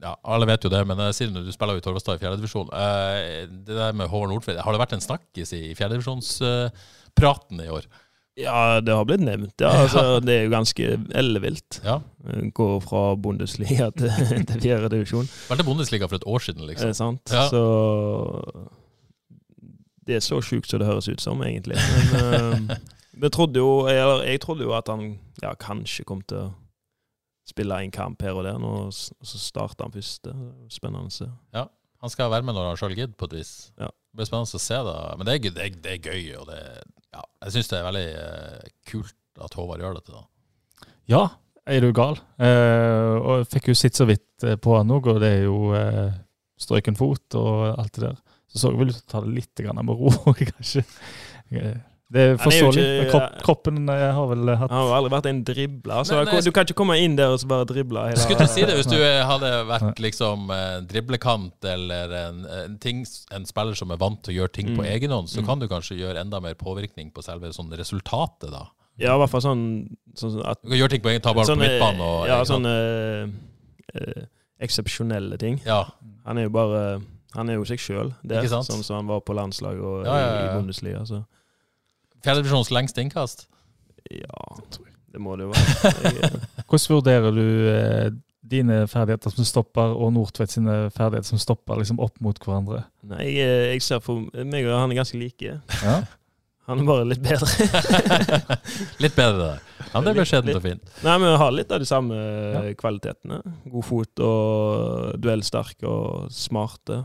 [0.02, 2.68] Ja, alle vet jo det, men det når du spiller jo i Torvastad i fjerdedivisjon.
[2.68, 7.88] divisjon det der med Håvard Nordtveit, har det vært en snakkis i fjerdedivisjonspraten i år?
[8.38, 9.56] Ja, det har blitt nevnt.
[9.58, 11.80] Ja, altså, Det er jo ganske ellevilt.
[11.84, 11.98] Ja.
[12.54, 14.12] Gå fra Bundesliga til,
[14.46, 15.26] til fjerde divisjon.
[15.48, 16.86] Vært i Bundesliga for et år siden, liksom.
[16.86, 17.34] det er sant?
[17.34, 17.48] Ja.
[17.50, 17.64] Så
[20.08, 21.76] Det er så sjukt som det høres ut som, egentlig.
[23.12, 26.52] Men uh, trodde jo, eller, jeg trodde jo at han ja, kanskje kom til å
[27.48, 28.56] spille en kamp her og der.
[28.60, 30.32] Nå, så starta han første.
[30.72, 31.28] Spennende å se.
[31.98, 33.52] Han skal være med når han sjøl gidder, på et vis.
[33.80, 33.90] Ja.
[33.90, 34.96] Det blir spennende å se, da.
[35.18, 36.60] Men det er, det er, det er gøy, og det
[37.08, 40.88] ja, Jeg syns det er veldig uh, kult at Håvard gjør dette, da.
[41.08, 41.22] Ja,
[41.68, 42.16] er du gal?
[42.40, 45.72] Uh, og jeg fikk jo sitt så vidt på han òg, og det er jo
[45.72, 46.16] uh,
[46.60, 48.18] strøken fot og alt det der.
[48.48, 50.10] Så så jeg vel ut til å ta det litt grann med ro,
[50.40, 50.84] kanskje.
[51.52, 51.76] Eh,
[52.10, 52.84] Det er forståelig.
[53.10, 56.40] Kropp, kroppen eh, har vel hatt Han har aldri vært en dribler, så Men, eh,
[56.40, 58.62] du kan ikke komme inn der og så bare drible hele Skulle til å si
[58.64, 63.02] det, hvis du eh, hadde vært liksom eh, driblekant eller en, en, ting,
[63.36, 64.88] en spiller som er vant til å gjøre ting på Mm.
[64.94, 65.46] egen hånd, så Mm.
[65.50, 68.64] kan du kanskje gjøre enda mer påvirkning på selve sånn resultatet, da.
[68.96, 69.66] Ja, i hvert fall sånn,
[70.16, 72.72] sånn at Du kan gjøre ting på egen ta ballen på midtbanen og Ja, sånne
[72.72, 73.28] øh,
[74.00, 74.24] eh,
[74.64, 75.60] eksepsjonelle ting.
[75.68, 75.84] Ja.
[76.24, 76.82] Han er jo bare
[77.36, 80.28] Han er jo seg sjøl, der, sånn som han var på landslaget og Ja, ja,
[80.28, 80.54] ja, i.
[80.56, 81.02] Bundesliga.
[81.08, 81.22] Så
[82.24, 83.46] Fjerdedivisjons lengste innkast.
[84.10, 84.46] ja,
[85.12, 85.92] det må det jo være.
[86.08, 88.08] Jeg, eh, Hvordan vurderer du eh,
[88.48, 92.82] dine ferdigheter som stopper og Nordtvedt sine ferdigheter som stopper, liksom opp mot hverandre?
[93.08, 95.58] nei, jeg, eh, jeg ser for meg og han er ganske like.
[95.84, 95.98] Ja.
[96.68, 97.48] Han er bare litt bedre.
[99.02, 99.60] Litt bedre der.
[99.88, 100.90] Ja, det ble skjedent og fint.
[101.00, 102.18] Nei, men har litt av de samme
[102.76, 103.38] kvalitetene.
[103.72, 107.00] God fot og duellsterk og smarte.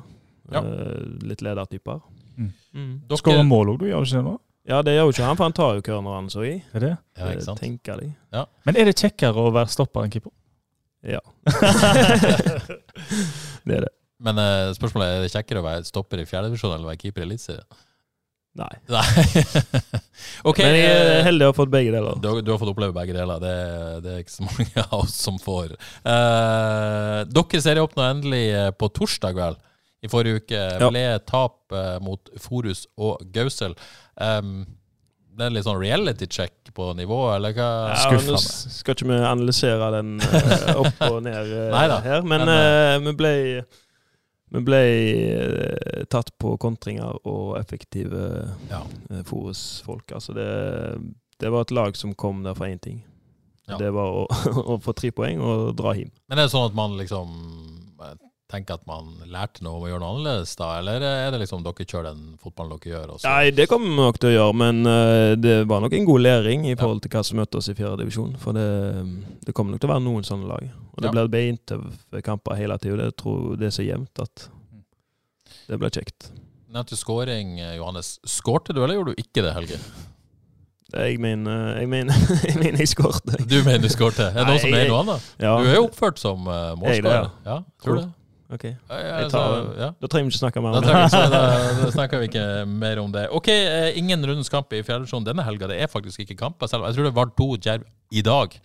[0.52, 0.60] Ja.
[0.60, 2.02] Eh, litt ledertyper.
[2.36, 2.50] Mm.
[2.76, 2.92] Mm.
[3.16, 4.36] Skårer mål òg, du gjør du ikke det nå?
[4.68, 6.54] Ja, det gjør jo ikke han, for han tar jo cornerne så i.
[6.76, 6.94] Er det?
[7.20, 7.64] Ja, ikke sant?
[7.64, 8.12] Tenker de.
[8.68, 10.32] Men er det kjekkere å være stopper enn keeper?
[11.04, 11.20] Ja.
[13.68, 13.94] det er det.
[14.24, 17.26] Men eh, spørsmålet er er det kjekkere å være stopper i fjerdedivisjon eller være keeper
[17.26, 17.84] i Eliteserien?
[18.54, 18.70] Nei.
[18.86, 19.04] Nei.
[20.50, 22.20] okay, Men jeg er eh, heldig å ha fått begge deler.
[22.22, 23.42] Du, du har fått oppleve begge deler.
[23.42, 23.56] Det,
[24.06, 25.74] det er ikke så mange av oss som får.
[26.14, 29.58] Eh, dere serieåpna endelig eh, på torsdag, vel?
[30.04, 30.92] I forrige uke Ja.
[30.92, 33.74] ble tap eh, mot Forus og Gausel.
[34.20, 34.66] Um,
[35.34, 37.70] det er litt sånn reality check på nivået, eller hva?
[37.90, 40.20] Ja, nå skal ikke vi analysere den
[40.76, 41.50] opp og ned
[42.06, 43.34] her, men, men, vi ble
[44.54, 48.22] vi ble eh, tatt på kontringer og effektive
[48.70, 48.84] Ja.
[49.10, 50.12] uh, Forus-folk.
[50.14, 50.50] Altså det,
[51.42, 53.02] det var et lag som kom der for én ting.
[53.68, 53.78] Ja.
[53.80, 54.24] Det var å,
[54.76, 56.12] å få tre poeng og dra hjem.
[56.28, 57.34] Men det er sånn at man liksom
[58.54, 60.70] eh, tenker at man lærte noe om å gjøre noe annerledes, da?
[60.80, 63.14] Eller er det liksom dere kjører den fotballen dere gjør?
[63.16, 63.26] Også?
[63.28, 66.24] Nei, det kommer vi nok til å gjøre, men uh, det var nok en god
[66.28, 68.38] læring i forhold til hva som møter oss i fjerde divisjon.
[68.42, 68.68] For det,
[69.48, 70.70] det kommer nok til å være noen sånne lag.
[70.94, 71.16] Og det Ja.
[71.18, 73.10] blir beintøffe kamper hele tida.
[73.10, 74.48] Det tror det er så jevnt at
[75.68, 76.32] det blir kjekt.
[76.74, 78.16] Nevnte til skåring, Johannes.
[78.26, 79.78] Skårte du, eller gjorde du ikke det, Helge?
[80.94, 82.14] Jeg mener jeg mener
[82.48, 83.40] jeg, mener jeg skårte.
[83.50, 84.28] Du mener du skårte?
[84.30, 85.30] Er det noen som Nei, mener noe annet?
[85.42, 85.54] Ja.
[85.58, 87.32] Du er jo oppført som Jeg målskårer.
[87.48, 88.10] Ja, tror du det?
[88.52, 89.90] Ok, Ja, ja, tar altså, ja.
[90.02, 90.94] Da trenger vi ikke snakke mer om det.
[91.34, 91.42] da,
[91.80, 93.26] da snakker vi ikke mer om det.
[93.34, 95.70] Ok, eh, ingen rundens kamp i fjerdedivisjon denne helga.
[95.72, 96.86] Det er faktisk ikke kamper selv.
[96.90, 98.60] Jeg tror det var to djerv i dag,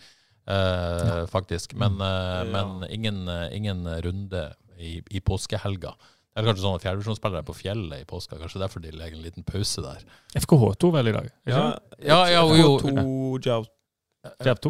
[0.51, 1.77] eh, faktisk.
[1.79, 4.45] Men, eh, men ingen, eh, ingen runde
[4.79, 5.95] i, i påskehelga.
[6.39, 8.37] Det er kanskje sånn at fjerdedivisjonsspillere er på fjellet i påska.
[8.39, 10.05] Kanskje derfor de legger en liten pause der.
[10.39, 11.31] FKH2 vel i dag?
[11.51, 11.63] Ja?
[11.99, 13.57] Ja, ja, jo, jo.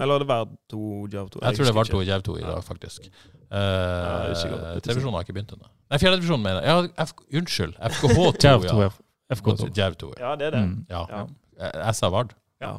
[0.01, 1.43] Eller det var to djerv 2.
[1.43, 3.11] Jeg tror det var to djerv 2 i dag, faktisk.
[3.49, 5.71] Uh, ikke Tredjedivisjonen har ikke begynt ennå.
[5.89, 6.69] Nei, fjerdedivisjonen, mener jeg.
[6.69, 7.79] Ja, F unnskyld.
[7.95, 8.91] FKH2, Jab 2, ja.
[9.33, 9.71] FK2.
[9.77, 10.25] Djerv 2, ja.
[10.25, 10.65] Ja, det er det.
[10.67, 10.77] Mm.
[10.91, 11.05] ja.
[11.13, 11.25] Ja.
[11.69, 12.35] Eh, sa Vard.
[12.63, 12.75] Ja.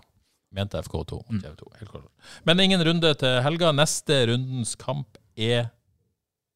[0.56, 1.24] Mente FK2.
[1.30, 1.42] Mm.
[1.44, 2.36] Djerv 2, helt klart.
[2.46, 3.72] Men ingen runde til helga.
[3.76, 5.70] Neste rundens kamp er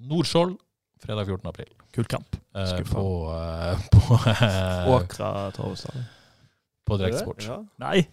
[0.03, 0.57] Nordskjold
[1.03, 1.49] fredag 14.
[1.49, 1.71] april.
[1.93, 2.37] Kul kamp.
[2.55, 6.03] Eh, på eh, på, eh, Åkra Torvestad.
[6.85, 7.45] på Direktsport.
[7.45, 7.59] Ja.
[7.83, 8.05] Nei!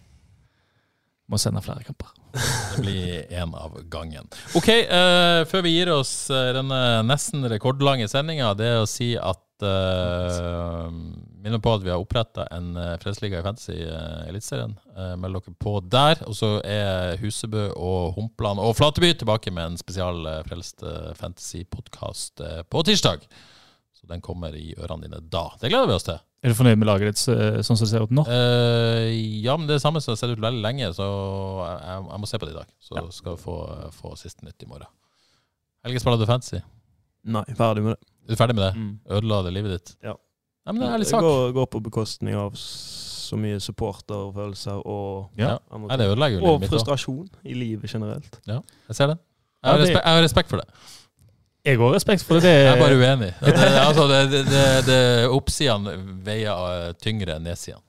[1.31, 2.11] Må sende flere kamper.
[2.31, 4.27] Det blir én av gangen.
[4.55, 9.13] Ok, uh, før vi gir oss eh, denne nesten rekordlange sendinga, det er å si
[9.19, 10.87] at uh,
[11.41, 14.75] Minner på at vi har oppretta en Fredsliga i Fantasy uh, Eliteserien.
[14.93, 16.21] Uh, meld dere på der.
[16.29, 20.85] Og så er Husebø og Humpland og Flateby tilbake med en spesial uh, Frelst
[21.17, 23.25] Fantasy-podkast på tirsdag.
[23.97, 25.47] Så den kommer i ørene dine da.
[25.57, 26.21] Det gleder vi oss til.
[26.41, 28.23] Er du fornøyd med laget ditt eh, sånn som det ser ut nå?
[28.25, 29.11] Uh,
[29.43, 32.21] ja, men det er det samme som har sett ut veldig lenge, så jeg, jeg,
[32.23, 32.71] må se på det i dag.
[32.81, 33.57] Så skal vi få,
[33.93, 34.89] få siste nytt i morgen.
[35.85, 36.61] Helge, spiller du fancy?
[37.29, 38.09] Nei, ferdig med det.
[38.25, 38.71] Er du ferdig med det?
[38.77, 38.91] Mm.
[39.17, 39.93] Ødela det livet ditt?
[40.05, 40.15] Ja.
[40.65, 41.25] Nei, men det er en ærlig Det sak.
[41.25, 45.55] går, går på bekostning av så mye supporterfølelser og Ja.
[45.71, 48.41] andre Nei, det ødelegger jo livet mitt Og frustrasjon i livet generelt.
[48.49, 48.59] Ja,
[48.89, 49.17] Jeg ser det.
[49.17, 50.67] Jeg Ja, har, det- respekt, jeg har respekt for det.
[51.65, 52.49] Jeg har respekt for det.
[52.49, 53.31] Jeg er bare uenig.
[53.39, 55.93] Det, det, altså, det, det, det, det Oppsidene
[56.25, 57.85] veier eh, tyngre enn nedsidene.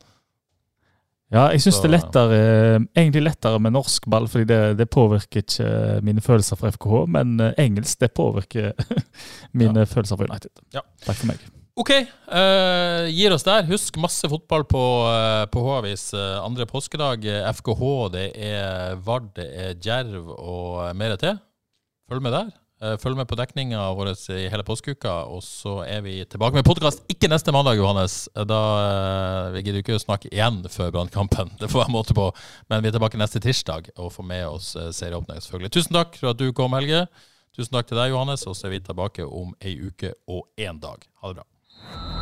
[1.33, 2.39] Ja, jeg syns det er lettere,
[2.93, 5.71] egentlig lettere med norsk ball, fordi det, det påvirker ikke
[6.05, 7.07] mine følelser for FKH.
[7.17, 8.75] Men eh, engelsk det påvirker
[9.63, 10.53] mine følelser for United.
[10.77, 10.85] Ja.
[11.07, 11.51] Takk for meg.
[11.73, 11.89] Ok,
[12.29, 13.65] uh, gir oss der.
[13.71, 17.25] Husk masse fotball på, uh, på H-avis eh, andre påskedag.
[17.25, 21.41] Eh, FKH, det er Vard, det er Djerv og eh, mer til.
[22.13, 22.53] Følg med der.
[22.83, 25.13] Eh, følg med på dekninga vår i hele påskeuka.
[25.31, 28.29] Og så er vi tilbake med podkast ikke neste mandag, Johannes.
[28.35, 32.17] Eh, Da eh, Vi gidder ikke å snakke igjen før Brannkampen, det får jeg måte
[32.19, 32.31] på.
[32.69, 35.75] Men vi er tilbake neste tirsdag og får med oss serieåpning, selvfølgelig.
[35.79, 37.07] Tusen takk for at du kom, Helge.
[37.55, 38.49] Tusen takk til deg, Johannes.
[38.51, 41.07] Og så er vi tilbake om ei uke og én dag.
[41.23, 42.22] Ha det bra.